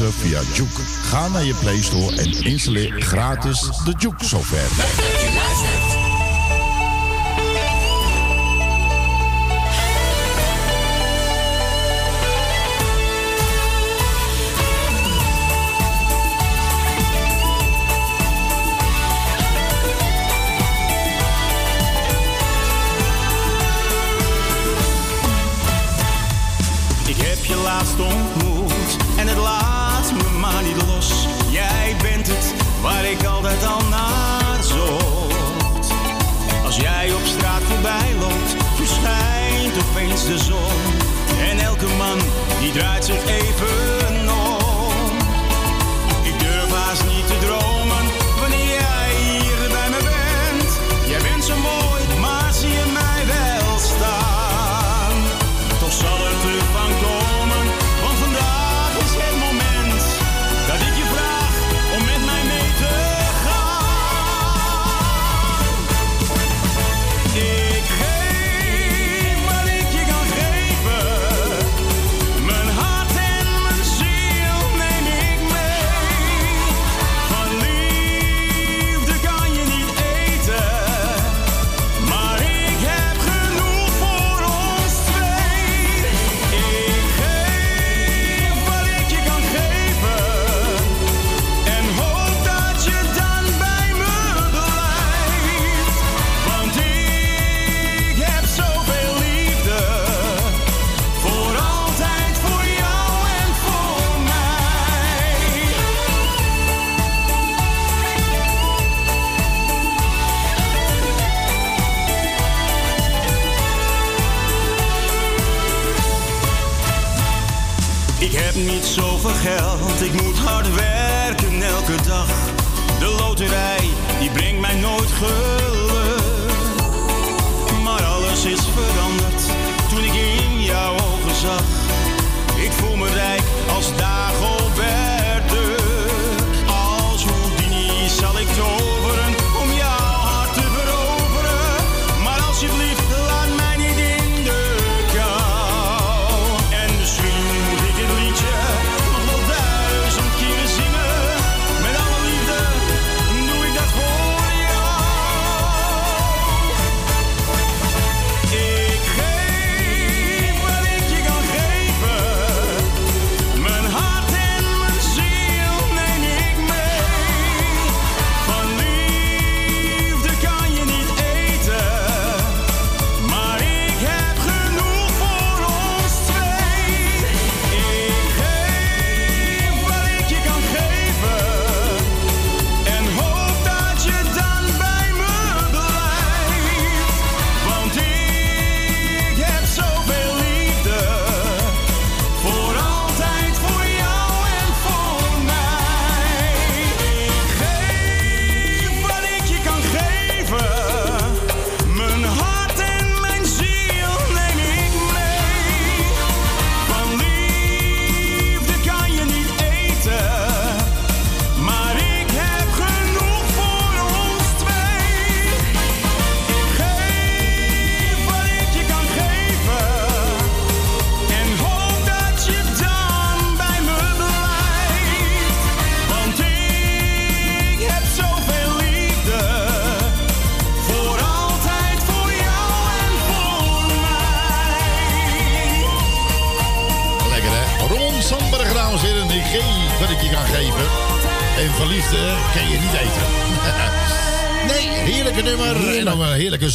via 0.01 0.41
Juke. 0.53 0.81
Ga 0.81 1.27
naar 1.27 1.43
je 1.43 1.53
Play 1.53 1.81
Store 1.81 2.15
en 2.15 2.31
installeer 2.31 3.01
gratis 3.01 3.61
de 3.85 3.93
Juke 3.97 4.25
software. 4.25 5.92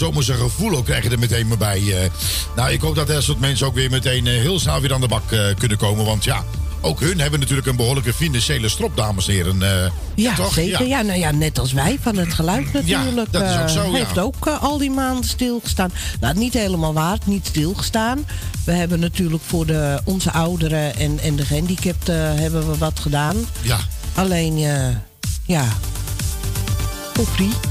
Een 0.00 0.06
heerlijke 0.06 0.32
zomerse 0.34 0.54
gevoel 0.54 0.76
ook 0.78 0.84
krijg 0.84 1.04
je 1.04 1.10
er 1.10 1.18
meteen 1.18 1.48
maar 1.48 1.58
bij. 1.58 2.02
eh. 2.02 2.10
nou, 2.56 2.70
ik 2.70 2.80
hoop 2.80 2.94
dat 2.94 3.06
dat 3.06 3.22
soort 3.22 3.40
mensen 3.40 3.66
ook 3.66 3.74
weer 3.74 3.90
meteen 3.90 4.26
eh, 4.26 4.32
heel 4.32 4.58
snel 4.58 4.80
weer 4.80 4.94
aan 4.94 5.00
de 5.00 5.08
bak 5.08 5.32
eh, 5.32 5.40
kunnen 5.58 5.78
komen. 5.78 6.04
Want 6.04 6.24
ja, 6.24 6.44
ook 6.80 7.00
hun 7.00 7.20
hebben 7.20 7.40
natuurlijk 7.40 7.68
een 7.68 7.76
behoorlijke 7.76 8.14
financiële 8.14 8.68
strop, 8.68 8.96
dames 8.96 9.28
en 9.28 9.34
heren. 9.34 9.92
Ja, 10.14 10.34
toch? 10.34 10.52
zeker. 10.52 10.86
Ja. 10.86 11.02
nou 11.02 11.18
ja, 11.18 11.30
net 11.30 11.58
als 11.58 11.72
wij 11.72 11.98
van 12.00 12.16
het 12.16 12.34
geluid 12.34 12.72
natuurlijk. 12.72 13.32
dat 13.32 13.42
is 13.42 13.58
ook 13.60 13.68
zo, 13.68 13.90
ja. 13.90 13.96
Heeft 13.96 14.18
ook 14.18 14.46
al 14.46 14.78
die 14.78 14.90
maanden 14.90 15.24
stilgestaan. 15.24 15.92
Nou, 16.20 16.38
niet 16.38 16.54
helemaal 16.54 16.92
waar, 16.92 17.18
niet 17.24 17.46
stilgestaan. 17.46 18.26
We 18.64 18.72
hebben 18.72 19.00
natuurlijk 19.00 19.42
voor 19.46 19.66
de, 19.66 20.00
onze 20.04 20.32
ouderen 20.32 20.96
en, 20.96 21.18
en 21.18 21.36
de 21.36 21.44
gehandicapten 21.44 22.36
hebben 22.36 22.70
we 22.70 22.78
wat 22.78 23.00
gedaan. 23.00 23.36
Ja. 23.62 23.78
Alleen, 24.14 24.58
ja, 25.46 25.64
free. 27.34 27.67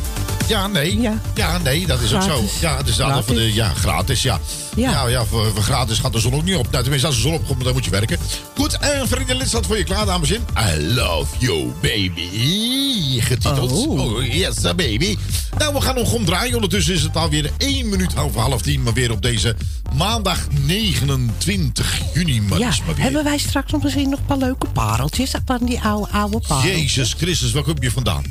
Ja, 0.47 0.67
nee. 0.67 0.99
Ja, 1.35 1.57
nee, 1.57 1.87
dat 1.87 2.01
is 2.01 2.13
ook 2.13 2.21
zo. 2.21 2.43
Ja, 2.61 2.77
het 2.77 2.87
is 2.87 2.95
voor 2.95 3.05
de, 3.05 3.21
Gratis. 3.23 3.53
ja, 3.55 3.73
gratis, 3.73 4.21
ja. 4.21 4.39
Ja. 4.75 4.91
Ja, 4.91 5.07
ja 5.07 5.25
voor, 5.25 5.51
voor 5.53 5.63
gratis 5.63 5.99
gaat 5.99 6.13
de 6.13 6.19
zon 6.19 6.33
ook 6.33 6.43
niet 6.43 6.55
op. 6.55 6.71
Nou, 6.71 6.81
tenminste, 6.81 7.07
als 7.07 7.15
de 7.15 7.21
zon 7.21 7.33
opkomt, 7.33 7.63
dan 7.63 7.73
moet 7.73 7.85
je 7.85 7.91
werken. 7.91 8.17
Goed, 8.55 8.77
en 8.77 9.07
vrienden, 9.07 9.35
lid 9.35 9.47
staat 9.47 9.65
voor 9.65 9.77
je 9.77 9.83
klaar, 9.83 10.05
dames 10.05 10.31
en 10.31 10.45
heren. 10.55 10.81
I 10.81 10.93
love 10.93 11.25
you, 11.37 11.71
baby. 11.81 13.19
Getiteld. 13.19 13.71
Oh, 13.71 14.25
yes, 14.33 14.55
uh, 14.57 14.73
baby. 14.73 15.17
Nou, 15.57 15.73
we 15.73 15.81
gaan 15.81 15.95
nog 15.95 16.13
omdraaien. 16.13 16.53
Ondertussen 16.55 16.93
is 16.93 17.01
het 17.01 17.15
alweer 17.15 17.51
1 17.57 17.89
minuut 17.89 18.17
over 18.17 18.41
half 18.41 18.61
tien. 18.61 18.83
Maar 18.83 18.93
weer 18.93 19.11
op 19.11 19.21
deze 19.21 19.55
maandag 19.95 20.39
29 20.65 21.99
juni. 22.13 22.41
Maar 22.41 22.59
Ja, 22.59 22.69
is 22.69 22.81
maar 22.85 22.95
weer. 22.95 23.03
hebben 23.03 23.23
wij 23.23 23.37
straks 23.37 23.71
nog 23.71 23.83
misschien 23.83 24.09
nog 24.09 24.19
een 24.19 24.25
paar 24.25 24.37
leuke 24.37 24.67
pareltjes 24.67 25.31
van 25.45 25.59
die 25.65 25.79
oude, 25.81 26.11
oude 26.11 26.39
pareltjes? 26.47 26.75
Jezus 26.95 27.13
Christus, 27.17 27.51
waar 27.51 27.63
kom 27.63 27.75
je 27.79 27.91
vandaan? 27.91 28.23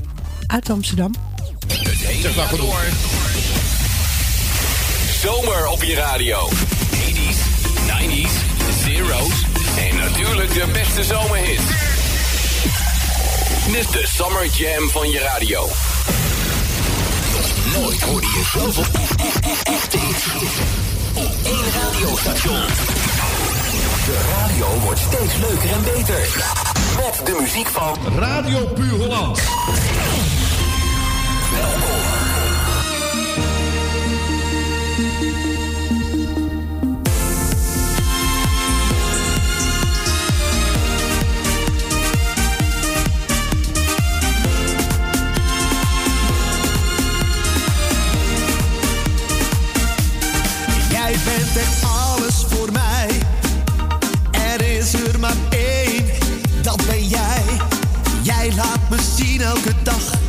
Uit 0.47 0.70
Amsterdam. 0.70 1.10
Zeg 2.20 2.36
maar 2.36 2.48
genoeg. 2.48 2.80
Zomer 5.20 5.66
op 5.66 5.82
je 5.82 5.94
radio. 5.94 6.48
80s, 6.51 7.38
90s, 7.86 8.32
zeros 8.84 9.32
en 9.76 9.97
natuurlijk 9.97 10.55
de 10.55 10.66
beste 10.72 11.05
zomerhits. 11.05 11.62
Dit 13.66 13.74
is 13.74 13.86
de 13.86 14.06
Summer 14.06 14.47
Jam 14.47 14.88
van 14.88 15.10
je 15.10 15.18
radio. 15.18 15.68
Nooit 17.74 18.02
hoorde 18.02 18.26
je 18.26 18.43
zoveel 18.52 18.84
echte 19.62 19.98
hits 19.98 20.26
op 21.14 21.32
één 21.44 21.72
radiostation. 21.82 22.66
De 24.06 24.20
radio 24.36 24.66
wordt 24.84 25.01
steeds 25.01 25.36
leuker 25.36 25.70
en 25.70 25.82
beter. 25.82 26.44
Met 26.97 27.26
de 27.26 27.36
muziek 27.40 27.68
van 27.68 27.97
Radio 28.18 28.66
Puur 28.66 28.98
Holland. 28.98 29.40
Jij 50.90 51.16
bent 51.24 51.56
er 51.56 51.89
alles 51.89 52.44
voor 52.48 52.73
mij. 52.73 53.09
Er 54.31 54.60
is 54.60 54.93
er 54.93 55.20
maar 55.20 55.36
één, 55.51 56.05
dat 56.62 56.86
ben 56.86 57.09
jij. 57.09 57.43
Jij 58.23 58.52
laat 58.56 58.90
me 58.90 58.97
zien 59.16 59.40
elke 59.40 59.73
dag. 59.82 60.26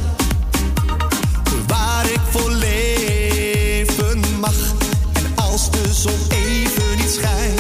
Zon 5.98 6.20
even 6.30 6.96
niet 6.98 7.12
schijnt, 7.12 7.57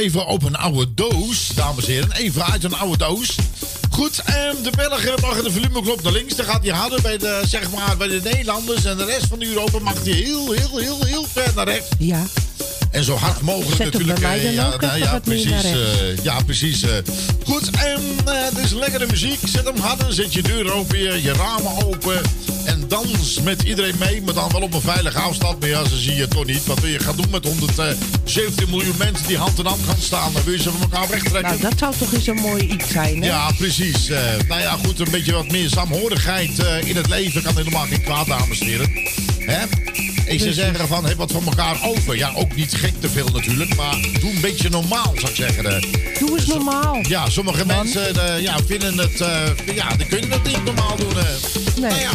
even 0.00 0.26
op 0.26 0.42
een 0.42 0.56
oude 0.56 0.94
doos, 0.94 1.48
dames 1.54 1.84
en 1.86 1.92
heren. 1.92 2.12
Even 2.12 2.44
uit 2.44 2.64
een 2.64 2.74
oude 2.74 2.96
doos. 2.98 3.34
Goed, 3.90 4.22
en 4.24 4.56
de 4.62 4.70
Belgen 4.76 5.14
mag 5.20 5.42
de 5.42 5.50
volumeknop 5.50 6.02
naar 6.02 6.12
links. 6.12 6.36
Dan 6.36 6.46
gaat 6.46 6.62
hij 6.64 6.74
harder 6.74 7.00
bij 7.02 7.18
de, 7.18 7.42
zeg 7.46 7.70
maar, 7.70 7.96
bij 7.96 8.08
de 8.08 8.20
Nederlanders. 8.24 8.84
En 8.84 8.96
de 8.96 9.04
rest 9.04 9.26
van 9.26 9.42
Europa 9.42 9.78
mag 9.78 9.94
hij 10.04 10.12
heel, 10.12 10.52
heel, 10.52 10.78
heel, 10.78 11.04
heel 11.04 11.24
ver 11.32 11.52
naar 11.54 11.68
rechts. 11.68 11.88
Ja. 11.98 12.22
En 12.90 13.04
zo 13.04 13.14
hard 13.16 13.40
mogelijk 13.40 13.76
Zet 13.76 13.84
natuurlijk. 13.92 14.20
bij 14.20 14.28
mij 14.28 14.46
eh, 14.46 14.54
ja, 14.54 14.66
ook 14.72 14.80
nou, 14.80 14.94
even 14.94 15.06
ja, 15.12 15.18
precies. 15.18 15.50
rechts. 15.50 15.66
eh, 15.66 16.24
ja, 16.24 16.40
precies. 16.46 16.82
eh. 16.82 16.90
Goed, 17.46 17.70
en 17.70 18.02
eh, 18.24 18.32
het 18.44 18.58
is 18.64 18.72
lekkere 18.72 19.06
muziek. 19.06 19.38
Zet 19.44 19.64
hem 19.64 19.76
harder, 19.78 20.12
zet 20.12 20.32
je 20.32 20.42
deur 20.42 20.72
open, 20.72 21.22
je 21.22 21.32
ramen 21.32 21.86
open. 21.86 22.20
Dans 22.90 23.40
met 23.40 23.62
iedereen 23.62 23.94
mee, 23.98 24.22
maar 24.22 24.34
dan 24.34 24.50
wel 24.52 24.60
op 24.60 24.74
een 24.74 24.80
veilige 24.80 25.18
afstand. 25.18 25.60
Maar 25.60 25.68
ja, 25.68 25.88
ze 25.88 25.96
zie 25.98 26.14
je 26.14 26.28
toch 26.28 26.46
niet. 26.46 26.66
Wat 26.66 26.80
wil 26.80 26.90
je 26.90 26.98
gaan 26.98 27.16
doen 27.16 27.30
met 27.30 27.44
117 27.44 28.70
miljoen 28.70 28.94
mensen 28.98 29.26
die 29.26 29.36
hand 29.36 29.58
in 29.58 29.64
hand 29.66 29.80
gaan 29.86 29.96
staan? 30.00 30.32
Dan 30.32 30.42
wil 30.44 30.52
je 30.52 30.62
ze 30.62 30.70
van 30.70 30.80
elkaar 30.80 31.08
wegtrekken. 31.08 31.42
Nou, 31.42 31.60
dat 31.60 31.78
zou 31.78 31.94
toch 31.98 32.12
eens 32.12 32.26
een 32.26 32.36
mooi 32.36 32.62
iets 32.68 32.88
zijn, 32.90 33.20
hè? 33.22 33.26
Ja, 33.28 33.50
precies. 33.58 34.08
Eh, 34.08 34.20
nou 34.48 34.60
ja, 34.60 34.76
goed, 34.84 35.00
een 35.00 35.10
beetje 35.10 35.32
wat 35.32 35.50
meer 35.50 35.68
saamhorigheid 35.68 36.58
eh, 36.58 36.88
in 36.88 36.96
het 36.96 37.08
leven 37.08 37.42
kan 37.42 37.56
helemaal 37.56 37.86
geen 37.86 38.02
kwaad, 38.02 38.26
dames 38.26 38.60
en 38.60 38.66
heren. 38.66 38.90
Hè? 39.38 39.64
Ik 40.26 40.40
zou 40.40 40.52
zeggen 40.52 40.88
van, 40.88 41.04
heb 41.06 41.16
wat 41.16 41.32
van 41.32 41.44
elkaar 41.44 41.76
over. 41.82 42.16
Ja, 42.16 42.32
ook 42.34 42.54
niet 42.56 42.74
gek 42.74 42.92
te 43.00 43.08
veel 43.08 43.28
natuurlijk, 43.32 43.76
maar 43.76 43.96
doe 44.20 44.30
een 44.34 44.40
beetje 44.40 44.68
normaal, 44.70 45.12
zou 45.14 45.28
ik 45.30 45.36
zeggen. 45.36 45.64
eh. 45.66 46.18
Doe 46.18 46.38
eens 46.38 46.46
normaal. 46.46 46.98
Ja, 47.08 47.30
sommige 47.30 47.66
mensen 47.66 48.14
ja, 48.42 48.56
vinden 48.66 48.98
het, 48.98 49.20
eh, 49.20 49.74
ja, 49.74 49.96
die 49.96 50.06
kunnen 50.06 50.30
het 50.30 50.42
niet 50.42 50.64
normaal 50.64 50.96
doen. 50.96 51.12
Nee. 51.14 51.90
Nou 51.90 52.00
ja, 52.00 52.10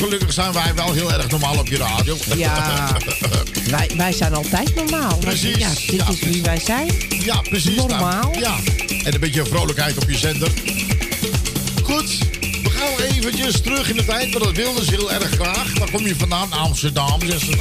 gelukkig 0.00 0.32
zijn 0.32 0.52
wij 0.52 0.74
wel 0.74 0.92
heel 0.92 1.12
erg 1.12 1.28
normaal 1.30 1.58
op 1.58 1.66
je 1.68 1.76
radio. 1.76 2.16
Ja. 2.36 2.88
Wij, 3.70 3.90
wij 3.96 4.12
zijn 4.12 4.34
altijd 4.34 4.74
normaal. 4.74 5.16
Precies. 5.16 5.56
Ja, 5.56 5.68
dit 5.68 5.90
Ja, 5.96 6.08
is 6.08 6.18
wie 6.20 6.42
wij 6.42 6.58
zijn. 6.60 6.90
Ja, 7.24 7.40
precies. 7.40 7.76
Normaal. 7.76 8.00
Nou, 8.30 8.38
ja. 8.40 8.56
En 9.04 9.14
een 9.14 9.20
beetje 9.20 9.46
vrolijkheid 9.46 9.96
op 9.98 10.10
je 10.10 10.18
zender. 10.18 10.50
Goed, 11.82 12.18
we 12.40 12.70
gaan 12.70 13.04
eventjes 13.16 13.60
terug 13.60 13.90
in 13.90 13.96
de 13.96 14.04
tijd, 14.04 14.32
want 14.32 14.44
dat 14.44 14.56
wilden 14.56 14.84
ze 14.84 14.90
heel 14.90 15.12
erg 15.12 15.30
graag. 15.30 15.78
Waar 15.78 15.90
kom 15.90 16.06
je 16.06 16.16
vandaan? 16.16 16.52
Amsterdam, 16.52 17.20
zegt 17.26 17.40
ze. 17.40 17.56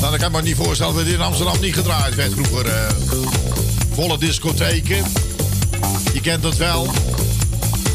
Nou, 0.00 0.16
kan 0.18 0.26
ik 0.28 0.32
me 0.32 0.42
niet 0.42 0.56
voorstellen 0.56 0.94
dat 0.94 1.04
dit 1.04 1.14
in 1.14 1.20
Amsterdam 1.20 1.60
niet 1.60 1.74
gedraaid 1.74 2.14
werd 2.14 2.32
vroeger. 2.32 2.66
eh. 2.66 2.88
volle 3.94 4.18
discotheken. 4.18 5.04
Je 6.12 6.20
kent 6.20 6.44
het 6.44 6.56
wel. 6.56 6.90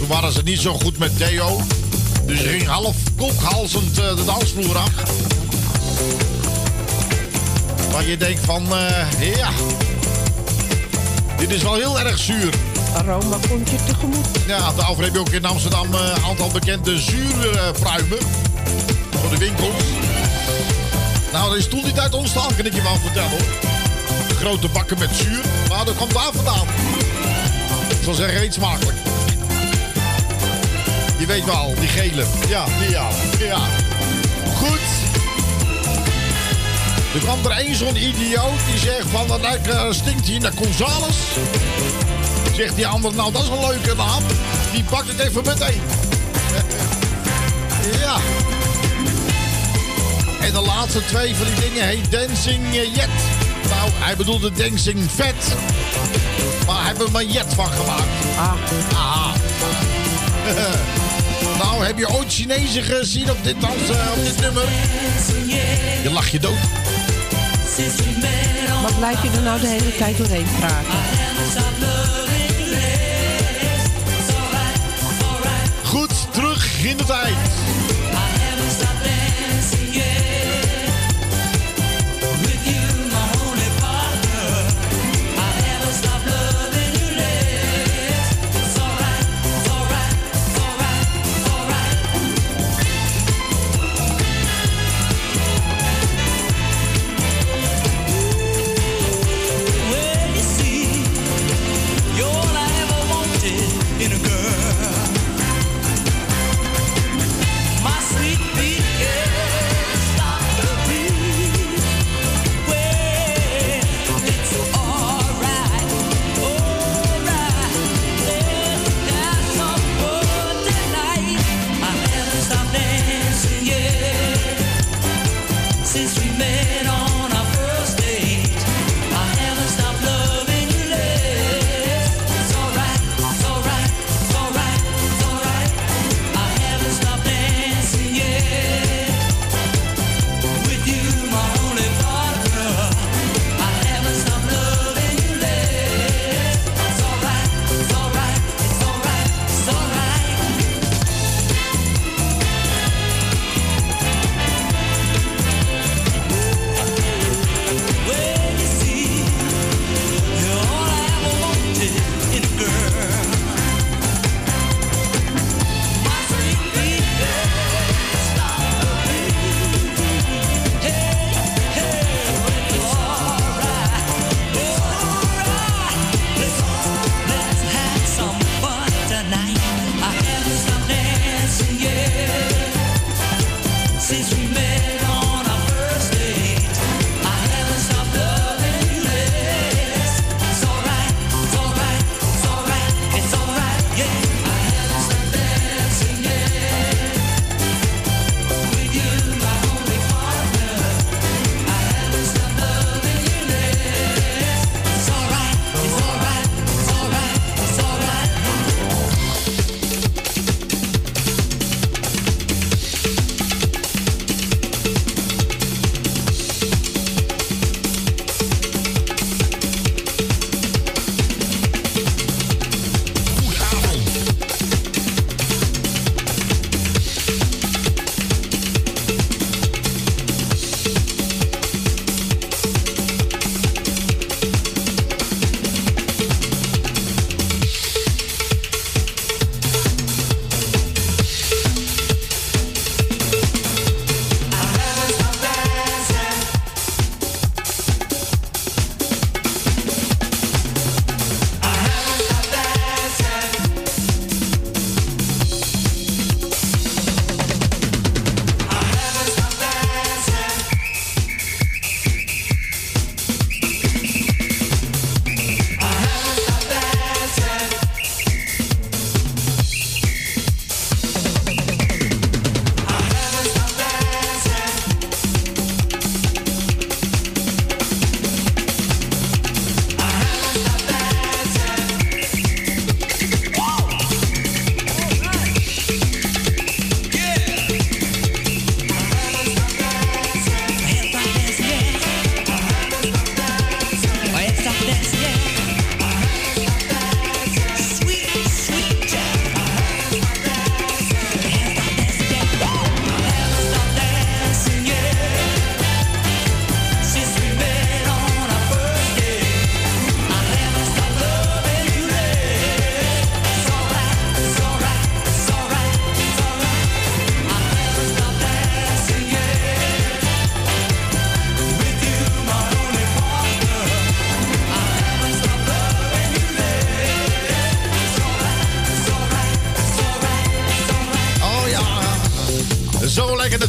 Toen 0.01 0.09
waren 0.09 0.31
ze 0.31 0.41
niet 0.43 0.59
zo 0.59 0.73
goed 0.73 0.97
met 0.97 1.17
Deo. 1.17 1.61
Dus 2.25 2.39
ging 2.39 2.67
half 2.67 2.95
kokhalzend 3.17 3.99
eh, 3.99 4.15
de 4.15 4.25
dansvloer 4.25 4.77
af. 4.77 4.91
Waar 7.91 8.07
je 8.07 8.17
denkt 8.17 8.45
van, 8.45 8.73
eh, 8.73 9.35
ja, 9.35 9.49
dit 11.37 11.51
is 11.51 11.61
wel 11.61 11.75
heel 11.75 11.99
erg 11.99 12.17
zuur. 12.17 12.53
Aroma 12.93 13.37
komt 13.49 13.69
je 13.69 13.75
tegemoet. 13.85 14.25
Ja, 14.47 14.71
daarover 14.73 15.03
heb 15.03 15.13
je 15.13 15.19
ook 15.19 15.29
in 15.29 15.45
Amsterdam 15.45 15.93
eh, 15.93 15.99
een 16.15 16.23
aantal 16.23 16.49
bekende 16.49 16.99
zuurpruimen. 16.99 18.19
voor 19.19 19.29
de 19.29 19.37
winkels. 19.37 19.83
Nou, 21.31 21.51
er 21.51 21.57
is 21.57 21.67
toen 21.67 21.83
die 21.83 21.93
tijd 21.93 22.13
ontstaan, 22.13 22.55
kan 22.55 22.65
ik 22.65 22.73
je 22.73 22.81
wel 22.81 22.97
vertellen 22.97 23.29
hoor. 23.29 23.45
Grote 24.35 24.67
bakken 24.67 24.99
met 24.99 25.09
zuur. 25.13 25.41
Maar 25.69 25.85
dat 25.85 25.95
komt 25.95 26.13
daar 26.13 26.31
vandaan. 26.33 26.67
Ik 27.89 28.03
zal 28.03 28.13
zeggen, 28.13 28.41
eet 28.41 28.53
smakelijk. 28.53 29.10
Je 31.21 31.27
weet 31.27 31.45
wel, 31.45 31.73
die 31.79 31.87
gele. 31.87 32.25
Ja, 32.47 32.65
ja. 32.89 33.07
Ja. 33.39 33.59
Goed. 34.55 34.79
Er 37.13 37.19
kwam 37.19 37.45
er 37.45 37.51
één 37.51 37.75
zo'n 37.75 37.95
idioot 37.95 38.59
die 38.69 38.79
zegt 38.79 39.09
van, 39.09 39.27
dat 39.27 39.41
lijkt, 39.41 39.67
eh, 39.67 39.91
stinkt 39.91 40.27
hier 40.27 40.39
naar 40.39 40.51
Gonzales. 40.55 41.15
zegt 42.55 42.75
die 42.75 42.87
ander, 42.87 43.13
nou 43.13 43.31
dat 43.31 43.41
is 43.43 43.47
een 43.49 43.59
leuke 43.59 43.95
naam. 43.95 44.23
Die 44.71 44.83
pakt 44.83 45.07
het 45.07 45.19
even 45.19 45.43
meteen. 45.45 45.81
ja. 48.05 48.17
En 50.41 50.53
de 50.53 50.61
laatste 50.61 51.05
twee 51.05 51.35
van 51.35 51.45
die 51.45 51.69
dingen 51.69 51.87
heet 51.87 52.11
Dancing 52.11 52.73
Jet. 52.73 53.09
Nou, 53.69 53.89
hij 53.93 54.15
bedoelde 54.15 54.51
Dancing 54.51 55.11
Vet. 55.11 55.55
Maar 56.65 56.75
hij 56.75 56.87
heeft 56.87 57.01
er 57.01 57.11
maar 57.11 57.23
Jet 57.23 57.53
van 57.53 57.71
gemaakt. 57.71 58.07
Ah. 58.37 58.53
Aha. 58.93 59.33
nou, 61.63 61.85
heb 61.85 61.97
je 61.97 62.09
ooit 62.09 62.33
Chinezen 62.33 62.83
gezien 62.83 63.31
op 63.31 63.43
dit, 63.43 63.61
dans, 63.61 63.89
op 63.89 64.23
dit 64.23 64.39
nummer? 64.39 64.63
Je 66.03 66.09
lacht 66.11 66.31
je 66.31 66.39
dood. 66.39 66.53
Maar 68.81 68.93
blijf 68.93 69.23
je 69.23 69.29
er 69.29 69.41
nou 69.41 69.59
de 69.59 69.67
hele 69.67 69.95
tijd 69.95 70.17
doorheen 70.17 70.47
praten? 70.59 70.99
Goed, 75.83 76.33
terug 76.33 76.83
in 76.83 76.97
de 76.97 77.03
tijd. 77.03 77.60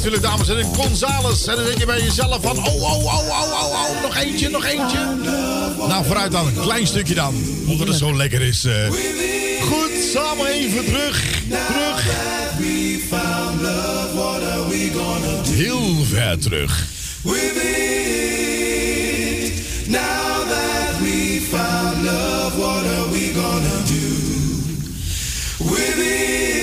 Natuurlijk, 0.02 0.22
dames 0.22 0.48
en 0.48 0.56
heren. 0.56 0.74
Gonzales. 0.74 1.46
En 1.46 1.56
dan 1.56 1.64
denk 1.64 1.78
je 1.78 1.86
bij 1.86 2.00
jezelf 2.02 2.38
van... 2.42 2.56
Oh, 2.58 2.66
oh, 2.66 2.82
oh, 2.82 3.04
oh, 3.04 3.52
oh, 3.52 3.72
oh. 3.72 4.02
Nog 4.02 4.16
eentje, 4.16 4.48
nog 4.48 4.64
eentje. 4.64 4.98
Nou, 5.88 6.04
vooruit 6.04 6.32
dan. 6.32 6.46
Een 6.46 6.60
klein 6.60 6.86
stukje 6.86 7.14
dan. 7.14 7.34
Omdat 7.66 7.88
het 7.88 7.96
zo 7.96 8.16
lekker 8.16 8.40
is. 8.40 8.64
eh. 8.64 8.90
Goed, 9.62 9.90
samen 10.12 10.46
even 10.46 10.84
terug. 10.84 11.22
Terug. 11.48 12.04
Heel 15.48 16.04
ver 16.04 16.38
terug. 16.38 16.84
Now 19.86 20.48
that 20.48 21.00
we 21.00 21.40
found 21.50 22.04
love, 22.04 22.58
what 22.58 22.84
are 22.84 23.10
we 23.10 23.32
gonna 23.34 23.82
do 23.86 24.08
with 25.70 25.96
it? 25.98 26.61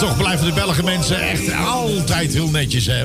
Toch 0.00 0.16
blijven 0.16 0.46
de 0.46 0.52
Belgen 0.52 0.84
mensen 0.84 1.28
echt 1.28 1.52
altijd 1.54 2.32
heel 2.32 2.50
netjes, 2.50 2.86
hè? 2.86 3.02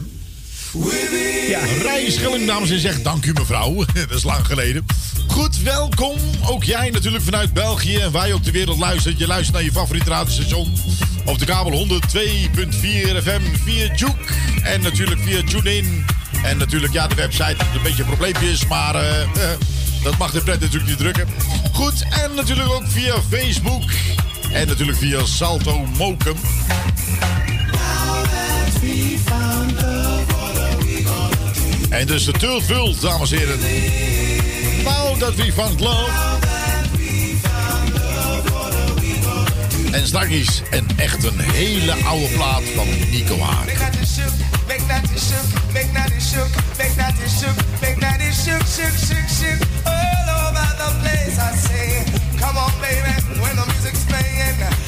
Ja, 1.50 1.60
Rijschelling, 1.82 2.48
dames 2.48 2.70
en 2.70 2.78
heren, 2.78 3.04
dank 3.04 3.26
u 3.26 3.34
mevrouw. 3.34 3.86
Dat 4.08 4.18
is 4.18 4.24
lang 4.24 4.46
geleden. 4.46 4.86
Goed, 5.28 5.62
welkom. 5.62 6.18
Ook 6.46 6.64
jij 6.64 6.90
natuurlijk 6.90 7.24
vanuit 7.24 7.54
België 7.54 7.96
en 7.96 8.12
wij 8.12 8.34
ook 8.34 8.44
de 8.44 8.52
wereld 8.52 8.78
luistert. 8.78 9.20
Je 9.20 9.28
luistert 9.28 9.56
naar 9.56 9.64
je 9.64 9.72
favoriete 9.72 10.10
radiostation 10.10 10.74
op 11.26 11.40
de 11.40 11.46
kabel 11.46 11.88
102.4 11.88 11.98
FM 13.24 13.42
via 13.64 13.96
Juke. 13.96 14.34
En 14.64 14.82
natuurlijk 14.82 15.22
via 15.22 15.44
TuneIn. 15.44 16.06
En 16.44 16.58
natuurlijk, 16.58 16.94
ja, 16.94 17.08
de 17.08 17.16
website 17.16 17.56
een 17.76 17.82
beetje 17.84 18.04
probleempjes, 18.04 18.68
maar 18.68 18.96
eh, 18.96 19.28
dat 20.04 20.18
mag 20.18 20.32
de 20.32 20.42
pret 20.42 20.60
natuurlijk 20.60 20.88
niet 20.90 20.98
drukken. 20.98 21.28
Goed, 21.74 22.06
en 22.10 22.36
natuurlijk 22.36 22.70
ook 22.70 22.84
via 22.88 23.16
Facebook. 23.30 23.84
En 24.56 24.68
natuurlijk 24.68 24.98
via 24.98 25.26
Salto 25.26 25.86
Mokum. 25.98 26.36
En 31.90 32.08
dus 32.08 32.26
de 32.26 32.32
Turtvult, 32.32 33.02
dames 33.02 33.32
en 33.32 33.38
heren. 33.38 33.60
Now 34.84 35.20
that 35.20 35.36
we 35.36 35.52
found 35.54 35.80
love. 35.80 36.10
En 39.92 40.08
straks 40.08 40.62
een 40.72 40.88
echt 40.96 41.24
een 41.24 41.40
hele 41.40 41.94
oude 41.94 42.28
plaat 42.28 42.64
van 42.76 42.88
Nico 43.12 43.40
Haak. 43.40 43.66
Make 44.68 44.82
Come 52.46 52.58
on, 52.58 52.70
baby, 52.80 53.10
when 53.42 53.56
the 53.56 53.66
music's 53.66 54.06
playing. 54.06 54.85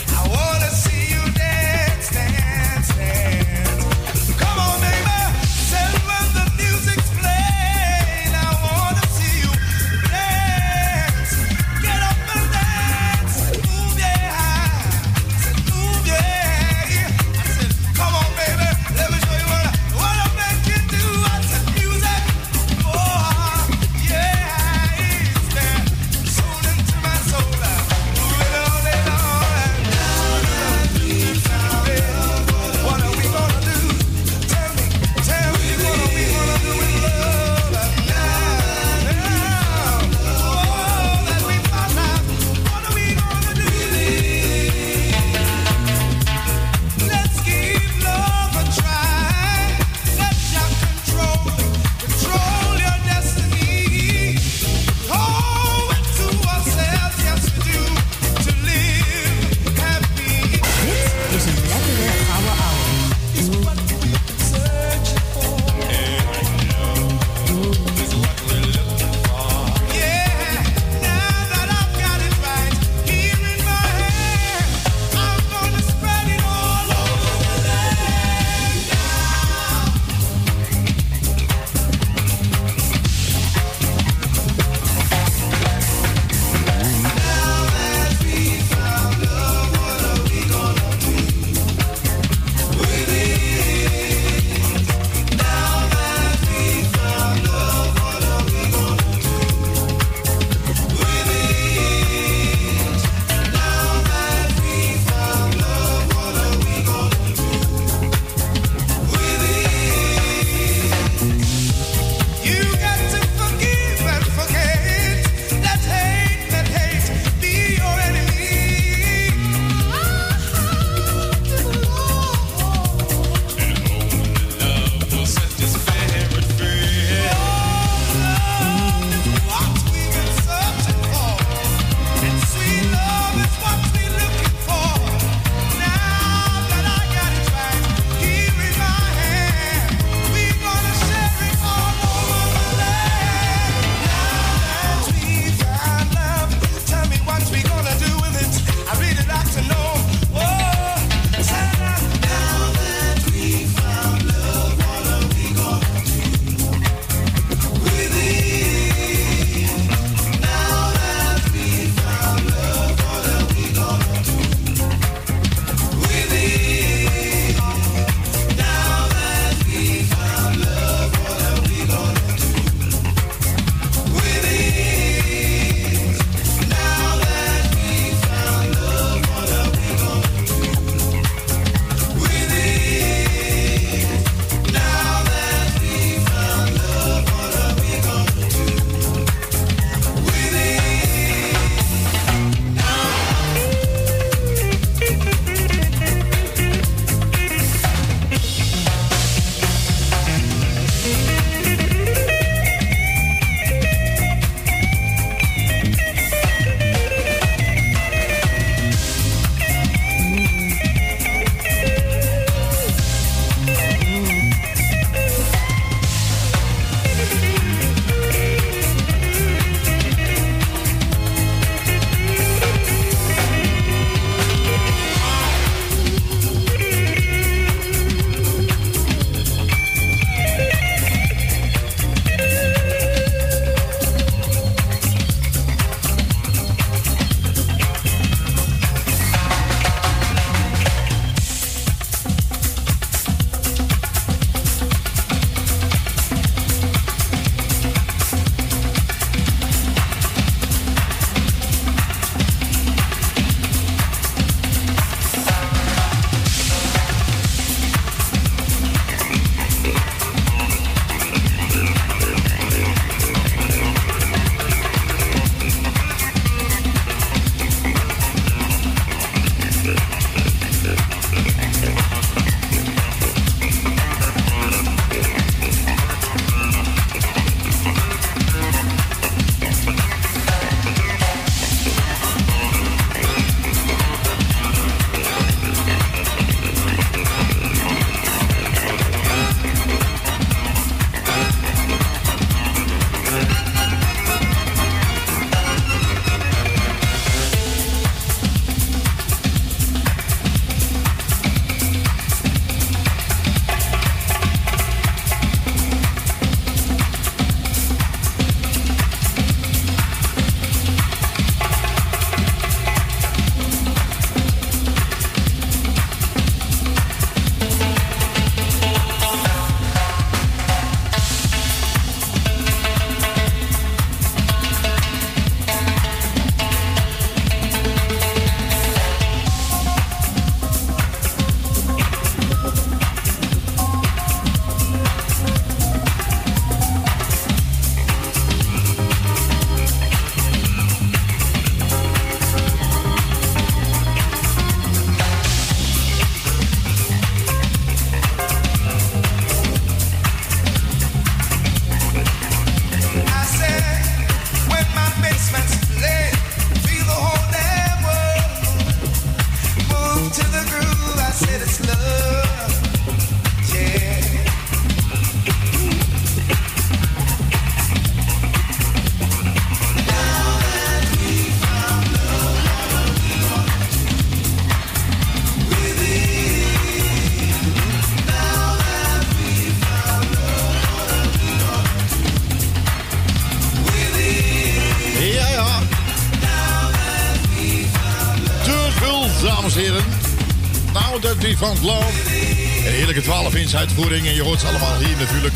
Heerlijke 393.68 393.96
12 393.96 393.98
inch 393.98 394.00
uitvoering. 394.00 394.28
En 394.28 394.34
je 394.36 394.42
hoort 394.44 394.60
ze 394.60 394.68
allemaal 394.68 394.98
hier 395.00 395.18
natuurlijk. 395.18 395.54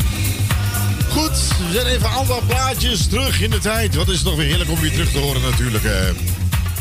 Goed, 1.08 1.48
we 1.66 1.72
zijn 1.72 1.86
even 1.86 2.06
een 2.06 2.16
aantal 2.16 2.42
plaatjes 2.46 3.06
terug 3.06 3.40
in 3.40 3.50
de 3.50 3.58
tijd. 3.58 3.94
Wat 3.94 4.08
is 4.08 4.14
het 4.14 4.24
toch 4.24 4.36
weer 4.36 4.46
heerlijk 4.46 4.70
om 4.70 4.80
weer 4.80 4.92
terug 4.92 5.10
te 5.12 5.18
horen 5.18 5.42
natuurlijk. 5.42 5.84
eh. 5.84 5.92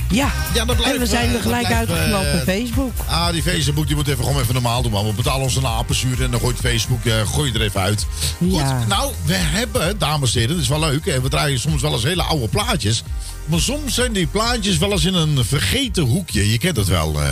Ja, 0.10 0.32
Ja, 0.54 0.66
dat 0.66 0.76
blijft, 0.76 0.94
en 0.96 1.00
we 1.00 1.06
zijn 1.06 1.30
eh, 1.30 1.36
er 1.36 1.42
gelijk 1.42 1.68
dat 1.68 1.86
blijft, 1.86 1.92
uitgelopen 1.92 2.32
eh, 2.34 2.40
op 2.40 2.44
Facebook. 2.48 2.92
Ah, 3.08 3.32
die 3.32 3.44
Facebook 3.44 3.88
die 3.88 3.96
moet 3.96 4.08
even 4.08 4.24
gewoon 4.24 4.42
even 4.42 4.54
normaal 4.54 4.82
doen, 4.82 4.92
man. 4.92 5.06
We 5.08 5.14
betalen 5.14 5.42
ons 5.42 5.56
een 5.56 5.66
apenzuur 5.66 6.24
en 6.24 6.32
dan 6.32 6.40
gooit 6.40 6.58
Facebook 6.60 7.06
eh, 7.06 7.28
gooi 7.34 7.52
je 7.52 7.58
er 7.60 7.66
even 7.66 7.82
uit. 7.82 8.06
Goed, 8.38 8.52
Ja. 8.54 8.86
nou, 8.88 9.12
we 9.26 9.34
hebben, 9.36 9.98
dames 10.00 10.34
en 10.34 10.40
heren, 10.40 10.56
dat 10.56 10.64
is 10.64 10.70
wel 10.70 10.80
leuk. 10.80 11.06
hè, 11.06 11.22
We 11.22 11.30
draaien 11.30 11.60
soms 11.60 11.82
wel 11.82 11.94
eens 11.94 12.04
hele 12.04 12.24
oude 12.24 12.48
plaatjes. 12.48 13.04
Maar 13.46 13.60
soms 13.60 13.94
zijn 13.96 14.14
die 14.14 14.28
plaatjes 14.28 14.78
wel 14.78 14.92
eens 14.92 15.06
in 15.06 15.14
een 15.14 15.46
vergeten 15.46 16.04
hoekje. 16.04 16.52
Je 16.52 16.58
kent 16.58 16.78
het 16.78 16.88
wel. 16.88 17.22
eh. 17.22 17.30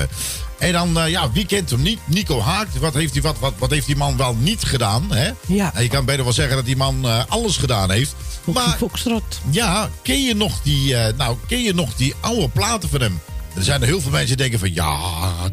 En 0.59 0.71
dan, 0.73 0.99
eh, 0.99 1.09
ja, 1.09 1.31
wie 1.31 1.45
kent 1.45 1.69
hem 1.69 1.81
niet? 1.81 1.99
Nico 2.05 2.41
Haak. 2.41 2.67
Wat 2.79 2.93
heeft 2.93 3.13
die, 3.13 3.21
wat, 3.21 3.39
wat, 3.39 3.53
wat 3.57 3.69
heeft 3.69 3.85
die 3.85 3.95
man 3.95 4.17
wel 4.17 4.35
niet 4.35 4.63
gedaan? 4.63 5.11
Hè? 5.11 5.29
Ja. 5.47 5.73
En 5.73 5.83
je 5.83 5.89
kan 5.89 6.05
beter 6.05 6.23
wel 6.23 6.33
zeggen 6.33 6.55
dat 6.55 6.65
die 6.65 6.75
man 6.77 7.05
eh, 7.05 7.23
alles 7.27 7.57
gedaan 7.57 7.91
heeft. 7.91 8.15
Maar, 8.43 8.75
Foxtrot. 8.77 9.39
ja, 9.49 9.89
ken 10.01 10.21
je 10.23 10.35
nog 10.35 10.61
die, 10.61 10.95
eh, 10.95 11.17
nou, 11.17 11.37
ken 11.47 11.61
je 11.63 11.73
nog 11.73 11.95
die 11.95 12.13
oude 12.19 12.49
platen 12.49 12.89
van 12.89 13.01
hem? 13.01 13.19
Er 13.55 13.63
zijn 13.63 13.81
er 13.81 13.87
heel 13.87 14.01
veel 14.01 14.11
mensen 14.11 14.27
die 14.27 14.49
denken 14.49 14.59
van, 14.59 14.73
ja, 14.73 14.97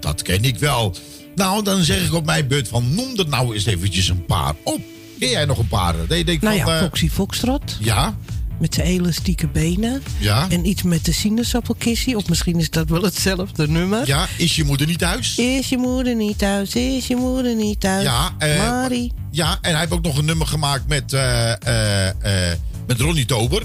dat 0.00 0.22
ken 0.22 0.44
ik 0.44 0.58
wel. 0.58 0.94
Nou, 1.34 1.62
dan 1.64 1.82
zeg 1.82 2.04
ik 2.06 2.12
op 2.14 2.24
mijn 2.24 2.48
beurt 2.48 2.68
van, 2.68 2.94
noem 2.94 3.16
er 3.18 3.28
nou 3.28 3.54
eens 3.54 3.66
eventjes 3.66 4.08
een 4.08 4.24
paar 4.24 4.54
op. 4.64 4.80
Ken 5.18 5.28
jij 5.30 5.44
nog 5.44 5.58
een 5.58 5.68
paar? 5.68 5.94
Dat 6.06 6.18
je 6.18 6.24
denkt 6.24 6.42
Nou 6.42 6.60
van, 6.60 6.72
ja, 6.72 6.80
Foxy 6.80 7.10
Foxtrot. 7.10 7.76
ja, 7.80 8.16
Met 8.60 8.74
zijn 8.74 8.86
elastieke 8.86 9.46
benen. 9.48 10.02
Ja. 10.18 10.46
En 10.50 10.66
iets 10.68 10.82
met 10.82 11.04
de 11.04 11.12
sinaasappelkissie. 11.12 12.16
Of 12.16 12.28
misschien 12.28 12.58
is 12.58 12.70
dat 12.70 12.88
wel 12.88 13.02
hetzelfde 13.02 13.68
nummer. 13.68 14.06
ja, 14.06 14.26
is 14.38 14.56
je 14.56 14.64
moeder 14.64 14.86
niet 14.86 14.98
thuis? 14.98 15.38
Is 15.38 15.68
je 15.68 15.76
moeder 15.78 16.14
niet 16.14 16.38
thuis? 16.38 16.74
Is 16.74 17.06
je 17.06 17.16
moeder 17.16 17.54
niet 17.54 17.80
thuis? 17.80 18.04
Ja, 18.04 18.34
eh, 18.38 18.58
Marie. 18.58 19.12
Ja, 19.30 19.58
en 19.60 19.70
hij 19.70 19.80
heeft 19.80 19.92
ook 19.92 20.02
nog 20.02 20.18
een 20.18 20.24
nummer 20.24 20.46
gemaakt 20.46 20.88
met, 20.88 21.12
eh, 21.12 21.52
eh, 21.52 22.08
eh, 22.08 22.58
met 22.86 23.00
Ronnie 23.00 23.26
Tober. 23.26 23.62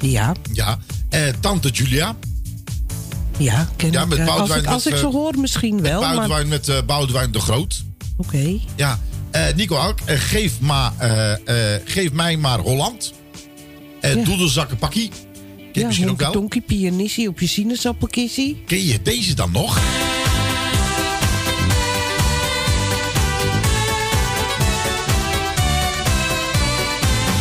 Ja. 0.00 0.34
Ja, 0.52 0.78
Tante 1.40 1.68
Julia. 1.68 2.16
Ja, 3.38 3.68
ken 3.76 3.92
Ja, 3.92 4.02
ik. 4.02 4.08
met 4.08 4.18
eh, 4.18 4.26
als 4.28 4.50
ik, 4.50 4.66
als 4.66 4.84
met, 4.84 4.92
ik 4.92 4.98
ze 4.98 5.06
hoor, 5.06 5.38
misschien 5.38 5.82
wel. 5.82 6.00
Maar... 6.00 6.14
Boudewijn 6.14 6.48
met 6.48 6.68
eh 6.68 6.76
Boudewijn 6.86 7.32
de 7.32 7.40
Groot. 7.40 7.84
Oké. 8.16 8.58
Ja, 8.76 8.98
Nico 9.56 9.94
eh, 10.04 10.18
geef, 10.18 10.60
maar, 10.60 10.92
geef 11.84 12.12
mij 12.12 12.36
maar 12.36 12.58
Holland. 12.58 13.12
Uh, 14.02 14.14
Ja. 14.14 14.24
Doedelzakkenpakkie. 14.24 15.08
Ken 15.08 15.68
je 15.72 15.80
Ja, 15.80 15.86
misschien 15.86 16.10
ook 16.10 16.18
wel? 16.20 16.32
Donkie 16.32 16.60
pianissie 16.60 17.28
op 17.28 17.40
je 17.40 17.46
sinaasappelkissie. 17.46 18.62
Ken 18.66 18.84
je 18.86 19.02
deze 19.02 19.34
dan 19.34 19.52
nog? 19.52 19.78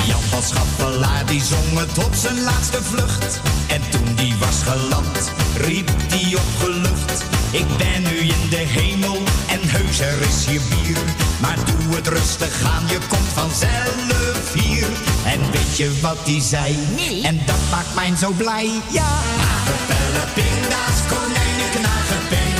Jan 0.08 0.22
van 0.22 0.42
Schaffelaar 0.42 1.26
die 1.26 1.42
zong 1.42 1.80
het 1.80 2.06
op 2.06 2.14
zijn 2.14 2.42
laatste 2.44 2.84
vlucht. 2.84 3.40
En 3.68 3.82
toen 3.90 4.16
die 4.16 4.34
was 4.40 4.62
geland, 4.64 5.32
riep 5.58 5.90
die 6.10 6.38
opgelucht. 6.38 7.24
Ik 7.52 7.66
ben 7.78 8.02
nu 8.02 8.18
in 8.18 8.50
de 8.50 8.64
hemel 8.68 9.18
en 9.48 9.60
heus 9.64 10.00
er 10.00 10.22
is 10.22 10.46
hier 10.46 10.62
bier. 10.70 10.98
Maar 11.42 11.58
doe 11.66 11.96
het 11.96 12.08
rustig 12.08 12.64
aan, 12.64 12.84
je 12.88 12.98
komt 13.08 13.32
vanzelf 13.34 14.54
hier. 14.54 14.88
En 15.34 15.52
weet 15.52 15.78
je 15.78 16.00
wat 16.02 16.18
die 16.26 16.42
zei? 16.42 16.78
Nee. 16.96 17.24
En 17.24 17.40
dat 17.46 17.62
maakt 17.72 17.96
mij 17.96 18.16
zo 18.16 18.32
blij. 18.32 18.70
Ja. 18.92 19.10
Aardappelen, 19.52 20.28
pinda's, 20.34 21.00
konijnen, 21.12 21.70
knagen, 21.76 22.22
pen. 22.32 22.56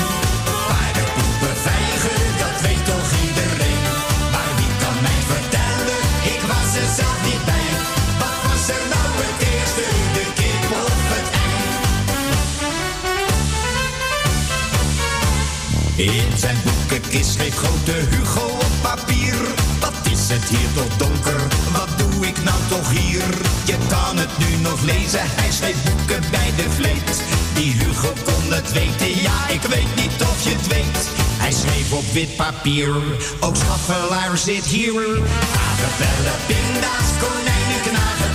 Paardenpoepen, 0.68 1.56
vijgen, 1.66 2.20
dat 2.42 2.56
weet 2.66 2.84
toch 2.90 3.10
iedereen. 3.26 3.82
Maar 4.32 4.50
wie 4.58 4.72
kan 4.82 4.96
mij 5.06 5.20
vertellen? 5.32 6.00
Ik 6.34 6.42
was 6.52 6.68
er 6.80 6.88
zelf 7.00 7.18
niet 7.30 7.44
bij. 7.50 7.68
Wat 8.22 8.36
was 8.46 8.64
er 8.76 8.84
nou 8.94 9.10
het 9.22 9.38
eerste? 9.52 9.84
De 10.16 10.24
kip 10.38 10.70
of 10.84 11.02
het 11.14 11.28
ei? 11.46 11.62
In 16.14 16.38
zijn 16.38 16.58
boekenkist 16.64 17.30
schreef 17.32 17.56
grote 17.56 17.96
Hugo 18.10 18.46
op 18.66 18.74
papier. 18.82 19.36
Wat 19.80 19.98
is 20.12 20.28
het 20.28 20.44
hier 20.44 20.70
toch 20.74 20.96
donker? 20.96 21.40
Ik 22.20 22.44
nou 22.44 22.60
toch 22.68 22.90
hier? 22.90 23.22
Je 23.64 23.76
kan 23.88 24.16
het 24.18 24.38
nu 24.38 24.56
nog 24.62 24.80
lezen, 24.82 25.20
hij 25.22 25.52
schreef 25.52 25.82
boeken 25.84 26.30
bij 26.30 26.52
de 26.56 26.70
vleet. 26.70 27.22
Die 27.54 27.72
Hugo 27.72 28.12
kon 28.24 28.52
het 28.52 28.72
weten, 28.72 29.22
ja, 29.22 29.48
ik 29.48 29.62
weet 29.62 29.94
niet 29.96 30.22
of 30.30 30.42
je 30.44 30.50
het 30.50 30.66
weet. 30.66 30.98
Hij 31.42 31.52
schreef 31.52 31.92
op 31.92 32.04
wit 32.12 32.36
papier, 32.36 32.94
ook 33.40 33.56
schaffelaar 33.56 34.38
zit 34.38 34.64
hier. 34.64 35.02
Aardappelen, 35.66 36.38
pinda's, 36.46 37.08
konijnen, 37.22 37.80
knagen, 37.88 38.27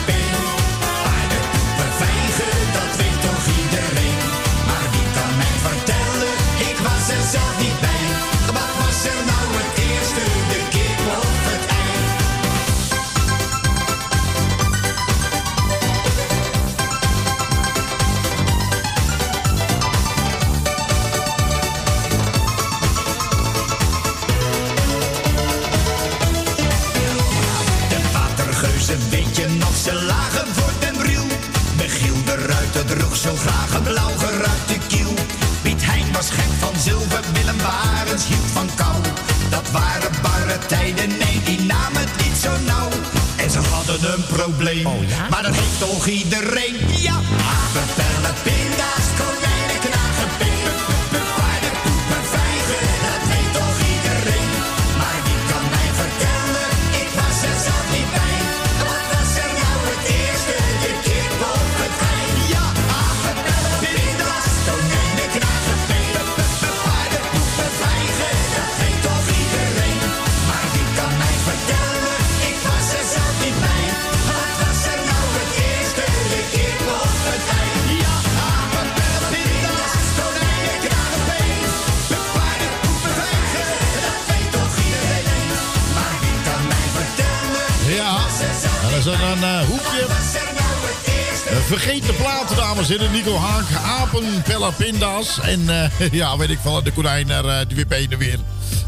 Pella, 94.71 94.75
pinda's. 94.91 95.39
En 95.41 95.69
eh, 95.69 96.11
ja, 96.21 96.37
weet 96.37 96.49
ik 96.49 96.59
wel, 96.63 96.83
de 96.83 96.91
konijn 96.91 97.27
naar 97.27 97.45
eh, 97.45 97.67
de 97.67 97.75
wip 97.75 97.91
heen 97.91 98.11
en 98.11 98.17
weer. 98.17 98.39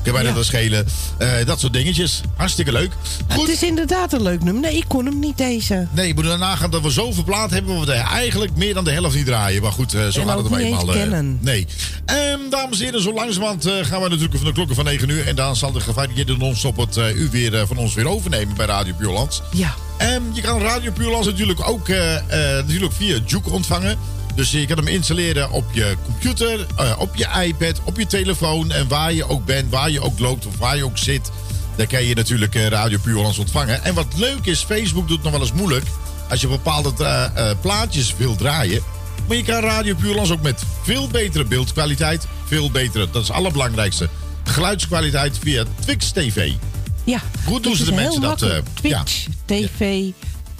Kun 0.04 0.14
mij 0.14 0.24
Ja. 0.24 0.34
dat 0.34 0.46
schelen. 0.46 0.86
Eh, 1.18 1.30
dat 1.46 1.60
soort 1.60 1.74
dingetjes. 1.74 2.22
Hartstikke 2.36 2.72
leuk. 2.72 2.92
Het 3.28 3.48
is 3.50 3.64
inderdaad 3.64 4.14
een 4.14 4.22
leuk 4.22 4.44
nummer. 4.44 4.62
Nee, 4.64 4.78
ik 4.78 4.86
kon 4.88 5.06
hem 5.06 5.20
niet 5.20 5.38
deze. 5.38 5.88
Nee, 5.92 6.08
ik 6.08 6.16
moet 6.16 6.24
daarna 6.24 6.56
gaan 6.56 6.70
dat 6.72 6.82
we 6.82 6.90
zoveel 6.90 7.24
plaat 7.24 7.50
hebben. 7.50 7.80
We 7.80 7.94
er 7.94 8.06
eigenlijk 8.06 8.56
meer 8.56 8.74
dan 8.74 8.84
de 8.84 8.92
helft 8.92 9.16
niet 9.16 9.26
draaien. 9.26 9.62
Maar 9.62 9.72
goed, 9.72 9.94
eh, 9.94 10.08
zo 10.08 10.20
En 10.22 10.28
gaat 10.28 10.44
het 10.50 10.56
eenmaal. 10.58 10.86
kennen. 10.86 11.38
nee. 11.42 11.68
Ehm, 12.06 12.40
dames 12.50 12.80
en 12.80 12.86
heren, 12.86 13.02
zo 13.02 13.14
langzamerhand 13.14 13.64
gaan 13.82 14.02
we 14.02 14.10
natuurlijk 14.10 14.36
van 14.38 14.46
de 14.46 14.54
klokken 14.54 14.76
van 14.76 14.86
9 14.86 15.10
uur. 15.10 15.28
En 15.28 15.36
dan 15.36 15.56
zal 15.56 15.72
de 15.72 15.80
gevarieerde 15.80 16.38
non-stop 16.38 16.78
het 16.78 16.98
u 16.98 17.28
weer 17.32 17.68
van 17.68 17.78
ons 17.78 17.94
weer 17.94 18.08
overnemen 18.08 18.56
bij 18.56 18.66
Radio 18.66 18.94
Puurlands. 18.94 19.42
Ja. 19.52 19.74
Ehm, 19.98 20.22
je 20.34 20.42
kan 20.42 20.62
Radio 20.62 20.92
Puurlands 20.92 21.28
natuurlijk 21.28 21.68
ook 21.70 21.88
natuurlijk 22.66 22.94
via 22.94 23.18
Juke 23.26 23.50
ontvangen. 23.50 23.98
Dus 24.36 24.52
je 24.52 24.66
kan 24.66 24.78
hem 24.78 24.88
installeren 24.88 25.52
op 25.52 25.66
je 25.72 25.96
computer, 26.04 26.66
eh, 26.76 26.96
op 26.98 27.16
je 27.16 27.28
iPad, 27.44 27.82
op 27.84 27.98
je 27.98 28.08
telefoon. 28.08 28.72
En 28.72 28.88
waar 28.88 29.14
je 29.14 29.30
ook 29.30 29.46
bent, 29.46 29.72
waar 29.72 29.90
je 29.90 30.02
ook 30.02 30.20
loopt 30.20 30.46
of 30.46 30.58
waar 30.58 30.78
je 30.78 30.86
ook 30.86 30.98
zit. 30.98 31.32
Dan 31.76 31.88
kan 31.88 32.04
je 32.04 32.16
natuurlijk 32.16 32.56
eh, 32.56 32.68
Radio 32.68 32.98
Puurlands 32.98 33.38
ontvangen. 33.38 33.84
En 33.84 33.94
wat 33.94 34.08
leuk 34.16 34.46
is, 34.46 34.64
Facebook 34.64 35.08
doet 35.08 35.24
nog 35.24 35.32
wel 35.32 35.42
eens 35.42 35.54
moeilijk. 35.54 35.86
Als 36.30 36.42
je 36.42 36.48
bepaalde 36.48 36.94
eh, 37.04 37.52
plaatjes 37.62 38.16
wil 38.18 38.36
draaien. 38.36 38.82
Maar 39.28 39.38
je 39.38 39.44
kan 39.44 39.62
Radio 39.62 39.96
Puurlands 39.96 40.32
ook 40.32 40.42
met 40.42 40.64
veel 40.84 41.08
betere 41.08 41.44
beeldkwaliteit. 41.44 42.28
Veel 42.46 42.72
betere, 42.72 43.10
dat 43.12 43.22
is 43.22 43.28
het 43.28 43.38
allerbelangrijkste. 43.38 44.10
Geluidskwaliteit 44.44 45.38
via 45.42 45.64
Twix 45.80 46.12
TV. 46.12 46.52
Ja. 47.04 47.22
Hoe 47.46 47.62
doen 47.62 47.76
ze 47.76 47.86
de 47.86 47.92
mensen 47.92 48.22
dat, 48.22 48.42
eh, 48.42 48.58
ja. 48.82 49.04
Twitch 49.04 49.26
TV 49.46 50.04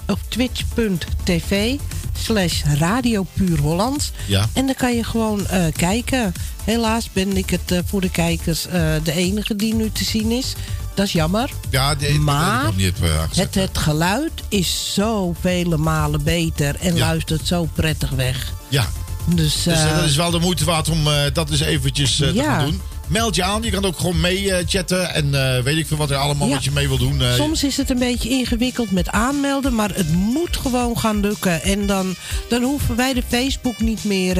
of 0.06 0.18
twitch.tv 0.28 1.78
slash 2.22 2.62
Radio 2.78 3.26
Puur 3.32 3.58
Hollands. 3.60 4.12
Ja. 4.26 4.48
En 4.52 4.66
dan 4.66 4.74
kan 4.74 4.96
je 4.96 5.04
gewoon 5.04 5.46
eh, 5.46 5.64
kijken. 5.76 6.32
Helaas 6.64 7.08
ben 7.12 7.36
ik 7.36 7.50
het 7.50 7.72
eh, 7.72 7.78
voor 7.84 8.00
de 8.00 8.10
kijkers 8.10 8.66
eh, 8.66 8.72
de 9.02 9.12
enige 9.12 9.56
die 9.56 9.74
nu 9.74 9.90
te 9.90 10.04
zien 10.04 10.30
is. 10.30 10.54
Dat 10.94 11.06
is 11.06 11.12
jammer. 11.12 11.50
Ja, 11.70 11.96
Maar 12.20 12.72
niet. 12.74 12.94
Het, 13.34 13.54
het 13.54 13.78
geluid 13.78 14.32
is 14.48 14.90
zo 14.94 15.34
vele 15.40 15.76
malen 15.76 16.22
beter 16.22 16.76
en 16.80 16.98
luistert 16.98 17.46
zo 17.46 17.68
prettig 17.74 18.10
weg. 18.10 18.52
Ja. 18.68 18.88
Dus, 19.34 19.62
Dus 19.62 19.82
dat 19.94 20.04
is 20.04 20.16
wel 20.16 20.30
de 20.30 20.38
moeite 20.38 20.64
waard 20.64 20.88
om 20.88 21.04
dat 21.32 21.50
eens 21.50 21.60
eventjes 21.60 22.16
te 22.16 22.32
gaan 22.36 22.64
doen. 22.64 22.80
Meld 23.08 23.34
je 23.34 23.42
aan, 23.42 23.62
je 23.62 23.70
kan 23.70 23.84
ook 23.84 23.98
gewoon 23.98 24.20
mee 24.20 24.52
eh, 24.52 24.64
chatten 24.68 25.14
en 25.14 25.56
eh, 25.56 25.62
weet 25.62 25.76
ik 25.76 25.86
veel 25.86 25.96
wat 25.96 26.10
er 26.10 26.16
allemaal 26.16 26.48
Ja. 26.48 26.54
wat 26.54 26.64
je 26.64 26.70
mee 26.70 26.88
wil 26.88 26.98
doen. 26.98 27.22
eh. 27.22 27.34
Soms 27.34 27.64
is 27.64 27.76
het 27.76 27.90
een 27.90 27.98
beetje 27.98 28.28
ingewikkeld 28.28 28.90
met 28.90 29.08
aanmelden, 29.10 29.74
maar 29.74 29.90
het 29.94 30.12
moet 30.12 30.56
gewoon 30.56 30.98
gaan 30.98 31.20
lukken. 31.20 31.62
En 31.62 31.86
dan, 31.86 32.14
dan 32.48 32.62
hoeven 32.62 32.96
wij 32.96 33.12
de 33.14 33.22
Facebook 33.28 33.80
niet 33.80 34.04
meer 34.04 34.36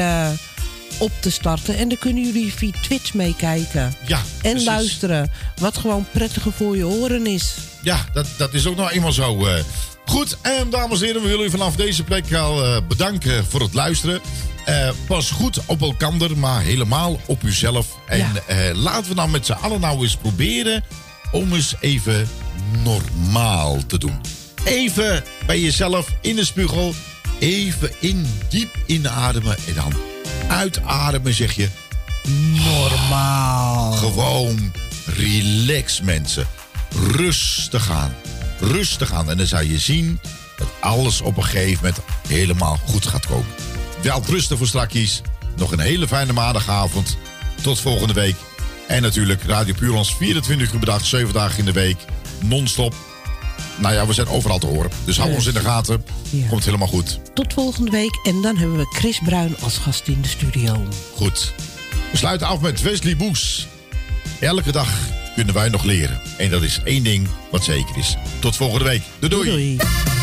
op 0.98 1.10
te 1.20 1.30
starten. 1.30 1.76
En 1.76 1.88
dan 1.88 1.98
kunnen 1.98 2.24
jullie 2.24 2.52
via 2.52 2.70
Twitch 2.82 3.14
meekijken. 3.14 3.94
Ja, 4.06 4.16
En 4.18 4.24
precies. 4.50 4.64
luisteren. 4.66 5.32
Wat 5.60 5.76
gewoon 5.76 6.06
prettiger 6.12 6.52
voor 6.52 6.76
je 6.76 6.86
oren 6.86 7.26
is. 7.26 7.54
Ja, 7.82 8.04
dat, 8.12 8.26
dat 8.38 8.54
is 8.54 8.66
ook 8.66 8.76
nou 8.76 8.90
eenmaal 8.90 9.12
zo. 9.12 9.46
Goed, 10.06 10.36
en 10.42 10.70
dames 10.70 11.00
en 11.00 11.06
heren, 11.06 11.22
we 11.22 11.28
willen 11.28 11.46
u 11.46 11.50
vanaf 11.50 11.76
deze 11.76 12.02
plek 12.02 12.34
al 12.34 12.82
bedanken 12.88 13.44
voor 13.48 13.60
het 13.60 13.74
luisteren. 13.74 14.20
Eh, 14.66 14.88
pas 15.06 15.30
goed 15.30 15.60
op 15.66 15.80
elkander, 15.80 16.38
maar 16.38 16.62
helemaal 16.62 17.20
op 17.26 17.42
uzelf. 17.42 17.98
En 18.06 18.46
eh, 18.46 18.74
laten 18.74 19.08
we 19.08 19.14
nou 19.14 19.30
met 19.30 19.46
z'n 19.46 19.52
allen 19.52 19.80
nou 19.80 20.02
eens 20.02 20.16
proberen 20.16 20.84
om 21.30 21.52
eens 21.52 21.74
even 21.80 22.28
normaal 22.82 23.86
te 23.86 23.98
doen. 23.98 24.20
Even 24.64 25.24
bij 25.46 25.60
jezelf 25.60 26.12
in 26.20 26.36
de 26.36 26.44
spiegel. 26.44 26.94
Even 27.38 27.90
in, 27.98 28.26
diep 28.48 28.76
inademen 28.86 29.56
en 29.66 29.74
dan 29.74 29.92
uitademen 30.48 31.34
zeg 31.34 31.52
je... 31.52 31.68
Normaal. 32.52 33.92
Gewoon 33.92 34.72
relax 35.04 36.00
mensen. 36.00 36.46
Rustig 37.10 37.90
aan. 37.90 38.14
Rustig 38.60 39.12
aan. 39.12 39.30
En 39.30 39.36
dan 39.36 39.46
zou 39.46 39.70
je 39.70 39.78
zien 39.78 40.20
dat 40.56 40.68
alles 40.80 41.20
op 41.20 41.36
een 41.36 41.44
gegeven 41.44 41.84
moment 41.84 42.02
helemaal 42.28 42.78
goed 42.84 43.06
gaat 43.06 43.26
komen. 43.26 43.65
Wel 44.02 44.22
rusten 44.26 44.58
voor 44.58 44.66
strakjes. 44.66 45.20
Nog 45.56 45.72
een 45.72 45.80
hele 45.80 46.08
fijne 46.08 46.32
maandagavond. 46.32 47.16
Tot 47.62 47.80
volgende 47.80 48.14
week. 48.14 48.36
En 48.88 49.02
natuurlijk 49.02 49.42
Radio 49.42 49.74
Puurlands 49.74 50.14
24 50.16 50.72
uur 50.72 50.78
per 50.78 50.88
dag, 50.88 51.06
7 51.06 51.34
dagen 51.34 51.58
in 51.58 51.64
de 51.64 51.72
week. 51.72 51.96
Non-stop. 52.40 52.94
Nou 53.78 53.94
ja, 53.94 54.06
we 54.06 54.12
zijn 54.12 54.28
overal 54.28 54.58
te 54.58 54.66
horen. 54.66 54.90
Dus 55.04 55.18
hou 55.18 55.34
ons 55.34 55.46
in 55.46 55.54
de 55.54 55.60
gaten. 55.60 56.04
Komt 56.48 56.64
helemaal 56.64 56.88
goed. 56.88 57.18
Tot 57.34 57.52
volgende 57.52 57.90
week. 57.90 58.20
En 58.22 58.42
dan 58.42 58.56
hebben 58.56 58.76
we 58.76 58.86
Chris 58.92 59.20
Bruin 59.24 59.56
als 59.60 59.78
gast 59.78 60.08
in 60.08 60.22
de 60.22 60.28
studio. 60.28 60.82
Goed. 61.14 61.52
We 62.10 62.16
sluiten 62.16 62.46
af 62.46 62.60
met 62.60 62.82
Wesley 62.82 63.16
Boes. 63.16 63.66
Elke 64.40 64.72
dag 64.72 64.88
kunnen 65.34 65.54
wij 65.54 65.68
nog 65.68 65.84
leren. 65.84 66.20
En 66.38 66.50
dat 66.50 66.62
is 66.62 66.80
één 66.84 67.02
ding 67.02 67.28
wat 67.50 67.64
zeker 67.64 67.96
is. 67.96 68.16
Tot 68.38 68.56
volgende 68.56 68.84
week. 68.84 69.02
doei. 69.18 69.30
doei. 69.30 69.76
doei. 69.76 70.15